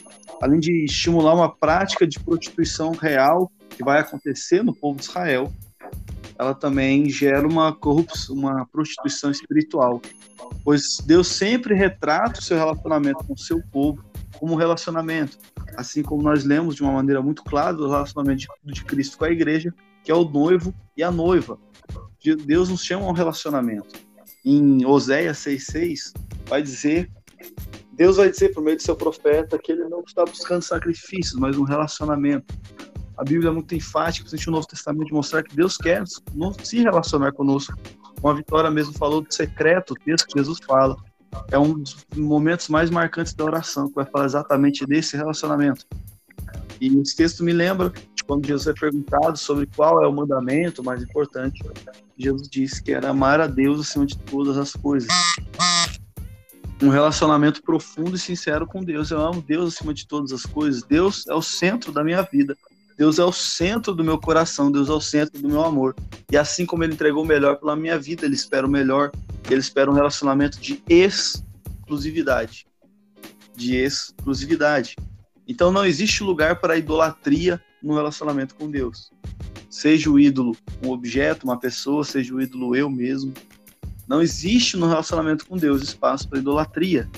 além 0.43 0.61
de 0.61 0.85
estimular 0.85 1.35
uma 1.35 1.55
prática 1.55 2.07
de 2.07 2.19
prostituição 2.21 2.93
real 2.93 3.51
que 3.71 3.83
vai 3.83 4.01
acontecer 4.01 4.63
no 4.63 4.75
povo 4.75 4.99
de 4.99 5.05
Israel, 5.05 5.51
ela 6.41 6.55
também 6.55 7.07
gera 7.11 7.47
uma 7.47 7.71
corrupção, 7.71 8.35
uma 8.35 8.65
prostituição 8.65 9.31
espiritual, 9.31 10.01
pois 10.65 10.97
Deus 11.05 11.29
sempre 11.29 11.75
retrata 11.75 12.41
o 12.41 12.43
seu 12.43 12.57
relacionamento 12.57 13.23
com 13.25 13.35
o 13.35 13.39
seu 13.39 13.61
povo 13.71 14.03
como 14.39 14.55
um 14.55 14.57
relacionamento, 14.57 15.37
assim 15.77 16.03
como 16.03 16.23
nós 16.23 16.43
lemos 16.43 16.75
de 16.75 16.83
uma 16.83 16.93
maneira 16.93 17.21
muito 17.21 17.45
clara 17.45 17.77
o 17.77 17.91
relacionamento 17.91 18.47
de 18.65 18.85
Cristo 18.87 19.19
com 19.19 19.27
a 19.27 19.31
igreja, 19.31 19.75
que 20.03 20.11
é 20.11 20.15
o 20.15 20.25
noivo 20.25 20.73
e 20.97 21.03
a 21.03 21.11
noiva. 21.11 21.59
Deus 22.47 22.71
nos 22.71 22.83
chama 22.83 23.05
a 23.05 23.11
um 23.11 23.13
relacionamento. 23.13 24.01
Em 24.43 24.87
Oséias 24.87 25.37
6,6, 25.41 26.15
vai 26.47 26.63
dizer, 26.63 27.11
Deus 27.93 28.17
vai 28.17 28.31
dizer 28.31 28.55
por 28.55 28.65
meio 28.65 28.79
de 28.79 28.83
seu 28.83 28.97
profeta 28.97 29.59
que 29.59 29.73
ele 29.73 29.85
não 29.91 30.01
está 30.01 30.25
buscando 30.25 30.63
sacrifícios, 30.63 31.39
mas 31.39 31.59
um 31.59 31.65
relacionamento. 31.65 32.55
A 33.21 33.23
Bíblia 33.23 33.51
é 33.51 33.53
muito 33.53 33.75
enfática, 33.75 34.25
principalmente 34.25 34.49
o 34.49 34.53
Novo 34.53 34.67
Testamento, 34.67 35.07
de 35.09 35.13
mostrar 35.13 35.43
que 35.43 35.55
Deus 35.55 35.77
quer 35.77 36.03
se 36.65 36.81
relacionar 36.81 37.33
conosco. 37.33 37.79
Uma 38.23 38.35
Vitória 38.35 38.71
mesmo 38.71 38.95
falou 38.95 39.21
do 39.21 39.33
secreto, 39.33 39.91
o 39.91 39.95
texto 39.95 40.27
que 40.27 40.39
Jesus 40.39 40.59
fala. 40.67 40.97
É 41.51 41.59
um 41.59 41.75
dos 41.75 42.07
momentos 42.17 42.71
mais 42.71 42.89
marcantes 42.89 43.35
da 43.35 43.45
oração, 43.45 43.89
que 43.89 43.95
vai 43.95 44.07
falar 44.07 44.25
exatamente 44.25 44.87
desse 44.87 45.19
relacionamento. 45.19 45.87
E 46.81 46.99
esse 46.99 47.15
texto 47.15 47.45
me 47.45 47.53
lembra 47.53 47.91
de 47.91 48.25
quando 48.25 48.47
Jesus 48.47 48.75
é 48.75 48.81
perguntado 48.81 49.37
sobre 49.37 49.67
qual 49.67 50.03
é 50.03 50.09
o 50.09 50.13
mandamento 50.15 50.83
mais 50.83 51.03
importante. 51.03 51.63
Jesus 52.17 52.49
disse 52.49 52.83
que 52.83 52.93
era 52.93 53.11
amar 53.11 53.39
a 53.39 53.47
Deus 53.47 53.81
acima 53.81 54.07
de 54.07 54.17
todas 54.17 54.57
as 54.57 54.73
coisas. 54.73 55.11
Um 56.83 56.89
relacionamento 56.89 57.63
profundo 57.63 58.17
e 58.17 58.19
sincero 58.19 58.67
com 58.67 58.83
Deus. 58.83 59.11
Eu 59.11 59.21
amo 59.21 59.43
Deus 59.43 59.75
acima 59.75 59.93
de 59.93 60.09
todas 60.09 60.33
as 60.33 60.47
coisas. 60.47 60.83
Deus 60.83 61.27
é 61.29 61.35
o 61.35 61.43
centro 61.43 61.93
da 61.93 62.03
minha 62.03 62.23
vida. 62.23 62.57
Deus 63.01 63.19
é 63.19 63.25
o 63.25 63.33
centro 63.33 63.95
do 63.95 64.05
meu 64.05 64.19
coração, 64.19 64.71
Deus 64.71 64.91
é 64.91 64.93
o 64.93 65.01
centro 65.01 65.41
do 65.41 65.49
meu 65.49 65.65
amor. 65.65 65.97
E 66.31 66.37
assim 66.37 66.67
como 66.67 66.85
Ele 66.85 66.93
entregou 66.93 67.25
o 67.25 67.27
melhor 67.27 67.57
pela 67.57 67.75
minha 67.75 67.99
vida, 67.99 68.27
Ele 68.27 68.35
espera 68.35 68.67
o 68.67 68.71
melhor, 68.71 69.11
Ele 69.49 69.59
espera 69.59 69.91
um 69.91 69.95
relacionamento 69.95 70.61
de 70.61 70.83
exclusividade. 70.87 72.67
De 73.57 73.75
exclusividade. 73.75 74.97
Então 75.49 75.73
não 75.73 75.87
existe 75.87 76.23
lugar 76.23 76.61
para 76.61 76.77
idolatria 76.77 77.59
no 77.83 77.95
relacionamento 77.95 78.55
com 78.55 78.71
Deus. 78.71 79.11
Seja 79.71 80.11
o 80.11 80.21
ídolo 80.21 80.55
um 80.85 80.91
objeto, 80.91 81.45
uma 81.45 81.59
pessoa, 81.59 82.05
seja 82.05 82.35
o 82.35 82.43
ídolo 82.43 82.77
eu 82.77 82.91
mesmo. 82.91 83.33
Não 84.07 84.21
existe 84.21 84.77
no 84.77 84.87
relacionamento 84.87 85.47
com 85.47 85.57
Deus 85.57 85.81
espaço 85.81 86.29
para 86.29 86.39
idolatria. 86.39 87.09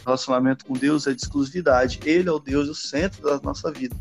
O 0.00 0.04
relacionamento 0.04 0.64
com 0.64 0.74
Deus 0.74 1.08
é 1.08 1.12
de 1.12 1.22
exclusividade. 1.22 1.98
Ele 2.04 2.28
é 2.28 2.32
o 2.32 2.38
Deus, 2.38 2.68
o 2.68 2.74
centro 2.74 3.20
da 3.20 3.40
nossa 3.42 3.72
vida. 3.72 3.96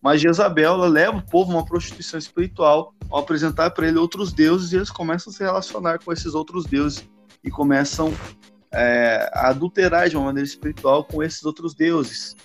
Mas 0.00 0.20
Jezabel 0.20 0.76
leva 0.76 1.16
o 1.16 1.22
povo 1.22 1.52
a 1.52 1.56
uma 1.56 1.64
prostituição 1.64 2.18
espiritual 2.18 2.94
ao 3.10 3.20
apresentar 3.20 3.70
para 3.70 3.88
ele 3.88 3.98
outros 3.98 4.32
deuses 4.32 4.72
e 4.72 4.76
eles 4.76 4.90
começam 4.90 5.32
a 5.32 5.34
se 5.34 5.42
relacionar 5.42 5.98
com 5.98 6.12
esses 6.12 6.34
outros 6.34 6.64
deuses 6.64 7.04
e 7.42 7.50
começam 7.50 8.12
é, 8.72 9.30
a 9.32 9.48
adulterar 9.48 10.08
de 10.08 10.16
uma 10.16 10.26
maneira 10.26 10.46
espiritual 10.46 11.04
com 11.04 11.22
esses 11.22 11.44
outros 11.44 11.74
deuses. 11.74 12.36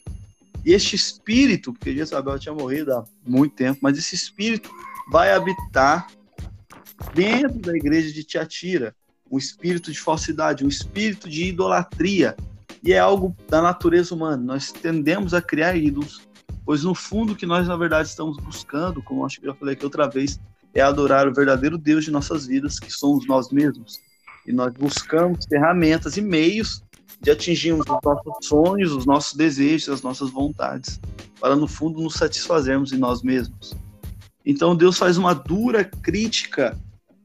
E 0.65 0.73
este 0.73 0.95
espírito, 0.95 1.73
porque 1.73 1.93
Jezabel 1.93 2.39
tinha 2.39 2.55
morrido 2.55 2.93
há 2.93 3.03
muito 3.25 3.53
tempo, 3.53 3.79
mas 3.81 3.97
esse 3.97 4.15
espírito 4.15 4.69
vai 5.11 5.31
habitar 5.33 6.07
dentro 7.13 7.59
da 7.59 7.75
igreja 7.75 8.11
de 8.13 8.23
Tiatira, 8.23 8.95
um 9.29 9.37
espírito 9.37 9.91
de 9.91 9.99
falsidade, 9.99 10.63
um 10.63 10.69
espírito 10.69 11.29
de 11.29 11.45
idolatria. 11.45 12.35
E 12.81 12.93
é 12.93 12.99
algo 12.99 13.35
da 13.49 13.61
natureza 13.61 14.13
humana. 14.15 14.37
Nós 14.37 14.71
tendemos 14.71 15.33
a 15.33 15.41
criar 15.41 15.75
ídolos, 15.75 16.21
pois 16.65 16.83
no 16.83 16.95
fundo 16.95 17.33
o 17.33 17.35
que 17.35 17.45
nós 17.45 17.67
na 17.67 17.75
verdade 17.75 18.07
estamos 18.07 18.37
buscando, 18.37 19.01
como 19.01 19.25
acho 19.25 19.39
que 19.39 19.47
já 19.47 19.53
falei 19.53 19.73
aqui 19.73 19.83
outra 19.83 20.07
vez, 20.07 20.39
é 20.73 20.81
adorar 20.81 21.27
o 21.27 21.33
verdadeiro 21.33 21.77
Deus 21.77 22.05
de 22.05 22.11
nossas 22.11 22.47
vidas, 22.47 22.79
que 22.79 22.91
somos 22.91 23.27
nós 23.27 23.51
mesmos. 23.51 23.99
E 24.45 24.51
nós 24.51 24.73
buscamos 24.73 25.45
ferramentas 25.45 26.17
e 26.17 26.21
meios 26.21 26.83
de 27.21 27.31
atingirmos 27.31 27.85
os 27.87 27.99
nossos 28.03 28.47
sonhos, 28.47 28.91
os 28.91 29.05
nossos 29.05 29.33
desejos, 29.33 29.89
as 29.89 30.01
nossas 30.01 30.29
vontades, 30.29 30.99
para 31.39 31.55
no 31.55 31.67
fundo 31.67 32.01
nos 32.01 32.15
satisfazermos 32.15 32.91
em 32.91 32.97
nós 32.97 33.21
mesmos. 33.21 33.73
Então 34.45 34.75
Deus 34.75 34.97
faz 34.97 35.17
uma 35.17 35.33
dura 35.33 35.85
crítica 35.85 36.77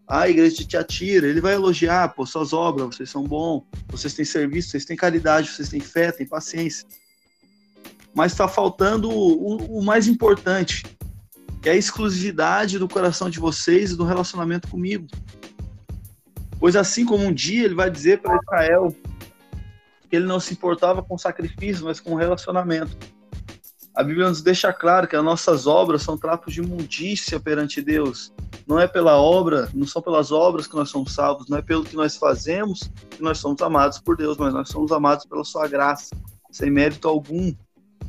à 0.07 0.29
igreja 0.29 0.57
de 0.57 0.67
Tiatira. 0.67 1.27
Ele 1.27 1.41
vai 1.41 1.55
elogiar, 1.55 2.15
pô, 2.15 2.25
suas 2.25 2.53
obras, 2.53 2.95
vocês 2.95 3.11
são 3.11 3.25
bons, 3.25 3.65
vocês 3.89 4.15
têm 4.15 4.25
serviço, 4.25 4.71
vocês 4.71 4.85
têm 4.85 4.97
caridade, 4.97 5.49
vocês 5.49 5.69
têm 5.69 5.81
fé, 5.81 6.13
têm 6.13 6.27
paciência. 6.27 6.87
Mas 8.19 8.33
está 8.33 8.49
faltando 8.49 9.09
o, 9.09 9.79
o 9.79 9.81
mais 9.81 10.09
importante, 10.09 10.85
que 11.63 11.69
é 11.69 11.73
a 11.73 11.77
exclusividade 11.77 12.77
do 12.77 12.89
coração 12.89 13.31
de 13.31 13.39
vocês 13.39 13.93
e 13.93 13.97
do 13.97 14.03
relacionamento 14.03 14.67
comigo. 14.67 15.07
Pois 16.59 16.75
assim 16.75 17.05
como 17.05 17.25
um 17.25 17.33
dia 17.33 17.65
ele 17.65 17.77
vai 17.77 17.89
dizer 17.89 18.21
para 18.21 18.37
Israel 18.43 18.93
que 20.11 20.17
ele 20.17 20.27
não 20.27 20.41
se 20.41 20.53
importava 20.53 21.01
com 21.01 21.17
sacrifício, 21.17 21.85
mas 21.85 22.01
com 22.01 22.17
relacionamento. 22.17 22.91
A 23.95 24.03
Bíblia 24.03 24.29
nos 24.29 24.43
deixa 24.43 24.73
claro 24.73 25.07
que 25.07 25.15
as 25.15 25.23
nossas 25.23 25.69
obras 25.69 26.03
são 26.03 26.19
trapos 26.19 26.53
de 26.53 26.61
imundícia 26.61 27.39
perante 27.39 27.81
Deus. 27.81 28.33
Não 28.67 28.81
é 28.81 28.89
pela 28.89 29.17
obra, 29.17 29.69
não 29.73 29.87
são 29.87 30.03
pelas 30.03 30.33
obras 30.33 30.67
que 30.67 30.75
nós 30.75 30.91
somos 30.91 31.15
salvos, 31.15 31.49
não 31.49 31.59
é 31.59 31.63
pelo 31.63 31.85
que 31.85 31.95
nós 31.95 32.17
fazemos 32.17 32.91
que 33.11 33.23
nós 33.23 33.39
somos 33.39 33.63
amados 33.63 34.01
por 34.01 34.17
Deus, 34.17 34.37
mas 34.37 34.53
nós 34.53 34.71
somos 34.71 34.91
amados 34.91 35.25
pela 35.25 35.45
sua 35.45 35.69
graça, 35.69 36.17
sem 36.51 36.69
mérito 36.69 37.07
algum. 37.07 37.55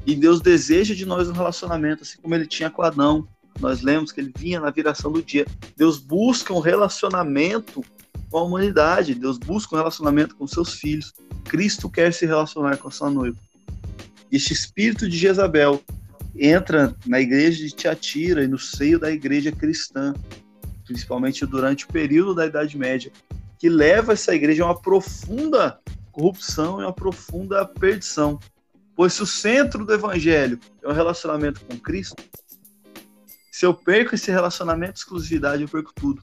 E 0.10 0.15
Deus 0.15 0.41
deseja 0.41 0.95
de 0.95 1.06
nós 1.06 1.30
um 1.30 1.34
relacionamento, 1.34 2.02
assim 2.02 2.19
como 2.19 2.34
ele 2.34 2.48
tinha 2.48 2.67
com 2.67 2.82
Adão. 2.82 3.28
Nós 3.60 3.84
lemos 3.84 4.12
que 4.12 4.19
ele 4.19 4.34
vinha 4.36 4.60
na 4.60 4.72
viração 4.72 5.12
do 5.12 5.22
dia. 5.22 5.45
Deus 5.78 6.00
busca 6.00 6.52
um 6.52 6.60
relacionamento 6.60 7.86
com 8.32 8.39
a 8.39 8.41
humanidade. 8.41 9.13
Deus 9.13 9.38
busca 9.38 9.76
um 9.76 9.78
relacionamento 9.78 10.36
com 10.36 10.48
seus 10.48 10.74
filhos. 10.74 11.13
Cristo 11.43 11.88
quer 11.88 12.12
se 12.12 12.26
relacionar 12.26 12.78
com 12.78 12.88
a 12.88 12.91
sua 12.91 13.12
noiva. 13.12 13.38
Este 14.32 14.52
espírito 14.52 15.08
de 15.08 15.15
Jezabel 15.15 15.80
entra 16.36 16.95
na 17.06 17.22
igreja 17.22 17.63
de 17.63 17.69
Tiatira 17.69 18.43
e 18.43 18.48
no 18.48 18.58
seio 18.58 18.98
da 18.98 19.12
igreja 19.12 19.52
cristã, 19.52 20.15
principalmente 20.86 21.45
durante 21.45 21.86
o 21.86 21.88
período 21.88 22.34
da 22.34 22.48
Idade 22.48 22.76
Média, 22.76 23.12
que 23.60 23.69
leva 23.69 24.13
essa 24.13 24.34
igreja 24.34 24.63
a 24.63 24.67
uma 24.69 24.82
profunda 24.82 25.80
corrupção 26.12 26.82
e 26.82 26.84
uma 26.84 26.93
profunda 26.93 27.63
perdição. 27.63 28.39
Pois 29.00 29.14
se 29.14 29.24
o 29.24 29.26
centro 29.26 29.86
do 29.86 29.94
evangelho 29.94 30.60
é 30.84 30.88
o 30.90 30.92
relacionamento 30.92 31.62
com 31.64 31.80
Cristo, 31.80 32.22
se 33.50 33.66
eu 33.66 33.74
perco 33.74 34.14
esse 34.14 34.30
relacionamento 34.30 34.96
de 34.96 35.00
exclusividade, 35.00 35.62
eu 35.62 35.70
perco 35.70 35.94
tudo 35.96 36.22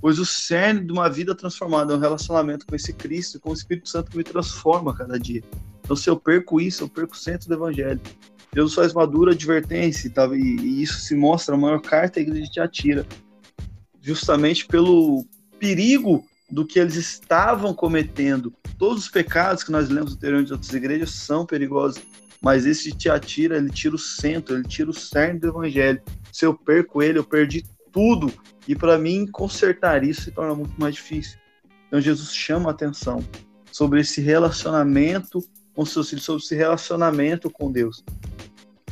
pois 0.00 0.18
o 0.18 0.24
cerne 0.26 0.84
de 0.84 0.92
uma 0.92 1.08
vida 1.08 1.34
transformada 1.34 1.92
é 1.92 1.96
um 1.96 2.00
relacionamento 2.00 2.66
com 2.66 2.74
esse 2.74 2.92
Cristo, 2.92 3.40
com 3.40 3.48
o 3.48 3.54
Espírito 3.54 3.88
Santo 3.88 4.10
que 4.10 4.16
me 4.18 4.22
transforma 4.22 4.90
a 4.90 4.94
cada 4.94 5.18
dia. 5.18 5.42
Então, 5.82 5.96
se 5.96 6.10
eu 6.10 6.16
perco 6.18 6.60
isso, 6.60 6.84
eu 6.84 6.88
perco 6.90 7.14
o 7.14 7.16
centro 7.16 7.48
do 7.48 7.54
Evangelho. 7.54 8.00
Deus 8.52 8.74
faz 8.74 8.92
uma 8.92 9.06
dura 9.06 9.32
advertência 9.32 10.10
tá? 10.10 10.26
e, 10.34 10.40
e 10.40 10.82
isso 10.82 11.00
se 11.00 11.14
mostra 11.14 11.54
a 11.54 11.58
maior 11.58 11.80
carta 11.80 12.20
à 12.20 12.22
igreja 12.22 12.44
de 12.44 12.52
Tiatira, 12.52 13.06
justamente 14.02 14.66
pelo 14.66 15.26
perigo 15.58 16.26
do 16.54 16.64
que 16.64 16.78
eles 16.78 16.94
estavam 16.94 17.74
cometendo. 17.74 18.54
Todos 18.78 19.04
os 19.04 19.08
pecados 19.08 19.64
que 19.64 19.72
nós 19.72 19.88
lemos 19.88 20.14
anteriormente 20.14 20.46
de 20.46 20.52
outras 20.52 20.72
igrejas 20.72 21.10
são 21.10 21.44
perigosos, 21.44 22.00
mas 22.40 22.64
esse 22.64 22.92
te 22.92 23.10
atira, 23.10 23.56
ele 23.56 23.70
tira 23.70 23.96
o 23.96 23.98
centro, 23.98 24.54
ele 24.54 24.68
tira 24.68 24.88
o 24.88 24.94
cerne 24.94 25.40
do 25.40 25.48
evangelho. 25.48 26.00
Se 26.30 26.46
eu 26.46 26.54
perco 26.54 27.02
ele, 27.02 27.18
eu 27.18 27.24
perdi 27.24 27.64
tudo. 27.90 28.32
E 28.68 28.76
para 28.76 28.96
mim, 28.96 29.26
consertar 29.26 30.04
isso 30.04 30.22
se 30.22 30.30
torna 30.30 30.54
muito 30.54 30.80
mais 30.80 30.94
difícil. 30.94 31.38
Então, 31.88 32.00
Jesus 32.00 32.32
chama 32.32 32.70
a 32.70 32.72
atenção 32.72 33.24
sobre 33.72 34.00
esse 34.00 34.20
relacionamento 34.20 35.44
com 35.74 35.84
seus 35.84 36.10
filhos, 36.10 36.24
sobre 36.24 36.42
esse 36.44 36.54
relacionamento 36.54 37.50
com 37.50 37.72
Deus. 37.72 38.04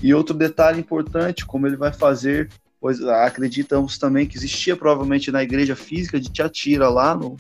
E 0.03 0.13
outro 0.13 0.35
detalhe 0.35 0.81
importante, 0.81 1.47
como 1.47 1.69
ele 1.69 1.77
vai 1.77 1.93
fazer, 1.93 2.51
pois 2.83 3.01
acreditamos 3.01 3.97
também 3.97 4.27
que 4.27 4.37
existia 4.37 4.77
provavelmente 4.77 5.31
na 5.31 5.41
igreja 5.41 5.77
física 5.77 6.19
de 6.19 6.29
Tiatira, 6.29 6.89
lá 6.89 7.15
no, 7.15 7.37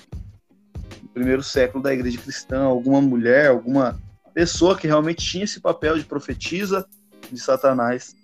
no 1.02 1.08
primeiro 1.12 1.42
século 1.42 1.82
da 1.82 1.92
igreja 1.92 2.16
cristã, 2.16 2.62
alguma 2.62 3.00
mulher, 3.00 3.48
alguma 3.48 4.00
pessoa 4.32 4.78
que 4.78 4.86
realmente 4.86 5.26
tinha 5.26 5.42
esse 5.42 5.58
papel 5.58 5.98
de 5.98 6.04
profetisa 6.04 6.86
de 7.28 7.40
Satanás. 7.40 8.14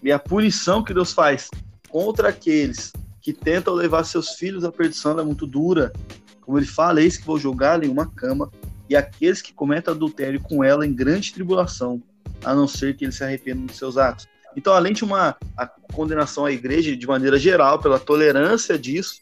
E 0.00 0.12
a 0.12 0.18
punição 0.18 0.84
que 0.84 0.94
Deus 0.94 1.12
faz 1.12 1.50
contra 1.88 2.28
aqueles 2.28 2.92
que 3.20 3.32
tentam 3.32 3.74
levar 3.74 4.04
seus 4.04 4.34
filhos 4.34 4.64
à 4.64 4.70
perdição 4.70 5.18
é 5.18 5.24
muito 5.24 5.48
dura. 5.48 5.92
Como 6.40 6.56
ele 6.56 6.66
fala, 6.66 7.02
eis 7.02 7.16
que 7.16 7.26
vou 7.26 7.36
jogá-la 7.36 7.84
em 7.84 7.88
uma 7.88 8.06
cama, 8.06 8.48
e 8.88 8.94
aqueles 8.94 9.42
que 9.42 9.52
cometem 9.52 9.92
adultério 9.92 10.40
com 10.40 10.62
ela 10.62 10.86
em 10.86 10.94
grande 10.94 11.32
tribulação, 11.32 12.00
a 12.44 12.54
não 12.54 12.68
ser 12.68 12.96
que 12.96 13.04
eles 13.04 13.16
se 13.16 13.24
arrependam 13.24 13.66
dos 13.66 13.76
seus 13.76 13.98
atos. 13.98 14.28
Então, 14.56 14.72
além 14.72 14.92
de 14.92 15.04
uma 15.04 15.36
condenação 15.92 16.44
à 16.44 16.52
igreja 16.52 16.96
de 16.96 17.06
maneira 17.06 17.38
geral 17.38 17.78
pela 17.78 17.98
tolerância 17.98 18.78
disso, 18.78 19.20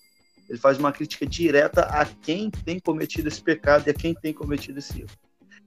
ele 0.49 0.59
faz 0.59 0.79
uma 0.79 0.91
crítica 0.91 1.27
direta 1.27 1.83
a 1.83 2.07
quem 2.07 2.51
tem 2.51 2.81
cometido 2.81 3.29
esse 3.29 3.43
pecado 3.43 3.87
e 3.87 3.91
a 3.91 3.95
quem 3.95 4.15
tem 4.15 4.33
cometido 4.33 4.79
esse 4.79 5.01
erro. 5.01 5.11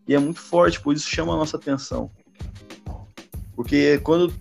E 0.08 0.16
é 0.16 0.20
muito 0.20 0.40
forte, 0.40 0.82
por 0.82 0.96
isso 0.96 1.08
chama 1.08 1.34
a 1.34 1.38
nossa 1.38 1.58
atenção. 1.58 2.10
Porque 3.56 4.00
quando 4.00 4.34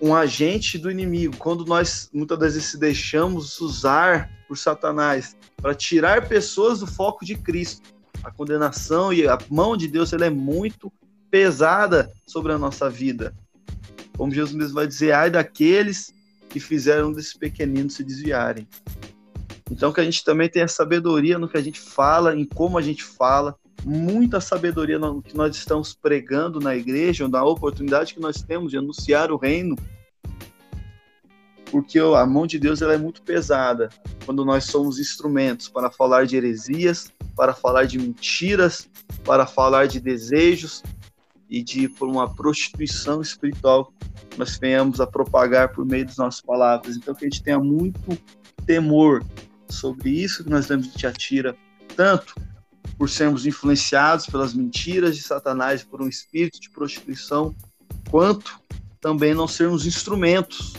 um 0.00 0.14
agente 0.14 0.76
do 0.76 0.90
inimigo, 0.90 1.36
quando 1.38 1.64
nós 1.64 2.10
muitas 2.12 2.38
vezes 2.38 2.64
se 2.66 2.78
deixamos 2.78 3.58
usar 3.60 4.30
por 4.46 4.58
Satanás 4.58 5.34
para 5.56 5.74
tirar 5.74 6.28
pessoas 6.28 6.80
do 6.80 6.86
foco 6.86 7.24
de 7.24 7.36
Cristo, 7.36 7.94
a 8.22 8.30
condenação 8.30 9.12
e 9.12 9.26
a 9.26 9.38
mão 9.48 9.76
de 9.76 9.88
Deus 9.88 10.12
ela 10.12 10.26
é 10.26 10.30
muito 10.30 10.92
pesada 11.30 12.12
sobre 12.26 12.52
a 12.52 12.58
nossa 12.58 12.90
vida. 12.90 13.34
Como 14.16 14.32
Jesus 14.32 14.54
mesmo 14.54 14.74
vai 14.74 14.86
dizer, 14.86 15.12
ai 15.12 15.30
daqueles 15.30 16.12
que 16.48 16.60
fizeram 16.60 17.12
desses 17.12 17.34
pequeninos 17.34 17.94
se 17.94 18.04
desviarem. 18.04 18.66
Então 19.70 19.92
que 19.92 20.00
a 20.00 20.04
gente 20.04 20.24
também 20.24 20.48
tenha 20.48 20.68
sabedoria 20.68 21.38
no 21.38 21.48
que 21.48 21.56
a 21.56 21.62
gente 21.62 21.80
fala, 21.80 22.36
em 22.36 22.44
como 22.44 22.78
a 22.78 22.82
gente 22.82 23.02
fala, 23.02 23.56
muita 23.84 24.40
sabedoria 24.40 24.98
no 24.98 25.22
que 25.22 25.36
nós 25.36 25.56
estamos 25.56 25.94
pregando 25.94 26.60
na 26.60 26.76
igreja, 26.76 27.26
na 27.28 27.44
oportunidade 27.44 28.14
que 28.14 28.20
nós 28.20 28.42
temos 28.42 28.70
de 28.70 28.78
anunciar 28.78 29.32
o 29.32 29.36
reino. 29.36 29.76
Porque 31.70 31.98
a 31.98 32.24
mão 32.24 32.46
de 32.46 32.58
Deus 32.58 32.82
ela 32.82 32.94
é 32.94 32.98
muito 32.98 33.20
pesada 33.22 33.88
quando 34.24 34.44
nós 34.44 34.64
somos 34.64 34.98
instrumentos 34.98 35.68
para 35.68 35.90
falar 35.90 36.24
de 36.24 36.36
heresias, 36.36 37.12
para 37.34 37.52
falar 37.52 37.84
de 37.86 37.98
mentiras, 37.98 38.88
para 39.24 39.44
falar 39.44 39.88
de 39.88 39.98
desejos, 39.98 40.82
e 41.48 41.62
de 41.62 41.88
por 41.88 42.08
uma 42.08 42.32
prostituição 42.32 43.20
espiritual 43.20 43.92
que 44.30 44.38
nós 44.38 44.56
venhamos 44.56 45.00
a 45.00 45.06
propagar 45.06 45.72
por 45.72 45.84
meio 45.84 46.06
das 46.06 46.16
nossas 46.16 46.40
palavras. 46.40 46.96
Então 46.96 47.14
que 47.14 47.24
a 47.24 47.28
gente 47.28 47.42
tenha 47.42 47.58
muito 47.58 48.18
temor 48.66 49.24
sobre 49.68 50.10
isso 50.10 50.44
que 50.44 50.50
nós 50.50 50.66
temos 50.66 50.86
de 50.86 50.94
Tiatira, 50.94 51.56
tanto 51.96 52.34
por 52.98 53.08
sermos 53.08 53.46
influenciados 53.46 54.26
pelas 54.26 54.54
mentiras 54.54 55.16
de 55.16 55.22
Satanás 55.22 55.82
por 55.82 56.00
um 56.00 56.08
espírito 56.08 56.60
de 56.60 56.70
prostituição, 56.70 57.54
quanto 58.10 58.58
também 59.00 59.34
não 59.34 59.48
sermos 59.48 59.86
instrumentos 59.86 60.74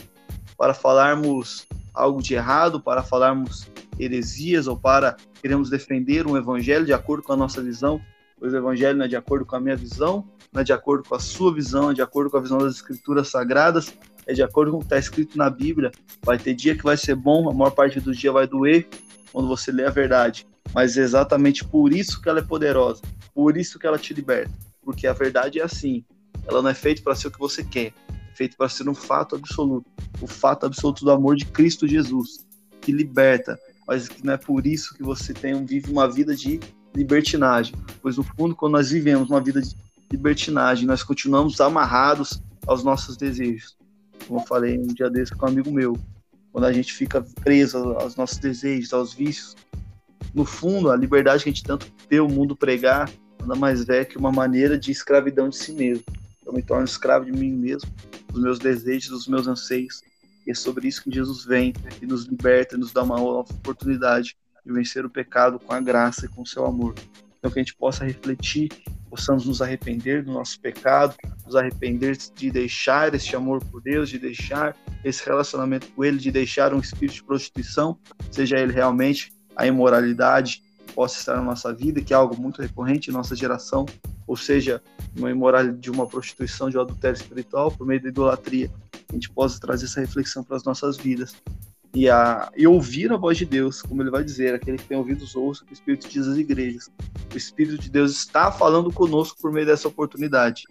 para 0.56 0.74
falarmos 0.74 1.66
algo 1.94 2.22
de 2.22 2.34
errado, 2.34 2.80
para 2.80 3.02
falarmos 3.02 3.68
heresias 3.98 4.66
ou 4.66 4.76
para 4.76 5.16
queremos 5.40 5.70
defender 5.70 6.26
um 6.26 6.36
evangelho 6.36 6.84
de 6.84 6.92
acordo 6.92 7.22
com 7.22 7.32
a 7.32 7.36
nossa 7.36 7.62
visão, 7.62 8.00
pois 8.38 8.52
o 8.52 8.56
evangelho 8.56 8.98
não 8.98 9.04
é 9.04 9.08
de 9.08 9.16
acordo 9.16 9.44
com 9.46 9.56
a 9.56 9.60
minha 9.60 9.76
visão, 9.76 10.28
não 10.52 10.60
é 10.60 10.64
de 10.64 10.72
acordo 10.72 11.08
com 11.08 11.14
a 11.14 11.20
sua 11.20 11.52
visão, 11.52 11.90
é 11.90 11.94
de 11.94 12.02
acordo 12.02 12.30
com 12.30 12.36
a 12.36 12.40
visão 12.40 12.58
das 12.58 12.76
escrituras 12.76 13.28
sagradas, 13.28 13.92
é 14.26 14.32
de 14.32 14.42
acordo 14.42 14.72
com 14.72 14.78
o 14.78 14.80
que 14.80 14.86
está 14.86 14.98
escrito 14.98 15.38
na 15.38 15.48
Bíblia. 15.48 15.90
Vai 16.22 16.38
ter 16.38 16.54
dia 16.54 16.76
que 16.76 16.84
vai 16.84 16.96
ser 16.96 17.14
bom, 17.14 17.48
a 17.48 17.54
maior 17.54 17.70
parte 17.70 18.00
do 18.00 18.14
dia 18.14 18.32
vai 18.32 18.46
doer 18.46 18.88
quando 19.32 19.48
você 19.48 19.70
lê 19.70 19.84
a 19.84 19.90
verdade. 19.90 20.46
Mas 20.74 20.96
é 20.96 21.02
exatamente 21.02 21.64
por 21.64 21.92
isso 21.92 22.20
que 22.20 22.28
ela 22.28 22.40
é 22.40 22.42
poderosa, 22.42 23.02
por 23.34 23.56
isso 23.56 23.78
que 23.78 23.86
ela 23.86 23.98
te 23.98 24.12
liberta. 24.12 24.52
Porque 24.82 25.06
a 25.06 25.12
verdade 25.12 25.60
é 25.60 25.62
assim, 25.62 26.04
ela 26.46 26.62
não 26.62 26.70
é 26.70 26.74
feita 26.74 27.02
para 27.02 27.14
ser 27.14 27.28
o 27.28 27.30
que 27.30 27.38
você 27.38 27.62
quer, 27.64 27.92
é 28.08 28.34
feita 28.34 28.56
para 28.56 28.68
ser 28.68 28.88
um 28.88 28.94
fato 28.94 29.36
absoluto, 29.36 29.88
o 30.20 30.26
fato 30.26 30.66
absoluto 30.66 31.04
do 31.04 31.10
amor 31.10 31.36
de 31.36 31.46
Cristo 31.46 31.86
Jesus, 31.86 32.46
que 32.80 32.92
liberta, 32.92 33.58
mas 33.86 34.08
não 34.22 34.34
é 34.34 34.36
por 34.36 34.66
isso 34.66 34.94
que 34.94 35.02
você 35.02 35.32
tem, 35.32 35.64
vive 35.64 35.90
uma 35.90 36.10
vida 36.10 36.34
de 36.34 36.60
libertinagem, 36.96 37.74
pois 38.00 38.16
no 38.16 38.22
fundo, 38.22 38.54
quando 38.54 38.72
nós 38.72 38.90
vivemos 38.90 39.28
uma 39.28 39.40
vida 39.40 39.60
de 39.60 39.76
libertinagem, 40.10 40.86
nós 40.86 41.02
continuamos 41.02 41.60
amarrados 41.60 42.42
aos 42.66 42.82
nossos 42.82 43.16
desejos. 43.16 43.76
Como 44.26 44.40
eu 44.40 44.44
falei 44.44 44.78
um 44.78 44.86
dia 44.86 45.10
desse 45.10 45.34
com 45.34 45.46
um 45.46 45.48
amigo 45.48 45.70
meu, 45.70 45.96
quando 46.52 46.64
a 46.64 46.72
gente 46.72 46.92
fica 46.92 47.24
preso 47.42 47.76
aos 47.76 48.16
nossos 48.16 48.38
desejos, 48.38 48.92
aos 48.92 49.12
vícios, 49.12 49.54
no 50.34 50.44
fundo, 50.44 50.90
a 50.90 50.96
liberdade 50.96 51.44
que 51.44 51.50
a 51.50 51.52
gente 51.52 51.64
tanto 51.64 51.86
vê 52.08 52.18
o 52.18 52.28
mundo 52.28 52.56
pregar 52.56 53.10
nada 53.40 53.54
mais 53.54 53.88
é 53.88 54.04
que 54.04 54.18
uma 54.18 54.32
maneira 54.32 54.78
de 54.78 54.90
escravidão 54.90 55.48
de 55.48 55.56
si 55.56 55.72
mesmo. 55.72 56.04
Eu 56.44 56.52
me 56.52 56.62
torno 56.62 56.84
escravo 56.84 57.24
de 57.24 57.32
mim 57.32 57.52
mesmo, 57.52 57.90
dos 58.32 58.42
meus 58.42 58.58
desejos, 58.58 59.10
dos 59.10 59.28
meus 59.28 59.46
anseios. 59.46 60.02
E 60.46 60.50
é 60.50 60.54
sobre 60.54 60.88
isso 60.88 61.02
que 61.02 61.12
Jesus 61.12 61.44
vem 61.44 61.72
e 62.00 62.06
nos 62.06 62.24
liberta, 62.24 62.74
e 62.74 62.78
nos 62.78 62.92
dá 62.92 63.02
uma 63.02 63.20
oportunidade 63.20 64.36
de 64.66 64.72
vencer 64.72 65.04
o 65.04 65.10
pecado 65.10 65.60
com 65.60 65.72
a 65.72 65.80
graça 65.80 66.26
e 66.26 66.28
com 66.28 66.42
o 66.42 66.46
seu 66.46 66.66
amor. 66.66 66.94
Então 67.38 67.50
que 67.50 67.60
a 67.60 67.62
gente 67.62 67.76
possa 67.76 68.04
refletir, 68.04 68.68
possamos 69.08 69.46
nos 69.46 69.62
arrepender 69.62 70.24
do 70.24 70.32
nosso 70.32 70.60
pecado, 70.60 71.14
nos 71.44 71.54
arrepender 71.54 72.16
de 72.34 72.50
deixar 72.50 73.14
este 73.14 73.36
amor 73.36 73.64
por 73.64 73.80
Deus, 73.80 74.10
de 74.10 74.18
deixar 74.18 74.76
esse 75.04 75.24
relacionamento 75.24 75.86
com 75.92 76.04
Ele, 76.04 76.18
de 76.18 76.32
deixar 76.32 76.74
um 76.74 76.80
espírito 76.80 77.14
de 77.14 77.22
prostituição, 77.24 77.96
seja 78.32 78.58
ele 78.58 78.72
realmente 78.72 79.32
a 79.54 79.66
imoralidade 79.66 80.62
que 80.86 80.92
possa 80.92 81.18
estar 81.18 81.36
na 81.36 81.42
nossa 81.42 81.72
vida, 81.72 82.02
que 82.02 82.12
é 82.12 82.16
algo 82.16 82.36
muito 82.36 82.60
recorrente 82.60 83.10
em 83.10 83.12
nossa 83.12 83.36
geração, 83.36 83.86
ou 84.26 84.36
seja, 84.36 84.82
uma 85.16 85.30
imoralidade 85.30 85.78
de 85.78 85.90
uma 85.90 86.06
prostituição, 86.06 86.68
de 86.68 86.76
um 86.76 86.80
adultério 86.80 87.16
espiritual 87.16 87.70
por 87.70 87.86
meio 87.86 88.02
da 88.02 88.08
idolatria. 88.08 88.70
A 89.08 89.12
gente 89.14 89.30
possa 89.30 89.60
trazer 89.60 89.84
essa 89.84 90.00
reflexão 90.00 90.42
para 90.42 90.56
as 90.56 90.64
nossas 90.64 90.96
vidas 90.96 91.36
e, 91.96 92.10
a, 92.10 92.52
e 92.54 92.66
ouvir 92.66 93.10
a 93.10 93.16
voz 93.16 93.38
de 93.38 93.46
Deus, 93.46 93.80
como 93.80 94.02
ele 94.02 94.10
vai 94.10 94.22
dizer, 94.22 94.54
aquele 94.54 94.76
que 94.76 94.84
tem 94.84 94.98
ouvidos 94.98 95.34
ouça 95.34 95.64
o 95.64 95.66
que 95.66 95.72
o 95.72 95.74
Espírito 95.74 96.06
diz 96.06 96.26
às 96.26 96.36
igrejas. 96.36 96.90
O 97.32 97.36
Espírito 97.38 97.78
de 97.78 97.88
Deus 97.88 98.10
está 98.10 98.52
falando 98.52 98.92
conosco 98.92 99.40
por 99.40 99.50
meio 99.50 99.64
dessa 99.64 99.88
oportunidade. 99.88 100.64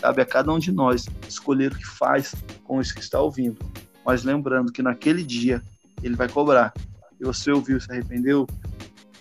Cabe 0.00 0.22
a 0.22 0.26
cada 0.26 0.52
um 0.52 0.58
de 0.58 0.72
nós 0.72 1.06
escolher 1.28 1.70
o 1.70 1.78
que 1.78 1.86
faz 1.86 2.34
com 2.64 2.80
isso 2.80 2.96
que 2.96 3.00
está 3.00 3.20
ouvindo. 3.20 3.56
Mas 4.04 4.24
lembrando 4.24 4.72
que 4.72 4.82
naquele 4.82 5.22
dia 5.22 5.62
ele 6.02 6.16
vai 6.16 6.28
cobrar. 6.28 6.74
E 7.20 7.24
você 7.24 7.52
ouviu, 7.52 7.80
se 7.80 7.88
arrependeu, 7.88 8.44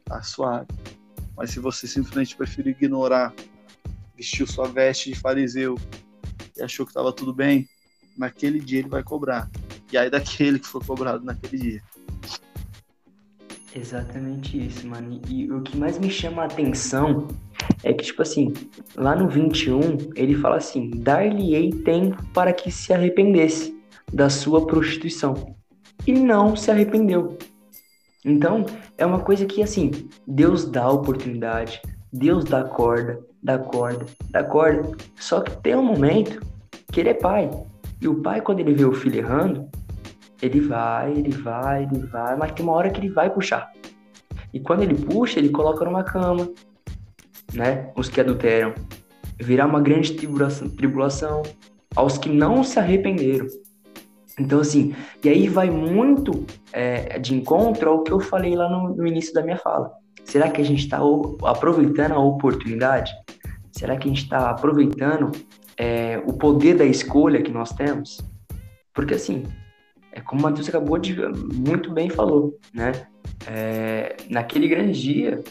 tá 0.04 0.20
suave. 0.24 0.66
Mas 1.38 1.52
se 1.52 1.60
você 1.60 1.86
simplesmente 1.86 2.36
preferiu 2.36 2.72
ignorar, 2.72 3.36
vestiu 4.18 4.48
sua 4.48 4.68
veste 4.68 5.12
de 5.12 5.20
fariseu 5.20 5.78
e 6.58 6.64
achou 6.64 6.88
que 6.88 6.90
estava 6.90 7.14
tudo 7.14 7.32
bem, 7.32 7.70
naquele 8.18 8.60
dia 8.60 8.80
ele 8.80 8.90
vai 8.90 9.04
cobrar 9.04 9.48
e 9.92 9.98
aí 9.98 10.10
daquele 10.10 10.60
que 10.60 10.68
foi 10.68 10.82
cobrado 10.82 11.24
naquele 11.24 11.58
dia. 11.62 11.82
Exatamente 13.76 14.66
isso, 14.66 14.86
mano. 14.86 15.22
E 15.30 15.50
o 15.50 15.62
que 15.62 15.78
mais 15.78 15.98
me 15.98 16.10
chama 16.10 16.42
a 16.42 16.46
atenção 16.46 17.28
é 17.84 17.94
que, 17.94 18.04
tipo 18.04 18.22
assim, 18.22 18.54
lá 18.96 19.16
no 19.16 19.30
21, 19.30 20.12
ele 20.16 20.36
fala 20.36 20.58
assim: 20.58 20.90
Dar-lhe-ei 20.90 21.72
tempo 21.72 22.22
para 22.34 22.52
que 22.52 22.70
se 22.70 22.94
arrependesse 22.94 23.74
da 24.12 24.30
sua 24.30 24.66
prostituição. 24.68 25.56
E 26.06 26.12
não 26.12 26.56
se 26.56 26.70
arrependeu. 26.70 27.38
Então, 28.26 28.66
é 28.98 29.06
uma 29.06 29.20
coisa 29.20 29.46
que, 29.46 29.64
assim, 29.64 29.92
Deus 30.28 30.66
dá 30.66 30.90
oportunidade, 30.90 31.82
Deus 32.12 32.44
dá 32.44 32.64
corda, 32.64 33.20
dá 33.42 33.58
corda, 33.58 34.06
dá 34.30 34.44
corda. 34.44 34.92
Só 35.16 35.40
que 35.40 35.56
tem 35.62 35.76
um 35.76 35.84
momento 35.84 36.42
que 36.92 37.00
ele 37.00 37.10
é 37.10 37.14
pai. 37.14 37.50
E 38.02 38.08
o 38.08 38.16
pai, 38.16 38.42
quando 38.42 38.60
ele 38.60 38.74
vê 38.74 38.84
o 38.84 38.94
filho 38.94 39.20
errando, 39.20 39.70
ele 40.42 40.60
vai, 40.60 41.12
ele 41.12 41.32
vai, 41.32 41.84
ele 41.84 42.06
vai, 42.08 42.36
mas 42.36 42.52
tem 42.52 42.66
uma 42.66 42.74
hora 42.74 42.90
que 42.90 43.00
ele 43.00 43.10
vai 43.10 43.30
puxar. 43.30 43.72
E 44.54 44.60
quando 44.60 44.82
ele 44.84 44.96
puxa, 44.96 45.40
ele 45.40 45.50
coloca 45.50 45.86
numa 45.86 46.04
cama, 46.04 46.50
né? 47.54 47.92
Os 47.96 48.10
que 48.10 48.20
adulteram. 48.20 48.74
Virá 49.40 49.66
uma 49.66 49.82
grande 49.82 50.14
tribulação, 50.14 50.70
tribulação 50.70 51.42
aos 51.96 52.18
que 52.18 52.30
não 52.30 52.64
se 52.64 52.80
arrependeram. 52.80 53.48
Então, 54.40 54.60
assim, 54.60 54.96
e 55.24 55.30
aí 55.30 55.48
vai 55.48 55.70
muito 55.70 56.46
é, 56.72 57.20
de 57.20 57.36
encontro 57.36 57.90
ao 57.90 58.04
que 58.04 58.12
eu 58.12 58.20
falei 58.20 58.56
lá 58.56 58.70
no, 58.70 58.96
no 58.96 59.06
início 59.06 59.34
da 59.34 59.42
minha 59.42 59.58
fala. 59.58 59.92
Será 60.24 60.50
que 60.50 60.62
a 60.62 60.66
gente 60.66 60.84
está 60.84 61.00
aproveitando 61.44 62.14
a 62.14 62.20
oportunidade? 62.20 63.12
Será 63.72 63.98
que 63.98 64.08
a 64.08 64.12
gente 64.12 64.24
está 64.24 64.50
aproveitando 64.50 65.32
é, 65.78 66.22
o 66.26 66.34
poder 66.34 66.76
da 66.76 66.86
escolha 66.86 67.42
que 67.42 67.52
nós 67.52 67.72
temos? 67.74 68.20
Porque 68.94 69.16
assim, 69.16 69.44
é 70.12 70.22
como 70.22 70.42
o 70.42 70.44
Matheus 70.44 70.68
acabou 70.68 70.98
de 70.98 71.16
muito 71.54 71.92
bem 71.92 72.10
falou, 72.10 72.58
né? 72.74 72.92
É, 73.48 74.18
naquele 74.30 74.68
grande 74.68 75.00
dia, 75.02 75.44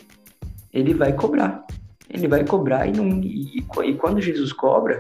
ele 0.73 0.95
vai 0.95 1.13
cobrar. 1.13 1.65
Ele 2.09 2.29
vai 2.29 2.45
cobrar 2.45 2.87
e, 2.87 2.93
não, 2.93 3.09
e, 3.21 3.59
e 3.59 3.95
quando 3.95 4.21
Jesus 4.21 4.53
cobra, 4.53 4.99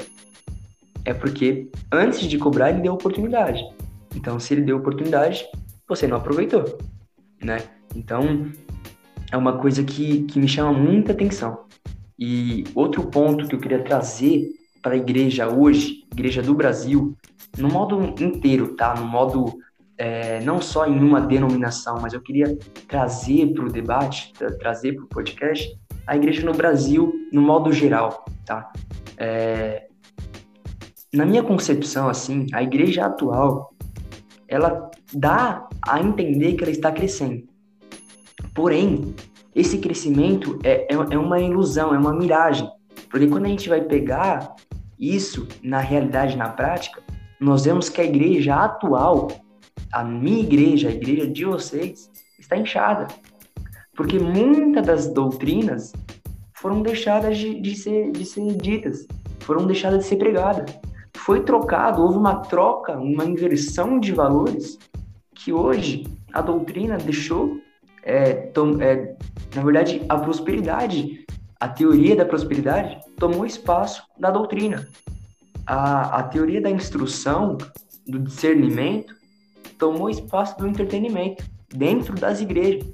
é 1.05 1.12
porque 1.12 1.68
antes 1.92 2.20
de 2.20 2.38
cobrar 2.38 2.70
ele 2.70 2.83
deu 2.83 2.94
oportunidade. 2.94 3.62
Então, 4.14 4.38
se 4.38 4.55
ele 4.55 4.62
deu 4.62 4.79
oportunidade, 4.79 5.46
você 5.88 6.07
não 6.07 6.16
aproveitou, 6.16 6.79
né? 7.42 7.59
Então, 7.94 8.51
é 9.31 9.37
uma 9.37 9.59
coisa 9.59 9.83
que, 9.85 10.23
que 10.25 10.38
me 10.38 10.49
chama 10.49 10.73
muita 10.73 11.12
atenção. 11.12 11.64
E 12.18 12.64
outro 12.75 13.05
ponto 13.05 13.46
que 13.49 13.55
eu 13.55 13.61
queria 13.61 13.83
trazer 13.83 14.49
para 14.83 14.95
a 14.95 14.97
igreja 14.97 15.49
hoje, 15.49 16.05
igreja 16.12 16.43
do 16.43 16.55
Brasil, 16.55 17.16
no 17.59 17.69
modo 17.69 18.01
inteiro, 18.23 18.75
tá? 18.75 18.95
No 18.95 19.07
modo 19.07 19.59
é, 19.99 20.40
não 20.40 20.61
só 20.61 20.87
em 20.87 20.99
uma 20.99 21.21
denominação, 21.21 21.99
mas 22.01 22.12
eu 22.12 22.21
queria 22.21 22.57
trazer 22.88 23.53
para 23.53 23.66
o 23.66 23.71
debate, 23.71 24.33
tra 24.33 24.51
trazer 24.57 24.95
para 24.95 25.05
o 25.05 25.09
podcast, 25.09 25.79
a 26.07 26.16
igreja 26.16 26.45
no 26.45 26.53
Brasil 26.53 27.12
no 27.33 27.43
modo 27.43 27.73
geral, 27.73 28.25
tá? 28.47 28.73
É, 29.19 29.87
na 31.12 31.27
minha 31.27 31.43
concepção, 31.43 32.09
assim, 32.09 32.47
a 32.53 32.62
igreja 32.62 33.05
atual, 33.05 33.75
ela 34.49 34.90
dá 35.12 35.69
a 35.87 36.01
entender 36.01 36.55
que 36.55 36.64
ela 36.64 36.71
está 36.71 36.90
crescendo. 36.90 37.45
Porém, 38.55 39.14
esse 39.55 39.79
crescimento 39.79 40.59
é, 40.64 40.93
é, 40.93 40.95
é 40.95 41.19
uma 41.19 41.40
ilusão, 41.40 41.95
é 41.95 41.99
uma 41.99 42.14
miragem. 42.14 42.71
Porque 43.11 43.27
quando 43.27 43.47
a 43.47 43.49
gente 43.49 43.69
vai 43.69 43.81
pegar 43.81 44.55
isso 45.01 45.49
na 45.63 45.79
realidade, 45.79 46.37
na 46.37 46.51
prática, 46.51 47.03
nós 47.41 47.65
vemos 47.65 47.89
que 47.89 48.03
a 48.03 48.05
igreja 48.05 48.55
atual, 48.55 49.29
a 49.91 50.05
minha 50.05 50.41
igreja, 50.41 50.89
a 50.89 50.93
igreja 50.93 51.27
de 51.27 51.45
vocês, 51.47 52.11
está 52.39 52.57
inchada. 52.57 53.07
Porque 53.97 54.19
muitas 54.19 54.87
das 54.87 55.07
doutrinas 55.09 55.93
foram 56.53 56.83
deixadas 56.83 57.39
de, 57.39 57.59
de, 57.61 57.75
ser, 57.75 58.13
de 58.13 58.25
ser 58.27 58.55
ditas, 58.57 59.07
foram 59.39 59.67
deixadas 59.67 60.01
de 60.01 60.05
ser 60.05 60.17
pregadas. 60.17 60.79
Foi 61.17 61.43
trocado, 61.43 62.03
houve 62.03 62.19
uma 62.19 62.37
troca, 62.37 62.99
uma 62.99 63.25
inversão 63.25 63.99
de 63.99 64.13
valores 64.13 64.79
que 65.35 65.53
hoje 65.53 66.05
a 66.33 66.43
doutrina 66.43 66.99
deixou, 66.99 67.59
é, 68.03 68.33
tom, 68.33 68.81
é, 68.81 69.17
na 69.55 69.63
verdade, 69.63 70.03
a 70.09 70.19
prosperidade, 70.19 71.25
a 71.59 71.69
teoria 71.69 72.15
da 72.15 72.25
prosperidade 72.25 72.99
tomou 73.21 73.47
espaço 73.47 74.03
da 74.19 74.31
doutrina 74.31 74.89
a, 75.71 76.19
a 76.19 76.23
teoria 76.25 76.61
da 76.61 76.69
instrução, 76.69 77.57
do 78.05 78.19
discernimento, 78.19 79.15
tomou 79.79 80.11
espaço 80.11 80.59
do 80.59 80.67
entretenimento 80.67 81.45
dentro 81.69 82.15
das 82.17 82.41
igrejas. 82.41 82.85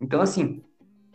Então, 0.00 0.22
assim, 0.22 0.62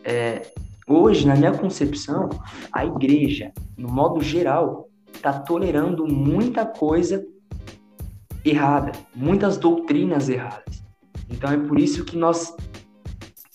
é, 0.03 0.51
hoje, 0.87 1.25
na 1.25 1.35
minha 1.35 1.51
concepção, 1.51 2.29
a 2.71 2.85
igreja, 2.85 3.51
no 3.75 3.89
modo 3.89 4.21
geral, 4.21 4.87
está 5.11 5.33
tolerando 5.33 6.05
muita 6.05 6.63
coisa 6.63 7.25
errada, 8.45 8.91
muitas 9.15 9.57
doutrinas 9.57 10.29
erradas. 10.29 10.83
Então, 11.27 11.51
é 11.51 11.57
por 11.57 11.79
isso 11.79 12.05
que 12.05 12.15
nós 12.15 12.55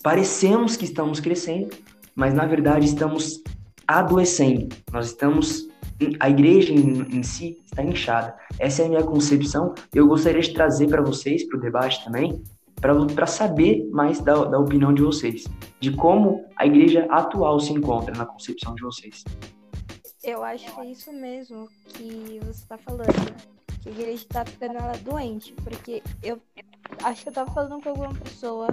parecemos 0.03 0.77
que 0.77 0.85
estamos 0.85 1.21
crescendo, 1.21 1.71
mas 2.17 2.35
na 2.35 2.45
verdade 2.45 2.85
estamos 2.85 3.43
adoecendo. 3.87 4.75
Nós 4.92 5.07
estamos 5.07 5.68
a 6.18 6.29
igreja 6.29 6.73
em, 6.73 7.18
em, 7.18 7.23
si 7.23 7.61
está 7.64 7.83
inchada. 7.83 8.37
Essa 8.59 8.83
é 8.83 8.87
a 8.87 8.88
minha 8.88 9.03
concepção. 9.03 9.75
Eu 9.94 10.07
gostaria 10.07 10.40
de 10.40 10.53
trazer 10.53 10.88
para 10.88 11.03
vocês, 11.03 11.47
para 11.47 11.59
o 11.59 11.61
debate 11.61 12.05
também, 12.05 12.42
para 12.81 13.27
saber 13.27 13.88
mais 13.90 14.20
da, 14.20 14.44
da 14.44 14.59
opinião 14.59 14.92
de 14.92 15.03
vocês, 15.03 15.44
de 15.81 15.92
como 15.92 16.44
a 16.57 16.66
igreja 16.66 17.07
atual 17.11 17.61
se 17.61 17.73
encontra 17.73 18.14
na 18.16 18.27
concepção 18.27 18.75
de 18.75 18.83
vocês. 18.83 19.25
Eu 20.23 20.42
acho 20.42 20.75
que 20.75 20.81
é 20.81 20.90
isso 20.90 21.12
mesmo 21.12 21.68
que 21.88 22.40
você 22.40 22.62
está 22.62 22.79
falando. 22.79 23.55
Que 23.83 23.88
a 23.88 23.92
igreja 23.92 24.12
está 24.12 24.44
ficando 24.44 24.79
ela 24.79 24.97
doente. 25.05 25.53
Porque 25.62 26.03
eu 26.23 26.40
acho 27.03 27.23
que 27.23 27.29
eu 27.29 27.31
estava 27.31 27.51
falando 27.53 27.83
com 27.83 27.90
alguma 27.90 28.14
pessoa 28.14 28.68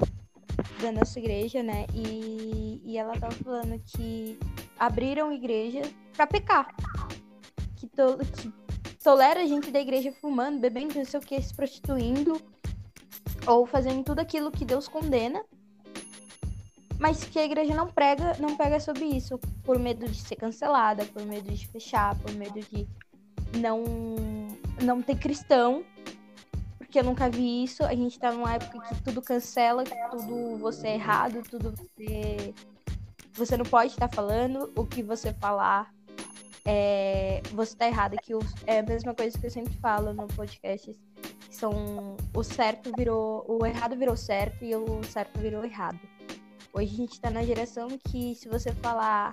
da 0.81 0.91
nossa 0.91 1.19
igreja, 1.19 1.61
né? 1.63 1.85
E, 1.93 2.81
e 2.83 2.97
ela 2.97 3.13
estava 3.13 3.33
falando 3.33 3.81
que 3.85 4.37
abriram 4.77 5.31
igreja 5.31 5.81
para 6.15 6.27
pecar. 6.27 6.75
Que, 7.75 7.87
to, 7.87 8.17
que 8.17 8.51
tolera 9.03 9.41
a 9.41 9.45
gente 9.45 9.71
da 9.71 9.79
igreja 9.79 10.11
fumando, 10.11 10.59
bebendo, 10.59 10.95
não 10.95 11.05
sei 11.05 11.19
o 11.19 11.23
que, 11.23 11.41
se 11.41 11.53
prostituindo, 11.53 12.41
ou 13.47 13.65
fazendo 13.65 14.03
tudo 14.03 14.19
aquilo 14.19 14.51
que 14.51 14.65
Deus 14.65 14.87
condena, 14.87 15.43
mas 16.99 17.23
que 17.23 17.39
a 17.39 17.45
igreja 17.45 17.73
não 17.73 17.87
prega, 17.87 18.37
não 18.39 18.55
pega 18.55 18.79
sobre 18.79 19.05
isso, 19.05 19.39
por 19.63 19.79
medo 19.79 20.07
de 20.07 20.19
ser 20.19 20.35
cancelada, 20.35 21.03
por 21.05 21.25
medo 21.25 21.51
de 21.51 21.67
fechar, 21.67 22.15
por 22.19 22.31
medo 22.33 22.59
de 22.59 22.87
não, 23.57 23.83
não 24.83 25.01
ter 25.01 25.17
cristão, 25.17 25.83
porque 26.91 26.99
eu 26.99 27.05
nunca 27.05 27.29
vi 27.29 27.63
isso. 27.63 27.85
A 27.85 27.95
gente 27.95 28.19
tá 28.19 28.33
numa 28.33 28.53
época 28.53 28.81
que 28.81 29.01
tudo 29.01 29.21
cancela, 29.21 29.85
que 29.85 29.95
tudo 30.09 30.57
você 30.57 30.89
é 30.89 30.95
errado, 30.95 31.41
tudo 31.49 31.71
você. 31.71 32.53
Você 33.33 33.55
não 33.55 33.63
pode 33.63 33.93
estar 33.93 34.09
falando, 34.09 34.69
o 34.75 34.85
que 34.85 35.01
você 35.01 35.33
falar 35.35 35.89
é, 36.65 37.41
você 37.53 37.77
tá 37.77 37.87
errada, 37.87 38.17
que 38.17 38.33
é 38.67 38.79
a 38.79 38.83
mesma 38.83 39.15
coisa 39.15 39.39
que 39.39 39.45
eu 39.45 39.49
sempre 39.49 39.73
falo 39.75 40.13
no 40.13 40.27
podcast. 40.27 40.93
São 41.49 42.17
o 42.35 42.43
certo 42.43 42.91
virou. 42.97 43.45
O 43.47 43.65
errado 43.65 43.95
virou 43.95 44.17
certo 44.17 44.65
e 44.65 44.75
o 44.75 45.01
certo 45.03 45.39
virou 45.39 45.63
errado. 45.63 45.99
Hoje 46.73 46.93
a 46.93 46.97
gente 46.97 47.21
tá 47.21 47.29
na 47.29 47.41
geração 47.41 47.87
que 48.09 48.35
se 48.35 48.49
você 48.49 48.73
falar 48.73 49.31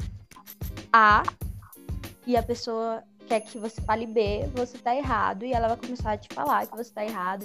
A 0.92 1.24
e 2.24 2.36
a 2.36 2.42
pessoa 2.42 3.02
quer 3.28 3.40
que 3.40 3.58
você 3.58 3.80
fale 3.82 4.06
B, 4.06 4.48
você 4.54 4.78
tá 4.78 4.96
errado 4.96 5.44
e 5.44 5.52
ela 5.52 5.68
vai 5.68 5.76
começar 5.76 6.12
a 6.12 6.16
te 6.16 6.32
falar 6.34 6.66
que 6.66 6.76
você 6.76 6.90
tá 6.92 7.04
errado 7.04 7.44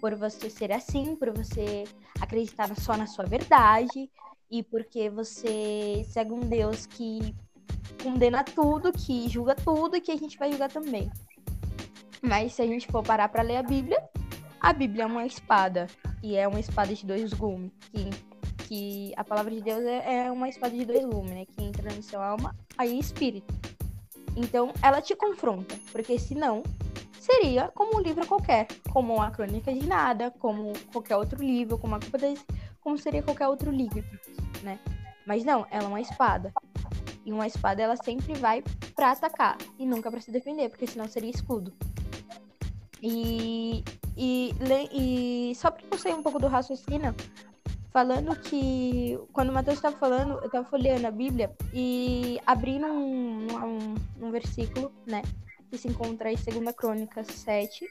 por 0.00 0.14
você 0.14 0.48
ser 0.48 0.70
assim, 0.70 1.16
por 1.16 1.30
você 1.30 1.84
acreditar 2.20 2.74
só 2.76 2.96
na 2.96 3.06
sua 3.06 3.24
verdade 3.24 4.08
e 4.50 4.62
porque 4.62 5.10
você 5.10 6.06
segue 6.08 6.32
um 6.32 6.40
Deus 6.40 6.86
que 6.86 7.34
condena 8.02 8.44
tudo, 8.44 8.92
que 8.92 9.28
julga 9.28 9.54
tudo 9.54 9.96
e 9.96 10.00
que 10.00 10.12
a 10.12 10.16
gente 10.16 10.38
vai 10.38 10.50
julgar 10.50 10.70
também. 10.70 11.10
Mas 12.22 12.54
se 12.54 12.62
a 12.62 12.66
gente 12.66 12.86
for 12.86 13.02
parar 13.02 13.28
para 13.28 13.42
ler 13.42 13.56
a 13.56 13.62
Bíblia, 13.62 14.02
a 14.60 14.72
Bíblia 14.72 15.02
é 15.02 15.06
uma 15.06 15.26
espada. 15.26 15.88
E 16.22 16.36
é 16.36 16.48
uma 16.48 16.60
espada 16.60 16.94
de 16.94 17.04
dois 17.04 17.32
gumes. 17.34 17.70
Que, 17.90 18.10
que 18.66 19.12
a 19.16 19.24
palavra 19.24 19.52
de 19.52 19.60
Deus 19.60 19.84
é, 19.84 20.26
é 20.26 20.30
uma 20.30 20.48
espada 20.48 20.74
de 20.74 20.86
dois 20.86 21.04
gumes, 21.04 21.30
né? 21.32 21.44
Que 21.44 21.62
entra 21.62 21.92
no 21.92 22.02
seu 22.02 22.22
alma, 22.22 22.56
aí 22.78 22.98
espírito. 22.98 23.52
Então 24.36 24.72
ela 24.82 25.00
te 25.00 25.14
confronta. 25.14 25.78
Porque 25.92 26.18
senão 26.18 26.62
seria 27.18 27.68
como 27.74 27.98
um 27.98 28.00
livro 28.00 28.26
qualquer. 28.26 28.66
Como 28.92 29.20
a 29.20 29.30
Crônica 29.30 29.72
de 29.72 29.86
Nada, 29.86 30.30
como 30.38 30.72
qualquer 30.92 31.16
outro 31.16 31.42
livro, 31.42 31.78
como 31.78 31.94
a 31.94 32.00
Culpa 32.00 32.18
das... 32.18 32.44
Como 32.80 32.98
seria 32.98 33.22
qualquer 33.22 33.48
outro 33.48 33.70
livro, 33.70 34.04
né? 34.62 34.78
Mas 35.26 35.42
não, 35.42 35.66
ela 35.70 35.84
é 35.84 35.88
uma 35.88 36.00
espada. 36.00 36.52
E 37.24 37.32
uma 37.32 37.46
espada 37.46 37.82
ela 37.82 37.96
sempre 37.96 38.34
vai 38.34 38.62
para 38.94 39.12
atacar 39.12 39.56
e 39.78 39.86
nunca 39.86 40.10
para 40.10 40.20
se 40.20 40.30
defender, 40.30 40.68
porque 40.68 40.86
senão 40.86 41.08
seria 41.08 41.30
escudo. 41.30 41.72
E, 43.02 43.82
e, 44.16 44.54
e 44.92 45.54
só 45.54 45.70
para 45.70 45.98
sair 45.98 46.14
um 46.14 46.22
pouco 46.22 46.38
do 46.38 46.46
raciocínio, 46.46 47.14
falando 47.94 48.34
que 48.34 49.16
quando 49.32 49.50
o 49.50 49.52
Mateus 49.52 49.78
estava 49.78 49.96
falando, 49.96 50.32
eu 50.40 50.46
estava 50.46 50.68
folheando 50.68 51.06
a 51.06 51.12
Bíblia 51.12 51.54
e 51.72 52.40
abrindo 52.44 52.86
um, 52.86 53.46
um, 53.46 54.26
um 54.26 54.30
versículo, 54.32 54.90
né, 55.06 55.22
que 55.70 55.78
se 55.78 55.86
encontra 55.86 56.32
em 56.32 56.34
2 56.34 56.74
Crônicas 56.74 57.28
7, 57.28 57.88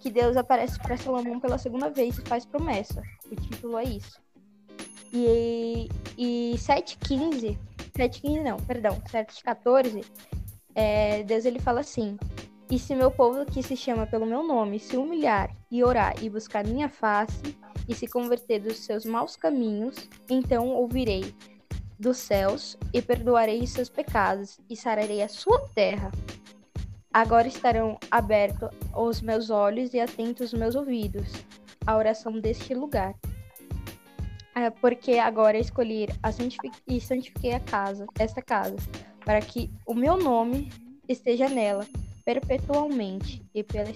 que 0.00 0.10
Deus 0.10 0.34
aparece 0.34 0.78
para 0.78 0.96
Salomão 0.96 1.38
pela 1.38 1.58
segunda 1.58 1.90
vez 1.90 2.16
e 2.16 2.22
faz 2.22 2.46
promessa. 2.46 3.02
O 3.30 3.36
título 3.36 3.76
é 3.76 3.84
isso. 3.84 4.18
E, 5.12 5.90
e 6.16 6.54
7,15 6.56 7.58
7,15 7.94 8.42
não, 8.42 8.56
perdão, 8.56 8.98
7,14, 9.02 10.02
é, 10.74 11.22
Deus 11.24 11.44
ele 11.44 11.60
fala 11.60 11.80
assim: 11.80 12.16
E 12.70 12.78
se 12.78 12.94
meu 12.94 13.10
povo 13.10 13.44
que 13.44 13.62
se 13.62 13.76
chama 13.76 14.06
pelo 14.06 14.24
meu 14.24 14.42
nome 14.42 14.80
se 14.80 14.96
humilhar 14.96 15.54
e 15.70 15.84
orar 15.84 16.14
e 16.22 16.30
buscar 16.30 16.66
minha 16.66 16.88
face 16.88 17.54
e 17.92 17.94
se 17.94 18.06
converter 18.06 18.58
dos 18.60 18.78
seus 18.78 19.04
maus 19.04 19.36
caminhos, 19.36 20.08
então 20.28 20.68
ouvirei 20.68 21.34
dos 21.98 22.16
céus 22.16 22.76
e 22.92 23.02
perdoarei 23.02 23.66
seus 23.66 23.90
pecados 23.90 24.58
e 24.68 24.74
sararei 24.74 25.22
a 25.22 25.28
sua 25.28 25.68
terra. 25.74 26.10
Agora 27.12 27.46
estarão 27.46 27.98
abertos 28.10 28.70
os 28.96 29.20
meus 29.20 29.50
olhos 29.50 29.92
e 29.92 30.00
atentos 30.00 30.52
os 30.52 30.58
meus 30.58 30.74
ouvidos 30.74 31.30
à 31.86 31.94
oração 31.94 32.40
deste 32.40 32.74
lugar. 32.74 33.14
É 34.54 34.70
porque 34.70 35.18
agora 35.18 35.58
escolhi 35.58 36.08
e 36.88 37.00
santifiquei 37.00 37.52
a 37.52 37.60
casa, 37.60 38.06
esta 38.18 38.40
casa, 38.40 38.76
para 39.22 39.40
que 39.40 39.70
o 39.86 39.92
meu 39.92 40.16
nome 40.16 40.70
esteja 41.06 41.46
nela 41.46 41.86
perpetualmente 42.24 43.42
e, 43.54 43.62
pela... 43.62 43.90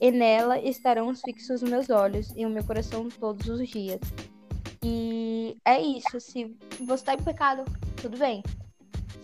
e 0.00 0.10
nela 0.10 0.58
estarão 0.58 1.14
fixos 1.14 1.62
os 1.62 1.68
meus 1.68 1.90
olhos 1.90 2.32
e 2.36 2.44
o 2.44 2.50
meu 2.50 2.64
coração 2.64 3.08
todos 3.08 3.48
os 3.48 3.68
dias. 3.68 4.00
E 4.82 5.56
é 5.64 5.80
isso. 5.80 6.20
Se 6.20 6.56
você 6.80 6.94
está 6.94 7.14
em 7.14 7.22
pecado, 7.22 7.64
tudo 8.00 8.18
bem. 8.18 8.42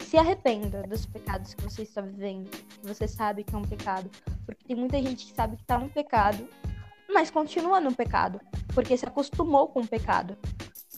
Se 0.00 0.16
arrependa 0.16 0.82
dos 0.82 1.06
pecados 1.06 1.54
que 1.54 1.62
você 1.62 1.82
está 1.82 2.00
vivendo, 2.00 2.50
que 2.50 2.86
você 2.86 3.06
sabe 3.06 3.44
que 3.44 3.54
é 3.54 3.58
um 3.58 3.62
pecado. 3.62 4.10
Porque 4.44 4.64
tem 4.64 4.76
muita 4.76 5.00
gente 5.00 5.26
que 5.26 5.32
sabe 5.34 5.56
que 5.56 5.62
está 5.62 5.78
no 5.78 5.88
pecado, 5.88 6.46
mas 7.12 7.30
continua 7.30 7.80
no 7.80 7.94
pecado, 7.94 8.40
porque 8.74 8.96
se 8.96 9.06
acostumou 9.06 9.68
com 9.68 9.80
o 9.80 9.86
pecado. 9.86 10.36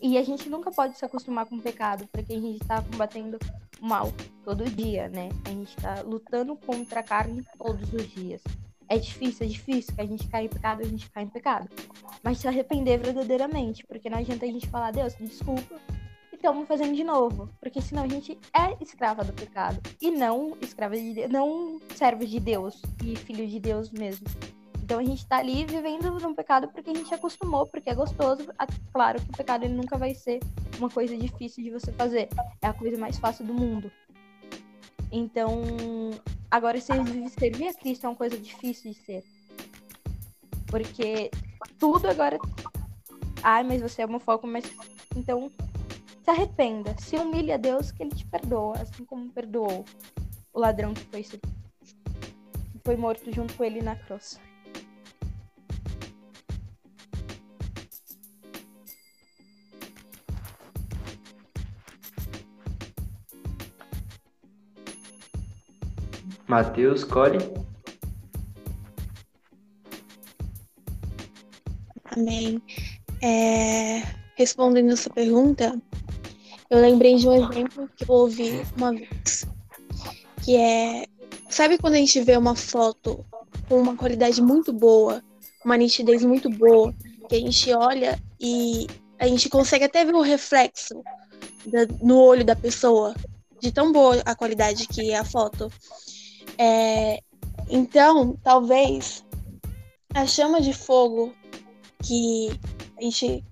E 0.03 0.19
a 0.19 0.23
gente 0.23 0.49
nunca 0.49 0.71
pode 0.71 0.99
se 0.99 1.05
acostumar 1.05 1.47
com 1.47 1.57
o 1.57 1.63
pecado, 1.63 2.07
porque 2.11 2.33
a 2.33 2.41
gente 2.41 2.63
está 2.63 2.83
combatendo 2.83 3.39
mal 3.81 4.13
todo 4.45 4.65
dia, 4.65 5.09
né? 5.09 5.29
A 5.45 5.51
gente 5.51 5.77
está 5.77 6.03
lutando 6.03 6.57
contra 6.57 7.01
a 7.01 7.03
carne 7.03 7.45
todos 7.59 7.93
os 7.93 8.09
dias. 8.09 8.43
É 8.95 8.99
difícil, 8.99 9.45
é 9.45 9.49
difícil 9.49 9.93
que 9.93 10.01
a 10.01 10.07
gente 10.07 10.29
cai 10.29 10.45
em 10.45 10.49
pecado, 10.49 10.83
a 10.83 10.85
gente 10.85 11.11
cai 11.11 11.25
em 11.25 11.29
pecado. 11.29 11.69
Mas 12.23 12.39
se 12.39 12.47
arrepender 12.47 12.97
verdadeiramente, 13.01 13.85
porque 13.85 14.09
não 14.09 14.19
adianta 14.19 14.45
a 14.45 14.49
gente 14.49 14.69
falar, 14.69 14.93
Deus, 14.93 15.17
desculpa, 15.19 15.81
e 16.33 16.37
estamos 16.37 16.69
fazendo 16.69 16.95
de 16.95 17.03
novo. 17.03 17.51
Porque 17.59 17.83
senão 17.83 18.05
a 18.05 18.07
gente 18.07 18.39
é 18.57 18.81
escrava 18.81 19.25
do 19.25 19.33
pecado. 19.33 19.81
E 20.01 20.13
não 20.13 20.57
escrava 20.63 20.97
de 20.97 21.13
Deus, 21.13 21.29
não 21.29 21.81
servo 21.93 22.25
de 22.25 22.39
Deus 22.39 22.81
e 23.05 23.17
filho 23.17 23.45
de 23.49 23.59
Deus 23.59 23.91
mesmo. 23.91 24.29
Então 24.81 25.01
a 25.01 25.05
gente 25.05 25.27
tá 25.27 25.39
ali 25.39 25.65
vivendo 25.65 26.21
no 26.21 26.33
pecado 26.33 26.69
porque 26.69 26.91
a 26.91 26.95
gente 26.95 27.13
acostumou, 27.13 27.67
porque 27.67 27.91
é 27.91 27.95
gostoso. 27.97 28.47
Claro 28.93 29.21
que 29.21 29.31
o 29.31 29.37
pecado 29.37 29.65
ele 29.65 29.75
nunca 29.75 29.99
vai 29.99 30.15
ser 30.15 30.39
uma 30.79 30.89
coisa 30.89 31.17
difícil 31.17 31.65
de 31.65 31.71
você 31.71 31.91
fazer. 31.91 32.29
É 32.63 32.69
a 32.69 32.73
coisa 32.73 32.97
mais 32.97 33.19
fácil 33.19 33.45
do 33.45 33.55
mundo. 33.55 33.91
Então, 35.17 35.63
agora 36.51 36.81
servir 36.81 37.69
a 37.69 37.75
Cristo 37.75 38.05
é 38.05 38.09
uma 38.09 38.17
coisa 38.17 38.37
difícil 38.37 38.91
de 38.91 38.99
ser. 38.99 39.25
Porque 40.67 41.31
tudo 41.79 42.09
agora. 42.09 42.37
Ai, 43.41 43.63
mas 43.63 43.81
você 43.81 44.03
é 44.03 44.07
homofóbico, 44.07 44.49
mas. 44.49 44.65
Então, 45.15 45.53
se 46.25 46.31
arrependa. 46.31 46.97
Se 46.99 47.15
humilhe 47.15 47.53
a 47.53 47.57
Deus 47.57 47.93
que 47.93 48.03
ele 48.03 48.11
te 48.11 48.27
perdoa, 48.27 48.75
assim 48.81 49.05
como 49.05 49.31
perdoou 49.31 49.85
o 50.53 50.59
ladrão 50.59 50.93
que 50.93 51.05
foi, 51.05 51.25
foi 52.85 52.97
morto 52.97 53.33
junto 53.33 53.55
com 53.55 53.63
ele 53.63 53.83
na 53.83 53.95
cruz. 53.95 54.41
Matheus 66.47 67.05
Cole. 67.05 67.39
Amém. 72.05 72.63
É, 73.23 74.03
respondendo 74.37 74.93
a 74.93 74.97
sua 74.97 75.13
pergunta, 75.13 75.81
eu 76.71 76.81
lembrei 76.81 77.17
de 77.17 77.29
um 77.29 77.35
exemplo 77.35 77.89
que 77.97 78.05
eu 78.05 78.15
ouvi 78.15 78.63
uma 78.77 78.93
vez, 78.93 79.47
que 80.43 80.57
é, 80.57 81.07
sabe 81.49 81.79
quando 81.79 81.95
a 81.95 81.99
gente 81.99 82.21
vê 82.21 82.37
uma 82.37 82.55
foto 82.55 83.25
com 83.69 83.81
uma 83.81 83.97
qualidade 83.97 84.43
muito 84.43 84.73
boa, 84.73 85.23
uma 85.65 85.77
nitidez 85.77 86.25
muito 86.25 86.51
boa, 86.51 86.95
que 87.29 87.37
a 87.37 87.39
gente 87.41 87.73
olha 87.73 88.21
e 88.39 88.87
a 89.19 89.27
gente 89.27 89.49
consegue 89.49 89.85
até 89.85 90.05
ver 90.05 90.15
o 90.15 90.21
reflexo 90.21 91.03
da, 91.67 91.87
no 92.03 92.19
olho 92.19 92.45
da 92.45 92.55
pessoa, 92.55 93.15
de 93.61 93.73
tão 93.73 93.91
boa 93.93 94.21
a 94.25 94.35
qualidade 94.35 94.87
que 94.87 95.11
é 95.11 95.17
a 95.17 95.25
foto. 95.25 95.73
É, 96.59 97.19
então, 97.69 98.37
talvez 98.43 99.25
a 100.15 100.27
chama 100.27 100.61
de 100.61 100.73
fogo 100.73 101.35
que 102.03 102.49
a 102.99 103.03
gente 103.03 103.45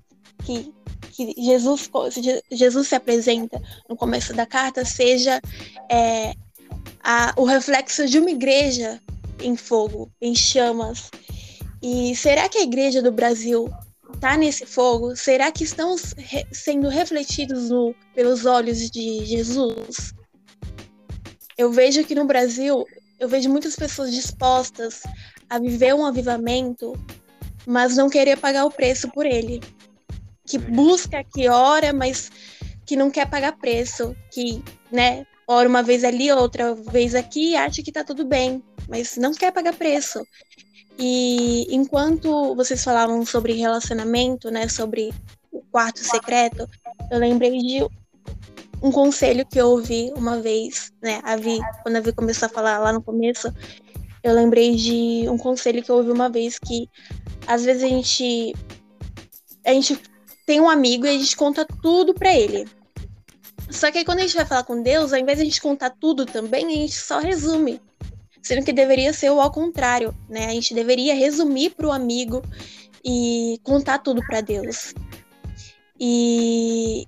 que, 0.45 0.73
que 1.13 1.35
Jesus, 1.43 1.91
Jesus 2.51 2.89
se 2.89 2.95
apresenta 2.95 3.61
no 3.89 3.97
começo 3.97 4.33
da 4.33 4.47
carta 4.47 4.85
seja 4.85 5.41
é, 5.91 6.33
a, 7.03 7.33
o 7.37 7.45
reflexo 7.45 8.07
de 8.07 8.19
uma 8.19 8.31
igreja 8.31 9.01
em 9.41 9.57
fogo, 9.57 10.11
em 10.21 10.35
chamas. 10.35 11.11
E 11.83 12.15
será 12.15 12.49
que 12.49 12.59
a 12.59 12.63
igreja 12.63 13.03
do 13.03 13.11
Brasil 13.11 13.69
está 14.15 14.37
nesse 14.37 14.65
fogo? 14.67 15.17
Será 15.17 15.51
que 15.51 15.65
estamos 15.65 16.15
re 16.17 16.47
sendo 16.53 16.89
refletidos 16.89 17.71
no, 17.71 17.95
pelos 18.15 18.47
olhos 18.47 18.91
de 18.91 19.25
Jesus? 19.25 20.15
Eu 21.57 21.71
vejo 21.71 22.05
que 22.05 22.15
no 22.15 22.25
Brasil, 22.25 22.87
eu 23.19 23.29
vejo 23.29 23.49
muitas 23.49 23.77
pessoas 23.77 24.13
dispostas 24.13 25.03
a 25.49 25.59
viver 25.59 25.95
um 25.95 26.07
avivamento, 26.07 26.93
mas 27.67 27.97
não 27.97 28.09
querer 28.09 28.39
pagar 28.39 28.65
o 28.65 28.71
preço 28.71 29.09
por 29.11 29.27
ele. 29.27 29.61
Que 30.45 30.59
busca, 30.59 31.23
que 31.23 31.49
ora, 31.49 31.93
mas 31.93 32.31
que 32.85 32.97
não 32.97 33.11
quer 33.11 33.29
pagar 33.29 33.57
preço, 33.59 34.17
que, 34.33 34.63
né, 34.91 35.25
ora 35.47 35.69
uma 35.69 35.83
vez 35.83 36.05
ali, 36.05 36.33
outra 36.33 36.75
vez 36.75 37.15
aqui 37.15 37.51
e 37.51 37.57
acha 37.57 37.83
que 37.83 37.93
tá 37.93 38.03
tudo 38.03 38.25
bem, 38.25 38.63
mas 38.89 39.17
não 39.17 39.33
quer 39.33 39.53
pagar 39.53 39.75
preço. 39.75 40.27
E 40.99 41.67
enquanto 41.75 42.55
vocês 42.55 42.83
falavam 42.83 43.25
sobre 43.25 43.55
relacionamento, 43.55 44.51
né, 44.51 44.69
sobre 44.69 45.13
o 45.51 45.63
quarto 45.71 46.01
secreto, 46.01 46.69
eu 47.11 47.19
lembrei 47.19 47.59
de 47.59 47.87
um 48.83 48.91
conselho 48.91 49.47
que 49.47 49.61
eu 49.61 49.68
ouvi 49.68 50.12
uma 50.16 50.41
vez, 50.41 50.93
né? 51.01 51.20
A 51.22 51.37
Vi, 51.37 51.61
quando 51.83 51.97
a 51.97 52.01
Vi 52.01 52.12
começou 52.12 52.47
a 52.47 52.49
falar 52.49 52.78
lá 52.78 52.93
no 52.93 53.03
começo, 53.03 53.53
eu 54.22 54.35
lembrei 54.35 54.74
de 54.74 55.28
um 55.28 55.39
conselho 55.39 55.83
que 55.83 55.91
eu 55.91 55.97
ouvi 55.97 56.11
uma 56.11 56.28
vez 56.28 56.59
que 56.59 56.89
às 57.47 57.64
vezes 57.64 57.83
a 57.83 57.89
gente 57.89 58.55
a 59.64 59.72
gente 59.72 59.99
tem 60.47 60.61
um 60.61 60.68
amigo 60.68 61.07
e 61.07 61.11
a 61.11 61.18
gente 61.18 61.37
conta 61.37 61.64
tudo 61.80 62.12
para 62.12 62.35
ele. 62.35 62.68
Só 63.70 63.91
que 63.91 63.99
aí 63.99 64.05
quando 64.05 64.18
a 64.18 64.22
gente 64.22 64.35
vai 64.35 64.45
falar 64.45 64.64
com 64.64 64.83
Deus, 64.83 65.12
ao 65.12 65.18
invés 65.18 65.39
de 65.39 65.43
a 65.43 65.45
gente 65.45 65.61
contar 65.61 65.91
tudo 65.91 66.26
também, 66.26 66.66
a 66.66 66.70
gente 66.70 66.95
só 66.95 67.20
resume. 67.20 67.80
Sendo 68.43 68.64
que 68.64 68.72
deveria 68.72 69.12
ser 69.12 69.30
o 69.30 69.41
ao 69.41 69.53
contrário, 69.53 70.12
né? 70.28 70.47
A 70.47 70.51
gente 70.51 70.74
deveria 70.74 71.14
resumir 71.14 71.70
para 71.70 71.87
o 71.87 71.93
amigo 71.93 72.43
e 73.05 73.61
contar 73.62 73.99
tudo 73.99 74.20
para 74.26 74.41
Deus. 74.41 74.93
E 75.99 77.07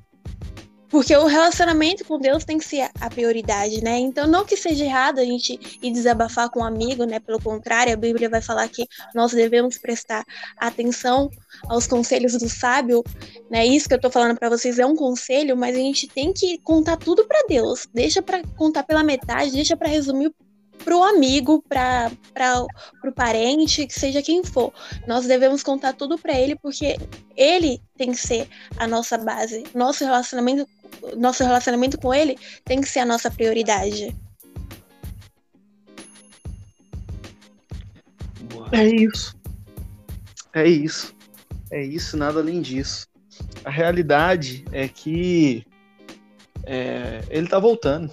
porque 0.95 1.17
o 1.17 1.27
relacionamento 1.27 2.05
com 2.05 2.21
Deus 2.21 2.45
tem 2.45 2.57
que 2.57 2.65
ser 2.65 2.89
a 3.01 3.11
prioridade, 3.11 3.83
né? 3.83 3.99
Então, 3.99 4.29
não 4.29 4.45
que 4.45 4.57
seja 4.57 4.85
errado 4.85 5.19
a 5.19 5.25
gente 5.25 5.59
ir 5.83 5.91
desabafar 5.91 6.49
com 6.49 6.61
um 6.61 6.65
amigo, 6.65 7.03
né? 7.03 7.19
Pelo 7.19 7.43
contrário, 7.43 7.93
a 7.93 7.97
Bíblia 7.97 8.29
vai 8.29 8.41
falar 8.41 8.69
que 8.69 8.87
nós 9.13 9.33
devemos 9.33 9.77
prestar 9.77 10.25
atenção 10.57 11.29
aos 11.69 11.89
conselhos 11.89 12.35
do 12.35 12.49
sábio, 12.49 13.03
né? 13.51 13.67
Isso 13.67 13.89
que 13.89 13.95
eu 13.97 14.01
tô 14.01 14.09
falando 14.09 14.39
para 14.39 14.49
vocês 14.49 14.79
é 14.79 14.87
um 14.87 14.95
conselho, 14.95 15.57
mas 15.57 15.75
a 15.75 15.81
gente 15.81 16.07
tem 16.07 16.33
que 16.33 16.59
contar 16.59 16.97
tudo 16.97 17.27
para 17.27 17.45
Deus. 17.49 17.89
Deixa 17.93 18.23
para 18.23 18.41
contar 18.57 18.85
pela 18.85 19.03
metade, 19.03 19.51
deixa 19.51 19.77
para 19.77 19.89
resumir 19.89 20.33
para 20.85 20.97
o 20.97 21.03
amigo, 21.03 21.64
para 21.68 22.11
o 23.05 23.12
parente, 23.12 23.87
que 23.87 23.99
seja 23.99 24.22
quem 24.22 24.45
for. 24.45 24.72
Nós 25.07 25.26
devemos 25.26 25.62
contar 25.62 25.95
tudo 25.95 26.18
para 26.18 26.39
ele, 26.39 26.57
porque 26.57 26.97
ele 27.37 27.80
tem 27.97 28.12
que 28.12 28.18
ser 28.18 28.49
a 28.76 28.87
nossa 28.87 29.16
base. 29.16 29.64
Nosso 29.74 30.05
relacionamento 30.05 30.68
nosso 31.16 31.43
relacionamento 31.43 31.99
com 31.99 32.14
ele 32.14 32.39
tem 32.64 32.80
que 32.80 32.89
ser 32.89 33.01
a 33.01 33.07
nossa 33.07 33.30
prioridade. 33.30 34.14
É 38.72 38.87
isso. 38.87 39.37
É 40.53 40.66
isso. 40.66 41.14
É 41.70 41.82
isso, 41.82 42.16
nada 42.16 42.41
além 42.41 42.61
disso. 42.61 43.07
A 43.64 43.70
realidade 43.70 44.64
é 44.72 44.89
que 44.89 45.66
é, 46.64 47.22
ele 47.28 47.47
está 47.47 47.59
voltando. 47.59 48.12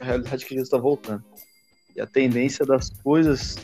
A 0.00 0.04
realidade 0.04 0.44
é 0.44 0.46
que 0.46 0.54
Jesus 0.54 0.68
está 0.68 0.78
voltando. 0.78 1.24
E 1.96 2.00
a 2.00 2.06
tendência 2.06 2.64
das 2.64 2.90
coisas, 2.90 3.56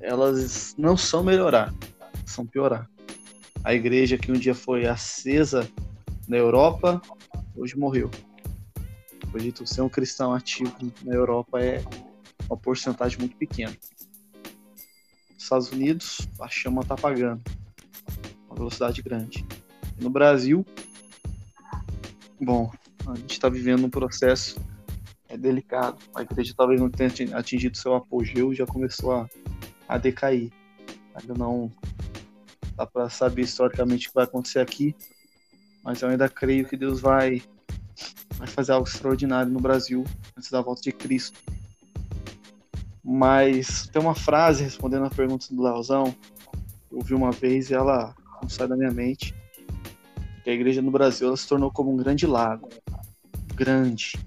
elas 0.00 0.74
não 0.76 0.96
são 0.96 1.22
melhorar, 1.22 1.72
são 2.26 2.46
piorar. 2.46 2.88
A 3.64 3.74
igreja 3.74 4.18
que 4.18 4.32
um 4.32 4.34
dia 4.34 4.54
foi 4.54 4.86
acesa 4.86 5.68
na 6.26 6.36
Europa, 6.36 7.00
hoje 7.56 7.76
morreu. 7.76 8.10
Hoje 9.32 9.52
tu 9.52 9.66
ser 9.66 9.80
um 9.82 9.88
cristão 9.88 10.34
ativo 10.34 10.74
na 11.02 11.14
Europa 11.14 11.60
é 11.60 11.82
uma 12.48 12.56
porcentagem 12.56 13.18
muito 13.18 13.36
pequena. 13.36 13.76
Estados 15.38 15.70
Unidos, 15.70 16.28
a 16.40 16.48
chama 16.48 16.84
tá 16.84 16.94
apagando. 16.94 17.42
Uma 18.46 18.56
velocidade 18.56 19.00
grande. 19.02 19.46
no 20.00 20.10
Brasil, 20.10 20.66
bom, 22.40 22.70
a 23.06 23.14
gente 23.14 23.32
está 23.32 23.48
vivendo 23.48 23.84
um 23.84 23.90
processo 23.90 24.60
é 25.32 25.36
delicado. 25.36 25.96
A 26.14 26.22
igreja 26.22 26.52
talvez 26.54 26.78
não 26.78 26.90
tenha 26.90 27.10
atingido 27.36 27.76
seu 27.76 27.94
apogeu 27.94 28.54
já 28.54 28.66
começou 28.66 29.12
a, 29.12 29.28
a 29.88 29.96
decair. 29.96 30.52
Ainda 31.14 31.34
não 31.34 31.72
dá 32.76 32.86
para 32.86 33.08
saber 33.08 33.42
historicamente 33.42 34.06
o 34.06 34.10
que 34.10 34.14
vai 34.14 34.24
acontecer 34.24 34.60
aqui, 34.60 34.94
Mas 35.82 36.00
eu 36.02 36.08
ainda 36.08 36.28
creio 36.28 36.66
que 36.66 36.76
Deus 36.76 37.00
vai, 37.00 37.42
vai 38.34 38.46
fazer 38.46 38.72
algo 38.72 38.86
extraordinário 38.86 39.50
no 39.50 39.60
Brasil 39.60 40.04
antes 40.36 40.50
da 40.50 40.60
volta 40.60 40.82
de 40.82 40.92
Cristo. 40.92 41.40
Mas 43.02 43.88
tem 43.88 44.00
uma 44.00 44.14
frase 44.14 44.62
respondendo 44.62 45.06
a 45.06 45.10
pergunta 45.10 45.46
do 45.50 45.62
Leozão, 45.62 46.14
eu 46.90 46.98
ouvi 46.98 47.14
uma 47.14 47.32
vez 47.32 47.70
e 47.70 47.74
ela 47.74 48.14
não 48.40 48.48
sai 48.48 48.68
da 48.68 48.76
minha 48.76 48.92
mente. 48.92 49.34
Que 50.44 50.50
a 50.50 50.52
igreja 50.52 50.82
no 50.82 50.90
Brasil 50.90 51.28
ela 51.28 51.36
se 51.36 51.48
tornou 51.48 51.70
como 51.70 51.92
um 51.92 51.96
grande 51.96 52.26
lago, 52.26 52.68
grande 53.54 54.18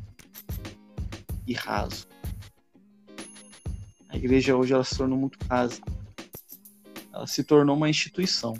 e 1.47 1.53
raso. 1.53 2.07
A 4.09 4.17
igreja 4.17 4.55
hoje 4.55 4.73
ela 4.73 4.83
se 4.83 4.97
tornou 4.97 5.17
muito 5.17 5.37
rasa. 5.49 5.81
Ela 7.13 7.27
se 7.27 7.43
tornou 7.43 7.75
uma 7.75 7.89
instituição 7.89 8.55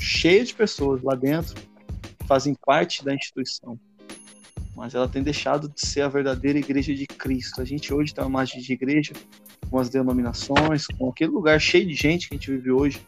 cheia 0.00 0.44
de 0.44 0.54
pessoas 0.54 1.02
lá 1.02 1.14
dentro 1.14 1.54
que 1.54 2.26
fazem 2.26 2.54
parte 2.54 3.04
da 3.04 3.14
instituição. 3.14 3.78
Mas 4.74 4.94
ela 4.94 5.08
tem 5.08 5.22
deixado 5.22 5.68
de 5.68 5.86
ser 5.86 6.02
a 6.02 6.08
verdadeira 6.08 6.58
igreja 6.58 6.94
de 6.94 7.06
Cristo. 7.06 7.62
A 7.62 7.64
gente 7.64 7.92
hoje 7.92 8.14
tem 8.14 8.22
uma 8.22 8.30
imagem 8.30 8.60
de 8.60 8.72
igreja 8.72 9.12
com 9.70 9.78
as 9.78 9.88
denominações, 9.88 10.86
com 10.86 11.08
aquele 11.08 11.30
lugar 11.30 11.58
cheio 11.60 11.86
de 11.86 11.94
gente 11.94 12.28
que 12.28 12.34
a 12.34 12.38
gente 12.38 12.50
vive 12.50 12.70
hoje. 12.70 13.00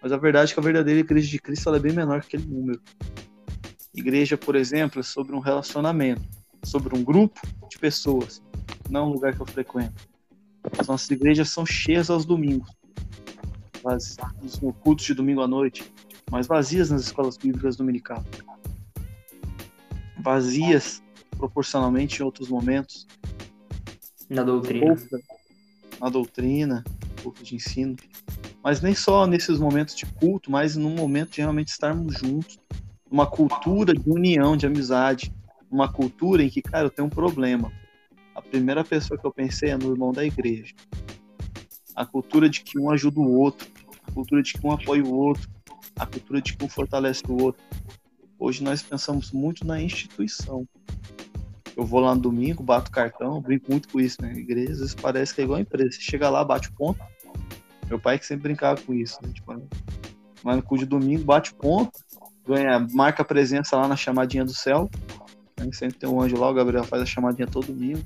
Mas 0.00 0.12
a 0.12 0.16
verdade 0.16 0.52
é 0.52 0.54
que 0.54 0.60
a 0.60 0.62
verdadeira 0.62 1.00
igreja 1.00 1.28
de 1.28 1.38
Cristo 1.38 1.74
é 1.74 1.78
bem 1.78 1.92
menor 1.92 2.20
que 2.20 2.36
aquele 2.36 2.50
número. 2.50 2.80
Igreja, 3.92 4.36
por 4.36 4.54
exemplo, 4.54 5.00
é 5.00 5.02
sobre 5.02 5.34
um 5.34 5.40
relacionamento, 5.40 6.22
sobre 6.64 6.96
um 6.96 7.02
grupo 7.02 7.40
de 7.68 7.78
pessoas, 7.78 8.40
não 8.88 9.08
um 9.08 9.12
lugar 9.12 9.34
que 9.34 9.40
eu 9.40 9.46
frequento. 9.46 10.08
As 10.78 10.86
nossas 10.86 11.10
igrejas 11.10 11.50
são 11.50 11.64
cheias 11.64 12.10
aos 12.10 12.24
domingos, 12.24 12.70
nos 14.42 14.58
cultos 14.80 15.06
de 15.06 15.14
domingo 15.14 15.40
à 15.40 15.48
noite, 15.48 15.90
mas 16.30 16.46
vazias 16.46 16.90
nas 16.90 17.02
escolas 17.02 17.36
bíblicas 17.36 17.76
dominical. 17.76 18.24
Vazias 20.20 21.02
proporcionalmente 21.38 22.20
em 22.20 22.24
outros 22.24 22.48
momentos. 22.48 23.06
Na 24.28 24.42
doutrina. 24.42 24.94
na 26.00 26.08
doutrina, 26.10 26.84
culto 27.22 27.42
de 27.42 27.54
ensino. 27.54 27.96
Mas 28.62 28.82
nem 28.82 28.94
só 28.94 29.26
nesses 29.26 29.58
momentos 29.58 29.94
de 29.94 30.04
culto, 30.04 30.50
mas 30.50 30.76
num 30.76 30.94
momento 30.94 31.30
de 31.30 31.40
realmente 31.40 31.68
estarmos 31.68 32.18
juntos. 32.18 32.58
Uma 33.10 33.26
cultura 33.26 33.94
de 33.94 34.10
união, 34.10 34.56
de 34.56 34.66
amizade. 34.66 35.32
Uma 35.70 35.90
cultura 35.90 36.42
em 36.42 36.50
que, 36.50 36.60
cara, 36.60 36.86
eu 36.86 36.90
tenho 36.90 37.06
um 37.06 37.10
problema. 37.10 37.72
A 38.38 38.42
primeira 38.42 38.84
pessoa 38.84 39.18
que 39.18 39.26
eu 39.26 39.32
pensei 39.32 39.70
é 39.70 39.76
no 39.76 39.90
irmão 39.90 40.12
da 40.12 40.24
igreja. 40.24 40.72
A 41.92 42.06
cultura 42.06 42.48
de 42.48 42.60
que 42.60 42.78
um 42.78 42.88
ajuda 42.88 43.18
o 43.18 43.36
outro. 43.36 43.66
A 44.06 44.12
cultura 44.12 44.40
de 44.40 44.52
que 44.52 44.64
um 44.64 44.70
apoia 44.70 45.02
o 45.02 45.12
outro. 45.12 45.50
A 45.96 46.06
cultura 46.06 46.40
de 46.40 46.56
que 46.56 46.64
um 46.64 46.68
fortalece 46.68 47.20
o 47.28 47.42
outro. 47.42 47.60
Hoje 48.38 48.62
nós 48.62 48.80
pensamos 48.80 49.32
muito 49.32 49.66
na 49.66 49.82
instituição. 49.82 50.68
Eu 51.76 51.84
vou 51.84 51.98
lá 51.98 52.14
no 52.14 52.20
domingo, 52.20 52.62
bato 52.62 52.92
cartão, 52.92 53.40
brinco 53.40 53.72
muito 53.72 53.88
com 53.88 53.98
isso, 53.98 54.22
né? 54.22 54.32
Igreja, 54.32 54.70
às 54.70 54.78
vezes 54.78 54.94
parece 54.94 55.34
que 55.34 55.40
é 55.40 55.44
igual 55.44 55.58
a 55.58 55.62
empresa. 55.62 55.90
Você 55.90 56.00
chega 56.00 56.30
lá, 56.30 56.44
bate 56.44 56.70
ponto, 56.70 57.00
meu 57.88 57.98
pai 57.98 58.20
que 58.20 58.26
sempre 58.26 58.44
brincava 58.44 58.80
com 58.80 58.94
isso, 58.94 59.18
né? 59.20 59.32
Tipo, 59.32 59.60
mas 60.44 60.56
no 60.56 60.62
culto 60.62 60.84
de 60.84 60.90
domingo, 60.90 61.24
bate 61.24 61.52
ponto, 61.54 61.98
ganha, 62.46 62.86
marca 62.92 63.22
a 63.22 63.24
presença 63.24 63.76
lá 63.76 63.88
na 63.88 63.96
chamadinha 63.96 64.44
do 64.44 64.54
céu. 64.54 64.88
Né? 65.58 65.68
Sempre 65.72 65.98
tem 65.98 66.08
um 66.08 66.20
anjo 66.20 66.38
lá, 66.38 66.48
o 66.48 66.54
Gabriel 66.54 66.84
faz 66.84 67.02
a 67.02 67.06
chamadinha 67.06 67.48
todo 67.48 67.66
domingo. 67.66 68.04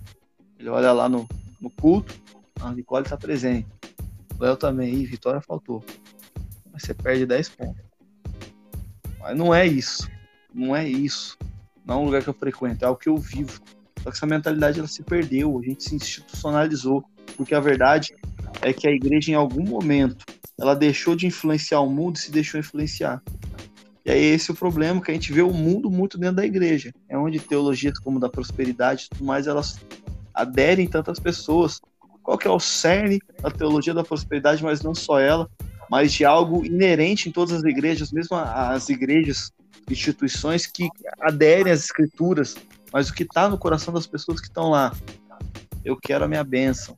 Ele 0.62 0.70
olha 0.70 0.92
lá 0.92 1.08
no, 1.08 1.28
no 1.60 1.68
culto, 1.68 2.14
a 2.60 2.72
Nicole 2.72 3.02
está 3.02 3.16
presente. 3.16 3.66
O 4.38 4.44
Léo 4.44 4.56
também, 4.56 4.94
e 4.94 5.04
Vitória 5.04 5.40
faltou. 5.40 5.84
Mas 6.72 6.84
você 6.84 6.94
perde 6.94 7.26
10 7.26 7.48
pontos. 7.48 7.82
Mas 9.18 9.36
não 9.36 9.52
é 9.52 9.66
isso. 9.66 10.08
Não 10.54 10.74
é 10.74 10.88
isso. 10.88 11.36
Não 11.84 11.96
é 11.96 11.98
um 11.98 12.04
lugar 12.04 12.22
que 12.22 12.28
eu 12.28 12.34
frequento, 12.34 12.84
é 12.84 12.88
o 12.88 12.94
que 12.94 13.08
eu 13.08 13.16
vivo. 13.16 13.60
Só 14.04 14.10
que 14.10 14.16
essa 14.16 14.24
mentalidade 14.24 14.78
ela 14.78 14.86
se 14.86 15.02
perdeu, 15.02 15.58
a 15.58 15.62
gente 15.64 15.82
se 15.82 15.96
institucionalizou. 15.96 17.04
Porque 17.36 17.56
a 17.56 17.60
verdade 17.60 18.14
é 18.60 18.72
que 18.72 18.86
a 18.86 18.92
igreja, 18.92 19.32
em 19.32 19.34
algum 19.34 19.64
momento, 19.64 20.24
ela 20.60 20.76
deixou 20.76 21.16
de 21.16 21.26
influenciar 21.26 21.80
o 21.80 21.90
mundo 21.90 22.14
e 22.14 22.20
se 22.20 22.30
deixou 22.30 22.60
influenciar. 22.60 23.20
E 24.04 24.12
aí 24.12 24.22
esse 24.22 24.48
é 24.48 24.54
o 24.54 24.56
problema, 24.56 25.02
que 25.02 25.10
a 25.10 25.14
gente 25.14 25.32
vê 25.32 25.42
o 25.42 25.52
mundo 25.52 25.90
muito 25.90 26.16
dentro 26.16 26.36
da 26.36 26.46
igreja. 26.46 26.94
É 27.08 27.18
onde 27.18 27.40
teologias 27.40 27.98
como 27.98 28.20
da 28.20 28.28
prosperidade 28.28 29.06
e 29.06 29.08
tudo 29.08 29.24
mais, 29.24 29.48
elas 29.48 29.80
aderem 30.34 30.86
tantas 30.86 31.18
pessoas. 31.18 31.80
Qual 32.22 32.38
que 32.38 32.46
é 32.46 32.50
o 32.50 32.60
cerne 32.60 33.18
da 33.40 33.50
teologia 33.50 33.92
da 33.92 34.04
prosperidade, 34.04 34.62
mas 34.62 34.82
não 34.82 34.94
só 34.94 35.18
ela, 35.18 35.50
mas 35.90 36.12
de 36.12 36.24
algo 36.24 36.64
inerente 36.64 37.28
em 37.28 37.32
todas 37.32 37.52
as 37.52 37.64
igrejas, 37.64 38.12
mesmo 38.12 38.36
as 38.36 38.88
igrejas, 38.88 39.52
instituições 39.90 40.66
que 40.66 40.88
aderem 41.20 41.72
às 41.72 41.84
escrituras, 41.84 42.56
mas 42.92 43.08
o 43.08 43.14
que 43.14 43.24
está 43.24 43.48
no 43.48 43.58
coração 43.58 43.92
das 43.92 44.06
pessoas 44.06 44.40
que 44.40 44.46
estão 44.46 44.70
lá. 44.70 44.94
Eu 45.84 45.96
quero 45.96 46.24
a 46.24 46.28
minha 46.28 46.44
bênção. 46.44 46.96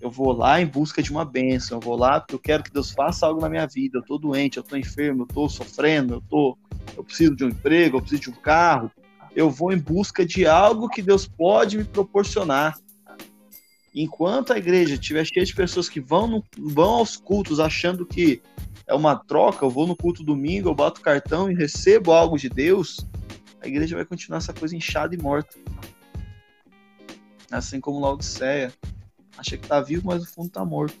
Eu 0.00 0.10
vou 0.10 0.32
lá 0.32 0.60
em 0.60 0.66
busca 0.66 1.02
de 1.02 1.10
uma 1.10 1.24
bênção, 1.24 1.76
eu 1.76 1.80
vou 1.82 1.96
lá 1.96 2.20
porque 2.20 2.34
eu 2.34 2.38
quero 2.38 2.62
que 2.62 2.72
Deus 2.72 2.92
faça 2.92 3.26
algo 3.26 3.40
na 3.40 3.50
minha 3.50 3.66
vida. 3.66 3.98
Eu 3.98 4.02
tô 4.02 4.16
doente, 4.16 4.56
eu 4.56 4.62
tô 4.62 4.76
enfermo, 4.76 5.24
eu 5.24 5.26
tô 5.26 5.48
sofrendo, 5.48 6.14
eu 6.14 6.22
tô 6.22 6.56
eu 6.96 7.04
preciso 7.04 7.36
de 7.36 7.44
um 7.44 7.48
emprego, 7.48 7.96
eu 7.96 8.00
preciso 8.00 8.22
de 8.22 8.30
um 8.30 8.34
carro. 8.34 8.90
Eu 9.34 9.50
vou 9.50 9.72
em 9.72 9.78
busca 9.78 10.24
de 10.24 10.46
algo 10.46 10.88
que 10.88 11.02
Deus 11.02 11.26
pode 11.26 11.78
me 11.78 11.84
proporcionar. 11.84 12.76
Enquanto 13.94 14.52
a 14.52 14.58
igreja 14.58 14.94
estiver 14.94 15.24
cheia 15.24 15.44
de 15.44 15.54
pessoas 15.54 15.88
que 15.88 16.00
vão, 16.00 16.26
no, 16.26 16.44
vão 16.58 16.90
aos 16.90 17.16
cultos 17.16 17.58
achando 17.58 18.06
que 18.06 18.40
é 18.86 18.94
uma 18.94 19.16
troca, 19.16 19.64
eu 19.64 19.70
vou 19.70 19.86
no 19.86 19.96
culto 19.96 20.22
domingo, 20.22 20.68
eu 20.68 20.74
bato 20.74 21.00
cartão 21.00 21.50
e 21.50 21.54
recebo 21.54 22.12
algo 22.12 22.38
de 22.38 22.48
Deus, 22.48 23.06
a 23.60 23.68
igreja 23.68 23.96
vai 23.96 24.04
continuar 24.04 24.38
essa 24.38 24.52
coisa 24.52 24.74
inchada 24.74 25.14
e 25.14 25.18
morta. 25.18 25.56
Assim 27.50 27.80
como 27.80 28.00
Laodiceia, 28.00 28.72
acha 29.36 29.56
que 29.56 29.66
tá 29.66 29.80
vivo, 29.80 30.06
mas 30.06 30.22
o 30.22 30.26
fundo 30.26 30.50
tá 30.50 30.64
morto. 30.64 30.96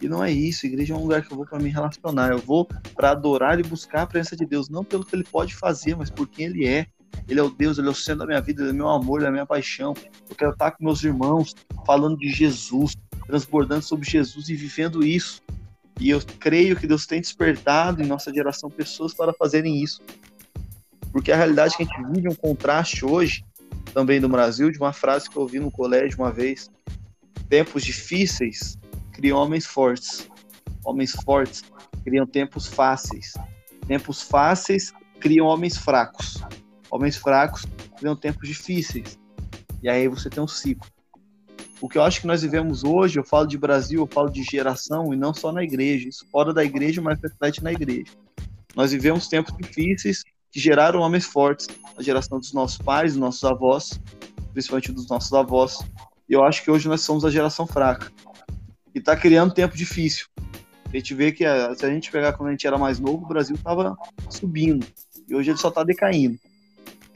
E 0.00 0.08
não 0.08 0.24
é 0.24 0.32
isso. 0.32 0.64
A 0.64 0.68
igreja 0.68 0.94
é 0.94 0.96
um 0.96 1.02
lugar 1.02 1.22
que 1.22 1.32
eu 1.32 1.36
vou 1.36 1.46
para 1.46 1.58
me 1.58 1.68
relacionar. 1.68 2.30
Eu 2.30 2.38
vou 2.38 2.66
para 2.94 3.10
adorar 3.10 3.60
e 3.60 3.62
buscar 3.62 4.02
a 4.02 4.06
presença 4.06 4.34
de 4.34 4.46
Deus, 4.46 4.68
não 4.68 4.82
pelo 4.82 5.04
que 5.04 5.14
ele 5.14 5.24
pode 5.24 5.54
fazer, 5.54 5.96
mas 5.96 6.10
por 6.10 6.26
quem 6.26 6.46
ele 6.46 6.66
é. 6.66 6.86
Ele 7.28 7.40
é 7.40 7.42
o 7.42 7.50
Deus, 7.50 7.76
ele 7.76 7.88
é 7.88 7.90
o 7.90 7.94
centro 7.94 8.20
da 8.20 8.26
minha 8.26 8.40
vida, 8.40 8.62
ele 8.62 8.70
é 8.70 8.72
meu 8.72 8.88
amor, 8.88 9.18
ele 9.18 9.26
é 9.26 9.28
a 9.28 9.32
minha 9.32 9.46
paixão. 9.46 9.94
Eu 10.28 10.36
quero 10.36 10.52
estar 10.52 10.70
com 10.70 10.84
meus 10.84 11.02
irmãos 11.04 11.54
falando 11.84 12.16
de 12.16 12.30
Jesus, 12.30 12.96
transbordando 13.26 13.82
sobre 13.82 14.08
Jesus 14.08 14.48
e 14.48 14.54
vivendo 14.54 15.04
isso. 15.04 15.42
E 16.00 16.08
eu 16.08 16.20
creio 16.38 16.76
que 16.76 16.86
Deus 16.86 17.06
tem 17.06 17.20
despertado 17.20 18.02
em 18.02 18.06
nossa 18.06 18.32
geração 18.32 18.70
pessoas 18.70 19.12
para 19.12 19.34
fazerem 19.34 19.82
isso. 19.82 20.00
Porque 21.12 21.30
a 21.30 21.36
realidade 21.36 21.74
é 21.74 21.76
que 21.76 21.82
a 21.82 21.86
gente 21.86 22.12
vive 22.14 22.28
um 22.28 22.34
contraste 22.34 23.04
hoje, 23.04 23.44
também 23.92 24.20
no 24.20 24.28
Brasil, 24.28 24.70
de 24.70 24.78
uma 24.78 24.92
frase 24.92 25.28
que 25.28 25.36
eu 25.36 25.42
ouvi 25.42 25.58
no 25.58 25.70
colégio 25.70 26.18
uma 26.18 26.32
vez, 26.32 26.70
Tempos 27.50 27.82
difíceis 27.82 28.78
criam 29.20 29.38
homens 29.38 29.66
fortes. 29.66 30.28
Homens 30.82 31.12
fortes 31.12 31.62
criam 32.02 32.26
tempos 32.26 32.66
fáceis. 32.66 33.34
Tempos 33.86 34.22
fáceis 34.22 34.94
criam 35.20 35.46
homens 35.46 35.76
fracos. 35.76 36.42
Homens 36.90 37.16
fracos 37.18 37.66
criam 37.98 38.16
tempos 38.16 38.48
difíceis. 38.48 39.18
E 39.82 39.90
aí 39.90 40.08
você 40.08 40.30
tem 40.30 40.42
um 40.42 40.48
ciclo. 40.48 40.88
O 41.82 41.88
que 41.88 41.98
eu 41.98 42.02
acho 42.02 42.22
que 42.22 42.26
nós 42.26 42.40
vivemos 42.40 42.82
hoje, 42.82 43.18
eu 43.18 43.24
falo 43.24 43.46
de 43.46 43.58
Brasil, 43.58 44.00
eu 44.00 44.06
falo 44.06 44.30
de 44.30 44.42
geração, 44.42 45.12
e 45.12 45.16
não 45.16 45.32
só 45.32 45.52
na 45.52 45.62
igreja, 45.62 46.08
isso 46.08 46.26
fora 46.30 46.52
da 46.52 46.64
igreja, 46.64 47.00
mas 47.00 47.20
reflete 47.20 47.62
na 47.62 47.72
igreja. 47.72 48.12
Nós 48.74 48.92
vivemos 48.92 49.28
tempos 49.28 49.54
difíceis 49.56 50.22
que 50.50 50.60
geraram 50.60 51.00
homens 51.00 51.24
fortes, 51.26 51.68
a 51.96 52.02
geração 52.02 52.38
dos 52.38 52.52
nossos 52.52 52.78
pais, 52.78 53.12
dos 53.12 53.20
nossos 53.20 53.44
avós, 53.44 54.00
principalmente 54.52 54.92
dos 54.92 55.08
nossos 55.08 55.32
avós, 55.32 55.78
e 56.28 56.34
eu 56.34 56.44
acho 56.44 56.62
que 56.62 56.70
hoje 56.70 56.86
nós 56.86 57.00
somos 57.00 57.24
a 57.24 57.30
geração 57.30 57.66
fraca. 57.66 58.12
E 58.94 58.98
está 58.98 59.16
criando 59.16 59.54
tempo 59.54 59.76
difícil. 59.76 60.26
A 60.86 60.96
gente 60.96 61.14
vê 61.14 61.30
que 61.30 61.44
a, 61.44 61.74
se 61.74 61.86
a 61.86 61.90
gente 61.90 62.10
pegar 62.10 62.32
quando 62.32 62.48
a 62.48 62.52
gente 62.52 62.66
era 62.66 62.76
mais 62.76 62.98
novo, 62.98 63.24
o 63.24 63.28
Brasil 63.28 63.54
estava 63.54 63.96
subindo. 64.28 64.86
E 65.28 65.34
hoje 65.34 65.50
ele 65.50 65.58
só 65.58 65.68
está 65.68 65.84
decaindo. 65.84 66.38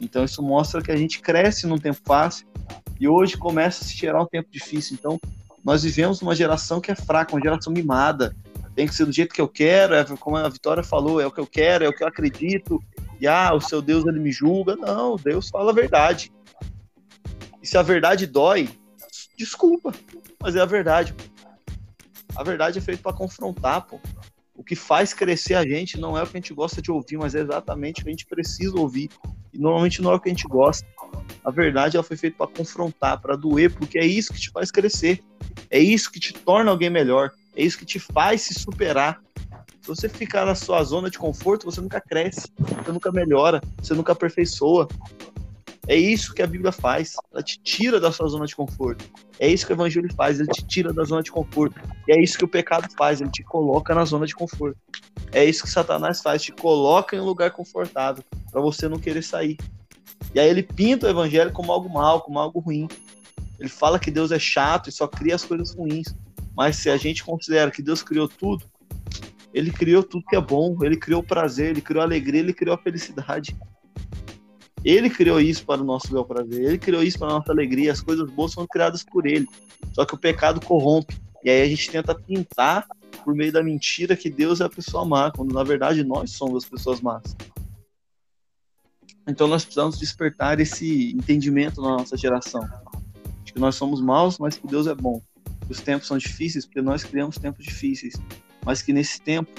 Então 0.00 0.24
isso 0.24 0.42
mostra 0.42 0.82
que 0.82 0.92
a 0.92 0.96
gente 0.96 1.20
cresce 1.20 1.66
num 1.66 1.78
tempo 1.78 2.00
fácil 2.04 2.46
e 3.00 3.08
hoje 3.08 3.36
começa 3.36 3.82
a 3.82 3.86
se 3.86 3.96
gerar 3.96 4.22
um 4.22 4.26
tempo 4.26 4.48
difícil. 4.50 4.96
Então 4.98 5.18
nós 5.64 5.82
vivemos 5.82 6.22
uma 6.22 6.34
geração 6.34 6.80
que 6.80 6.90
é 6.90 6.94
fraca, 6.94 7.34
uma 7.34 7.42
geração 7.42 7.72
mimada. 7.72 8.36
Tem 8.76 8.86
que 8.86 8.94
ser 8.94 9.06
do 9.06 9.12
jeito 9.12 9.34
que 9.34 9.40
eu 9.40 9.48
quero, 9.48 9.94
é, 9.94 10.04
como 10.18 10.36
a 10.36 10.48
Vitória 10.48 10.82
falou, 10.82 11.20
é 11.20 11.26
o 11.26 11.30
que 11.30 11.40
eu 11.40 11.46
quero, 11.46 11.84
é 11.84 11.88
o 11.88 11.92
que 11.92 12.02
eu 12.02 12.08
acredito. 12.08 12.82
E 13.20 13.26
ah, 13.26 13.54
o 13.54 13.60
seu 13.60 13.80
Deus 13.80 14.04
ele 14.04 14.18
me 14.18 14.32
julga. 14.32 14.76
Não, 14.76 15.16
Deus 15.16 15.48
fala 15.48 15.70
a 15.70 15.74
verdade. 15.74 16.32
E 17.62 17.66
se 17.66 17.78
a 17.78 17.82
verdade 17.82 18.26
dói, 18.26 18.68
Desculpa, 19.36 19.92
mas 20.40 20.54
é 20.54 20.60
a 20.60 20.66
verdade. 20.66 21.14
A 22.36 22.42
verdade 22.42 22.78
é 22.78 22.82
feita 22.82 23.02
para 23.02 23.16
confrontar, 23.16 23.86
pô. 23.86 24.00
O 24.56 24.62
que 24.62 24.76
faz 24.76 25.12
crescer 25.12 25.54
a 25.54 25.64
gente 25.64 25.98
não 25.98 26.16
é 26.16 26.22
o 26.22 26.26
que 26.26 26.36
a 26.36 26.40
gente 26.40 26.54
gosta 26.54 26.80
de 26.80 26.90
ouvir, 26.90 27.16
mas 27.16 27.34
é 27.34 27.40
exatamente 27.40 28.00
o 28.00 28.04
que 28.04 28.10
a 28.10 28.12
gente 28.12 28.26
precisa 28.26 28.78
ouvir. 28.78 29.10
E 29.52 29.58
normalmente 29.58 30.00
não 30.00 30.12
é 30.12 30.14
o 30.14 30.20
que 30.20 30.28
a 30.28 30.32
gente 30.32 30.46
gosta. 30.46 30.86
A 31.44 31.50
verdade 31.50 31.96
ela 31.96 32.04
foi 32.04 32.16
feita 32.16 32.36
para 32.36 32.46
confrontar, 32.46 33.20
para 33.20 33.36
doer, 33.36 33.72
porque 33.74 33.98
é 33.98 34.06
isso 34.06 34.32
que 34.32 34.40
te 34.40 34.50
faz 34.50 34.70
crescer. 34.70 35.22
É 35.70 35.78
isso 35.78 36.10
que 36.10 36.20
te 36.20 36.32
torna 36.32 36.70
alguém 36.70 36.88
melhor. 36.88 37.32
É 37.56 37.62
isso 37.62 37.78
que 37.78 37.84
te 37.84 37.98
faz 37.98 38.42
se 38.42 38.54
superar. 38.54 39.20
Se 39.80 39.88
você 39.88 40.08
ficar 40.08 40.46
na 40.46 40.54
sua 40.54 40.82
zona 40.82 41.10
de 41.10 41.18
conforto, 41.18 41.66
você 41.66 41.80
nunca 41.80 42.00
cresce, 42.00 42.48
você 42.58 42.90
nunca 42.90 43.12
melhora, 43.12 43.60
você 43.78 43.92
nunca 43.92 44.12
aperfeiçoa. 44.12 44.88
É 45.86 45.96
isso 45.96 46.32
que 46.34 46.42
a 46.42 46.46
Bíblia 46.46 46.72
faz. 46.72 47.14
Ela 47.32 47.42
te 47.42 47.58
tira 47.60 48.00
da 48.00 48.10
sua 48.10 48.26
zona 48.28 48.46
de 48.46 48.56
conforto. 48.56 49.04
É 49.38 49.48
isso 49.48 49.66
que 49.66 49.72
o 49.72 49.74
Evangelho 49.74 50.12
faz. 50.14 50.40
Ele 50.40 50.48
te 50.48 50.64
tira 50.64 50.92
da 50.92 51.04
zona 51.04 51.22
de 51.22 51.30
conforto. 51.30 51.78
E 52.08 52.12
é 52.12 52.22
isso 52.22 52.38
que 52.38 52.44
o 52.44 52.48
pecado 52.48 52.88
faz. 52.96 53.20
Ele 53.20 53.30
te 53.30 53.42
coloca 53.42 53.94
na 53.94 54.04
zona 54.04 54.26
de 54.26 54.34
conforto. 54.34 54.78
É 55.32 55.44
isso 55.44 55.64
que 55.64 55.70
Satanás 55.70 56.22
faz. 56.22 56.42
Te 56.42 56.52
coloca 56.52 57.14
em 57.14 57.20
um 57.20 57.24
lugar 57.24 57.50
confortável 57.50 58.24
para 58.50 58.60
você 58.60 58.88
não 58.88 58.98
querer 58.98 59.22
sair. 59.22 59.58
E 60.34 60.40
aí 60.40 60.48
ele 60.48 60.62
pinta 60.62 61.06
o 61.06 61.10
Evangelho 61.10 61.52
como 61.52 61.70
algo 61.70 61.88
mal, 61.88 62.22
como 62.22 62.38
algo 62.38 62.60
ruim. 62.60 62.88
Ele 63.58 63.68
fala 63.68 63.98
que 63.98 64.10
Deus 64.10 64.32
é 64.32 64.38
chato 64.38 64.88
e 64.88 64.92
só 64.92 65.06
cria 65.06 65.34
as 65.34 65.44
coisas 65.44 65.74
ruins. 65.74 66.14
Mas 66.56 66.76
se 66.76 66.88
a 66.88 66.96
gente 66.96 67.24
considera 67.24 67.70
que 67.70 67.82
Deus 67.82 68.02
criou 68.02 68.28
tudo, 68.28 68.64
ele 69.52 69.70
criou 69.70 70.02
tudo 70.02 70.24
que 70.26 70.36
é 70.36 70.40
bom, 70.40 70.76
ele 70.82 70.96
criou 70.96 71.20
o 71.20 71.26
prazer, 71.26 71.70
ele 71.70 71.80
criou 71.80 72.00
a 72.00 72.04
alegria, 72.04 72.40
ele 72.40 72.52
criou 72.52 72.74
a 72.74 72.78
felicidade. 72.78 73.56
Ele 74.84 75.08
criou 75.08 75.40
isso 75.40 75.64
para 75.64 75.80
o 75.80 75.84
nosso 75.84 76.12
bel 76.12 76.26
prazer, 76.26 76.62
ele 76.62 76.78
criou 76.78 77.02
isso 77.02 77.18
para 77.18 77.28
a 77.28 77.38
nossa 77.38 77.50
alegria, 77.50 77.90
as 77.90 78.02
coisas 78.02 78.30
boas 78.30 78.52
são 78.52 78.66
criadas 78.66 79.02
por 79.02 79.26
ele. 79.26 79.48
Só 79.94 80.04
que 80.04 80.14
o 80.14 80.18
pecado 80.18 80.60
corrompe. 80.60 81.16
E 81.42 81.48
aí 81.48 81.62
a 81.62 81.66
gente 81.66 81.90
tenta 81.90 82.14
pintar 82.14 82.86
por 83.24 83.34
meio 83.34 83.50
da 83.50 83.62
mentira 83.62 84.14
que 84.14 84.28
Deus 84.28 84.60
é 84.60 84.64
a 84.64 84.68
pessoa 84.68 85.04
má, 85.04 85.30
quando 85.30 85.54
na 85.54 85.64
verdade 85.64 86.04
nós 86.04 86.32
somos 86.32 86.64
as 86.64 86.70
pessoas 86.70 87.00
más. 87.00 87.34
Então 89.26 89.48
nós 89.48 89.64
precisamos 89.64 89.98
despertar 89.98 90.60
esse 90.60 91.12
entendimento 91.12 91.80
na 91.80 91.96
nossa 91.96 92.14
geração. 92.14 92.68
De 93.42 93.54
que 93.54 93.58
nós 93.58 93.76
somos 93.76 94.02
maus, 94.02 94.38
mas 94.38 94.56
que 94.56 94.66
Deus 94.66 94.86
é 94.86 94.94
bom. 94.94 95.22
Os 95.66 95.80
tempos 95.80 96.08
são 96.08 96.18
difíceis 96.18 96.66
porque 96.66 96.82
nós 96.82 97.02
criamos 97.04 97.38
tempos 97.38 97.64
difíceis. 97.64 98.14
Mas 98.66 98.82
que 98.82 98.92
nesse 98.92 99.18
tempo 99.22 99.50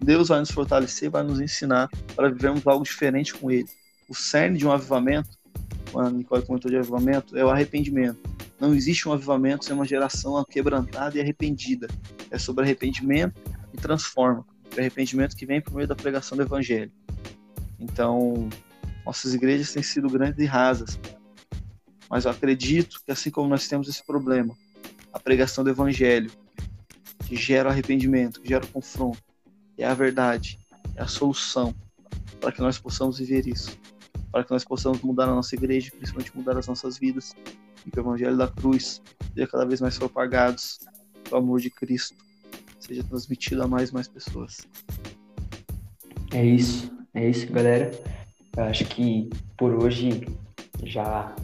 Deus 0.00 0.28
vai 0.28 0.40
nos 0.40 0.50
fortalecer, 0.50 1.08
vai 1.08 1.22
nos 1.22 1.40
ensinar 1.40 1.88
para 2.16 2.30
vivermos 2.30 2.66
algo 2.66 2.82
diferente 2.82 3.32
com 3.32 3.48
Ele 3.48 3.68
o 4.12 4.14
cerne 4.14 4.58
de 4.58 4.66
um 4.66 4.70
avivamento, 4.70 5.30
a 5.96 6.10
Nicole 6.10 6.44
comentou 6.44 6.70
de 6.70 6.76
avivamento, 6.76 7.34
é 7.34 7.42
o 7.42 7.48
arrependimento. 7.48 8.20
Não 8.60 8.74
existe 8.74 9.08
um 9.08 9.12
avivamento 9.12 9.64
sem 9.64 9.74
uma 9.74 9.86
geração 9.86 10.44
quebrantada 10.44 11.16
e 11.16 11.20
arrependida. 11.22 11.88
É 12.30 12.38
sobre 12.38 12.62
arrependimento 12.62 13.40
e 13.72 13.78
transforma. 13.78 14.44
O 14.76 14.78
arrependimento 14.78 15.34
que 15.34 15.46
vem 15.46 15.62
por 15.62 15.72
meio 15.72 15.88
da 15.88 15.94
pregação 15.94 16.36
do 16.36 16.42
Evangelho. 16.42 16.92
Então, 17.80 18.50
nossas 19.06 19.32
igrejas 19.32 19.72
têm 19.72 19.82
sido 19.82 20.10
grandes 20.10 20.38
e 20.38 20.44
rasas. 20.44 21.00
Mas 22.10 22.26
eu 22.26 22.32
acredito 22.32 23.00
que, 23.06 23.12
assim 23.12 23.30
como 23.30 23.48
nós 23.48 23.66
temos 23.66 23.88
esse 23.88 24.04
problema, 24.04 24.54
a 25.10 25.18
pregação 25.18 25.64
do 25.64 25.70
Evangelho, 25.70 26.30
que 27.26 27.34
gera 27.34 27.70
o 27.70 27.72
arrependimento, 27.72 28.42
que 28.42 28.48
gera 28.50 28.62
o 28.62 28.68
confronto, 28.68 29.22
é 29.78 29.86
a 29.86 29.94
verdade, 29.94 30.58
é 30.96 31.02
a 31.02 31.06
solução 31.06 31.74
para 32.38 32.52
que 32.52 32.60
nós 32.60 32.78
possamos 32.78 33.18
viver 33.18 33.46
isso 33.46 33.80
para 34.32 34.42
que 34.42 34.50
nós 34.50 34.64
possamos 34.64 35.00
mudar 35.02 35.24
a 35.24 35.34
nossa 35.34 35.54
igreja, 35.54 35.92
principalmente 35.96 36.36
mudar 36.36 36.56
as 36.56 36.66
nossas 36.66 36.98
vidas, 36.98 37.36
e 37.86 37.90
que 37.90 37.98
o 37.98 38.02
Evangelho 38.02 38.36
da 38.36 38.48
Cruz 38.48 39.02
seja 39.34 39.46
cada 39.46 39.66
vez 39.66 39.80
mais 39.80 39.98
propagados, 39.98 40.80
o 41.30 41.36
amor 41.36 41.60
de 41.60 41.70
Cristo 41.70 42.16
seja 42.80 43.04
transmitido 43.04 43.62
a 43.62 43.68
mais 43.68 43.90
e 43.90 43.94
mais 43.94 44.08
pessoas. 44.08 44.66
É 46.32 46.44
isso, 46.44 46.90
é 47.14 47.28
isso, 47.28 47.52
galera. 47.52 47.90
Eu 48.56 48.64
acho 48.64 48.84
que 48.86 49.28
por 49.56 49.72
hoje 49.74 50.26
já 50.82 51.34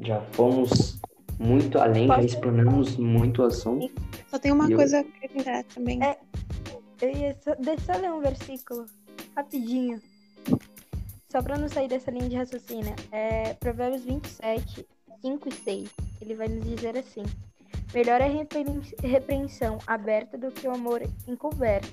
já 0.00 0.20
fomos 0.32 1.00
muito 1.38 1.78
além, 1.78 2.06
Posso... 2.06 2.20
já 2.20 2.26
explanamos 2.26 2.96
muito 2.96 3.42
o 3.42 3.46
assunto. 3.46 3.92
Só 4.28 4.38
tem 4.38 4.52
uma 4.52 4.68
coisa 4.68 4.98
eu... 4.98 5.00
a 5.00 5.02
acrescentar 5.02 5.64
também. 5.64 6.02
É, 6.02 6.18
eu 7.00 7.10
ia 7.10 7.36
só, 7.42 7.54
deixa 7.54 7.92
eu 7.94 8.00
ler 8.00 8.12
um 8.12 8.20
versículo 8.20 8.86
rapidinho. 9.36 10.00
Só 11.32 11.40
para 11.40 11.56
não 11.56 11.66
sair 11.66 11.88
dessa 11.88 12.10
linha 12.10 12.28
de 12.28 12.36
raciocínio, 12.36 12.94
é 13.10 13.54
Provérbios 13.54 14.04
27, 14.04 14.86
5 15.22 15.48
e 15.48 15.52
6. 15.52 15.90
Ele 16.20 16.34
vai 16.34 16.46
nos 16.46 16.62
dizer 16.62 16.94
assim: 16.94 17.22
Melhor 17.94 18.20
é 18.20 18.26
a 18.26 19.06
repreensão 19.08 19.78
aberta 19.86 20.36
do 20.36 20.52
que 20.52 20.68
o 20.68 20.74
amor 20.74 21.00
encoberto. 21.26 21.88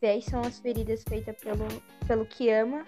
Fiéis 0.00 0.24
são 0.24 0.40
as 0.40 0.58
feridas 0.58 1.04
feitas 1.08 1.36
pelo, 1.36 1.64
pelo 2.08 2.26
que 2.26 2.50
ama, 2.50 2.84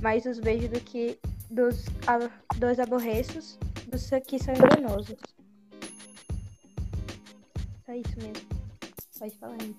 mais 0.00 0.24
os 0.24 0.38
beijos 0.38 0.68
do 0.68 0.80
que 0.80 1.18
dos, 1.50 1.84
a, 2.06 2.18
dos 2.56 2.78
aborreços, 2.78 3.58
dos 3.88 4.08
que 4.24 4.38
são 4.38 4.54
enganosos. 4.54 5.18
Só 7.84 7.92
isso 7.92 8.14
mesmo. 8.18 8.48
Pode 9.18 9.36
falar 9.36 9.56
aí. 9.60 9.74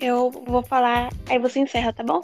Eu 0.00 0.30
vou 0.30 0.62
falar, 0.62 1.10
aí 1.28 1.38
você 1.38 1.60
encerra, 1.60 1.92
tá 1.92 2.02
bom? 2.02 2.22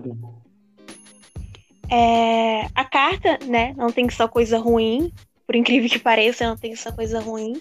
Tá. 0.00 1.94
É, 1.94 2.66
a 2.74 2.84
carta, 2.84 3.38
né, 3.46 3.74
não 3.76 3.90
tem 3.90 4.08
só 4.10 4.26
coisa 4.26 4.58
ruim, 4.58 5.12
por 5.46 5.54
incrível 5.54 5.88
que 5.88 5.98
pareça, 5.98 6.46
não 6.46 6.56
tem 6.56 6.74
só 6.74 6.90
coisa 6.90 7.20
ruim, 7.20 7.60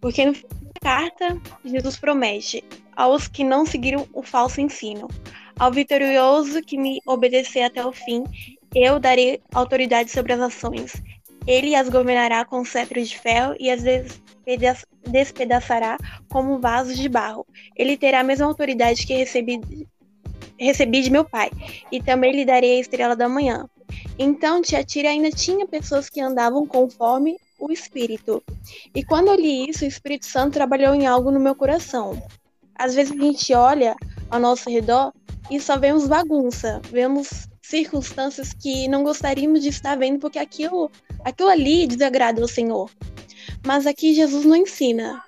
porque 0.00 0.24
no 0.24 0.34
carta, 0.80 1.40
Jesus 1.64 1.96
promete 1.96 2.62
aos 2.94 3.26
que 3.26 3.42
não 3.42 3.66
seguiram 3.66 4.06
o 4.12 4.22
falso 4.22 4.60
ensino, 4.60 5.08
ao 5.58 5.72
vitorioso 5.72 6.62
que 6.62 6.78
me 6.78 7.00
obedecer 7.06 7.62
até 7.62 7.84
o 7.84 7.92
fim, 7.92 8.22
eu 8.74 9.00
darei 9.00 9.40
autoridade 9.52 10.10
sobre 10.10 10.34
as 10.34 10.38
nações. 10.38 11.02
Ele 11.46 11.74
as 11.74 11.88
governará 11.88 12.44
com 12.44 12.64
cetro 12.64 13.02
de 13.02 13.18
ferro 13.18 13.54
e 13.58 13.70
as 13.70 13.82
despedaçará 15.06 15.96
como 16.28 16.58
vasos 16.58 16.96
de 16.96 17.08
barro. 17.08 17.46
Ele 17.74 17.96
terá 17.96 18.20
a 18.20 18.24
mesma 18.24 18.46
autoridade 18.46 19.06
que 19.06 19.14
recebi 19.14 19.60
recebi 20.58 21.02
de 21.02 21.10
meu 21.10 21.24
pai, 21.24 21.50
e 21.90 22.02
também 22.02 22.32
lhe 22.32 22.44
darei 22.44 22.76
a 22.76 22.80
estrela 22.80 23.16
da 23.16 23.28
manhã. 23.28 23.68
Então 24.18 24.62
Tiatira 24.62 25.10
ainda 25.10 25.30
tinha 25.30 25.66
pessoas 25.66 26.08
que 26.08 26.20
andavam 26.20 26.66
conforme 26.66 27.36
o 27.58 27.72
Espírito. 27.72 28.42
E 28.94 29.04
quando 29.04 29.28
eu 29.28 29.34
li 29.34 29.68
isso, 29.68 29.84
o 29.84 29.88
Espírito 29.88 30.26
Santo 30.26 30.54
trabalhou 30.54 30.94
em 30.94 31.06
algo 31.06 31.30
no 31.30 31.40
meu 31.40 31.54
coração. 31.54 32.20
Às 32.74 32.94
vezes 32.94 33.12
a 33.12 33.22
gente 33.22 33.54
olha 33.54 33.96
ao 34.30 34.40
nosso 34.40 34.68
redor 34.68 35.12
e 35.50 35.60
só 35.60 35.78
vemos 35.78 36.06
bagunça, 36.06 36.80
vemos 36.90 37.48
circunstâncias 37.62 38.52
que 38.52 38.86
não 38.88 39.02
gostaríamos 39.02 39.62
de 39.62 39.68
estar 39.70 39.96
vendo 39.96 40.18
porque 40.18 40.38
aquilo, 40.38 40.90
aquilo 41.24 41.48
ali 41.48 41.86
desagrada 41.86 42.40
ao 42.40 42.48
Senhor. 42.48 42.90
Mas 43.64 43.86
aqui 43.86 44.14
Jesus 44.14 44.44
não 44.44 44.56
ensina. 44.56 45.22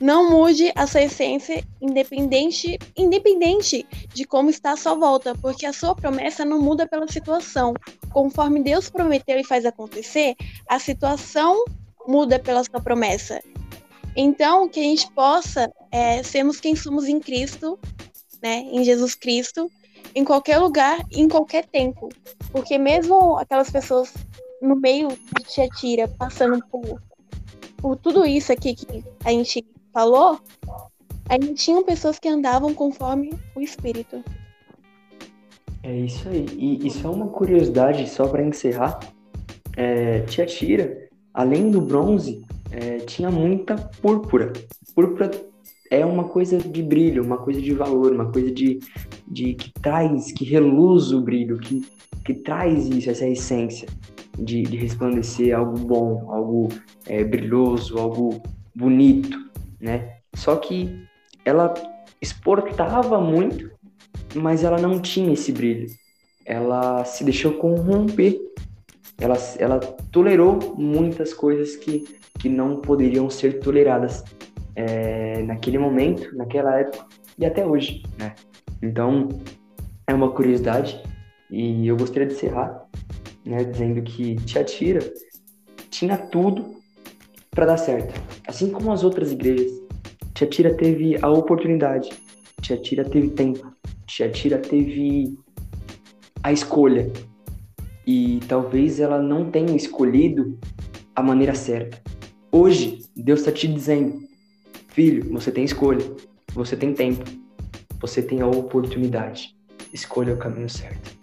Não 0.00 0.30
mude 0.30 0.70
a 0.76 0.86
sua 0.86 1.02
essência 1.02 1.64
independente, 1.80 2.78
independente 2.96 3.84
de 4.14 4.24
como 4.24 4.48
está 4.48 4.72
a 4.72 4.76
sua 4.76 4.94
volta, 4.94 5.34
porque 5.34 5.66
a 5.66 5.72
sua 5.72 5.94
promessa 5.94 6.44
não 6.44 6.60
muda 6.60 6.86
pela 6.86 7.08
situação. 7.08 7.74
Conforme 8.12 8.62
Deus 8.62 8.88
prometeu 8.88 9.40
e 9.40 9.44
faz 9.44 9.66
acontecer, 9.66 10.36
a 10.68 10.78
situação 10.78 11.64
muda 12.06 12.38
pela 12.38 12.62
sua 12.62 12.80
promessa. 12.80 13.40
Então, 14.16 14.68
que 14.68 14.78
a 14.78 14.84
gente 14.84 15.10
possa 15.12 15.72
é, 15.90 16.22
sermos 16.22 16.60
quem 16.60 16.76
somos 16.76 17.08
em 17.08 17.18
Cristo, 17.18 17.78
né, 18.40 18.68
em 18.70 18.84
Jesus 18.84 19.16
Cristo, 19.16 19.70
em 20.14 20.24
qualquer 20.24 20.58
lugar, 20.58 21.04
em 21.10 21.28
qualquer 21.28 21.66
tempo. 21.66 22.08
Porque 22.52 22.78
mesmo 22.78 23.36
aquelas 23.36 23.70
pessoas 23.70 24.14
no 24.62 24.76
meio 24.76 25.08
de 25.08 25.44
Tiatira, 25.44 26.08
passando 26.08 26.64
por, 26.70 27.02
por 27.76 27.96
tudo 27.96 28.24
isso 28.24 28.52
aqui 28.52 28.74
que 28.74 29.04
a 29.24 29.30
gente 29.30 29.64
falou, 29.92 30.38
ainda 31.28 31.52
tinham 31.54 31.84
pessoas 31.84 32.18
que 32.18 32.28
andavam 32.28 32.74
conforme 32.74 33.32
o 33.54 33.60
espírito. 33.60 34.22
É 35.82 35.96
isso 35.96 36.28
aí. 36.28 36.46
E 36.56 36.86
isso 36.86 37.06
é 37.06 37.10
uma 37.10 37.28
curiosidade, 37.28 38.08
só 38.08 38.26
para 38.26 38.44
encerrar. 38.44 38.98
É, 39.76 40.20
Tiatira, 40.20 41.08
além 41.32 41.70
do 41.70 41.80
bronze, 41.80 42.44
é, 42.70 42.98
tinha 42.98 43.30
muita 43.30 43.76
púrpura. 43.76 44.52
Púrpura 44.94 45.30
é 45.90 46.04
uma 46.04 46.24
coisa 46.24 46.58
de 46.58 46.82
brilho, 46.82 47.24
uma 47.24 47.38
coisa 47.38 47.60
de 47.60 47.72
valor, 47.72 48.12
uma 48.12 48.30
coisa 48.30 48.50
de, 48.50 48.80
de 49.26 49.54
que 49.54 49.72
traz, 49.72 50.32
que 50.32 50.44
reluz 50.44 51.12
o 51.12 51.20
brilho, 51.20 51.58
que, 51.58 51.86
que 52.24 52.34
traz 52.34 52.88
isso, 52.88 53.10
essa 53.10 53.26
essência 53.26 53.88
de, 54.38 54.62
de 54.62 54.76
resplandecer 54.76 55.56
algo 55.56 55.78
bom, 55.78 56.30
algo 56.30 56.68
é, 57.06 57.24
brilhoso, 57.24 57.98
algo 57.98 58.42
bonito 58.74 59.47
né? 59.80 60.18
Só 60.34 60.56
que 60.56 61.06
ela 61.44 61.72
exportava 62.20 63.20
muito, 63.20 63.70
mas 64.34 64.64
ela 64.64 64.78
não 64.78 65.00
tinha 65.00 65.32
esse 65.32 65.52
brilho. 65.52 65.88
Ela 66.44 67.04
se 67.04 67.24
deixou 67.24 67.54
corromper. 67.54 68.38
Ela, 69.20 69.36
ela 69.58 69.80
tolerou 70.12 70.76
muitas 70.76 71.34
coisas 71.34 71.76
que, 71.76 72.04
que 72.38 72.48
não 72.48 72.80
poderiam 72.80 73.28
ser 73.28 73.58
toleradas 73.58 74.24
é, 74.76 75.42
naquele 75.42 75.78
momento, 75.78 76.34
naquela 76.36 76.78
época 76.78 77.06
e 77.36 77.44
até 77.44 77.66
hoje, 77.66 78.02
né? 78.18 78.34
Então, 78.82 79.28
é 80.06 80.14
uma 80.14 80.30
curiosidade 80.30 81.02
e 81.50 81.86
eu 81.86 81.96
gostaria 81.96 82.26
de 82.26 82.34
encerrar, 82.34 82.86
né, 83.44 83.64
dizendo 83.64 84.02
que 84.02 84.36
Tiatira 84.36 85.00
tinha 85.90 86.16
tudo 86.16 86.77
para 87.58 87.66
dar 87.66 87.76
certo. 87.76 88.14
Assim 88.46 88.70
como 88.70 88.92
as 88.92 89.02
outras 89.02 89.32
igrejas, 89.32 89.72
Tiatira 90.32 90.72
teve 90.74 91.18
a 91.20 91.28
oportunidade, 91.28 92.08
Tiatira 92.60 93.02
teve 93.04 93.30
tempo, 93.30 93.74
Tiatira 94.06 94.58
teve 94.58 95.36
a 96.40 96.52
escolha. 96.52 97.10
E 98.06 98.38
talvez 98.46 99.00
ela 99.00 99.20
não 99.20 99.50
tenha 99.50 99.74
escolhido 99.74 100.56
a 101.16 101.20
maneira 101.20 101.52
certa. 101.52 102.00
Hoje, 102.52 103.00
Deus 103.16 103.40
está 103.40 103.50
te 103.50 103.66
dizendo: 103.66 104.20
Filho, 104.90 105.28
você 105.32 105.50
tem 105.50 105.64
escolha, 105.64 106.04
você 106.54 106.76
tem 106.76 106.94
tempo, 106.94 107.24
você 108.00 108.22
tem 108.22 108.40
a 108.40 108.46
oportunidade. 108.46 109.56
Escolha 109.92 110.32
o 110.32 110.38
caminho 110.38 110.70
certo. 110.70 111.18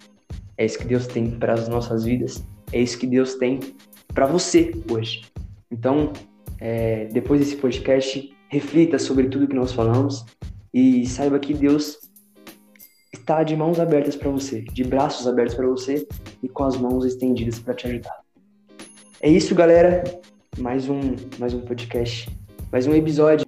É 0.57 0.65
isso 0.65 0.79
que 0.79 0.85
Deus 0.85 1.07
tem 1.07 1.31
para 1.31 1.53
as 1.53 1.69
nossas 1.69 2.03
vidas, 2.03 2.43
é 2.73 2.81
isso 2.81 2.99
que 2.99 3.07
Deus 3.07 3.35
tem 3.35 3.61
para 4.13 4.25
você 4.25 4.73
hoje. 4.91 5.33
Então, 5.75 6.13
é, 6.59 7.05
depois 7.11 7.41
desse 7.41 7.57
podcast, 7.57 8.33
reflita 8.47 8.97
sobre 8.97 9.27
tudo 9.27 9.47
que 9.47 9.55
nós 9.55 9.73
falamos 9.73 10.25
e 10.73 11.05
saiba 11.05 11.37
que 11.37 11.53
Deus 11.53 11.99
está 13.13 13.43
de 13.43 13.57
mãos 13.57 13.77
abertas 13.77 14.15
para 14.15 14.29
você, 14.29 14.61
de 14.61 14.83
braços 14.85 15.27
abertos 15.27 15.53
para 15.53 15.67
você 15.67 16.07
e 16.41 16.47
com 16.47 16.63
as 16.63 16.77
mãos 16.77 17.03
estendidas 17.05 17.59
para 17.59 17.73
te 17.73 17.87
ajudar. 17.87 18.19
É 19.19 19.29
isso, 19.29 19.53
galera. 19.53 20.03
Mais 20.57 20.87
um, 20.87 21.01
mais 21.37 21.53
um 21.53 21.59
podcast, 21.59 22.29
mais 22.71 22.87
um 22.87 22.93
episódio 22.93 23.44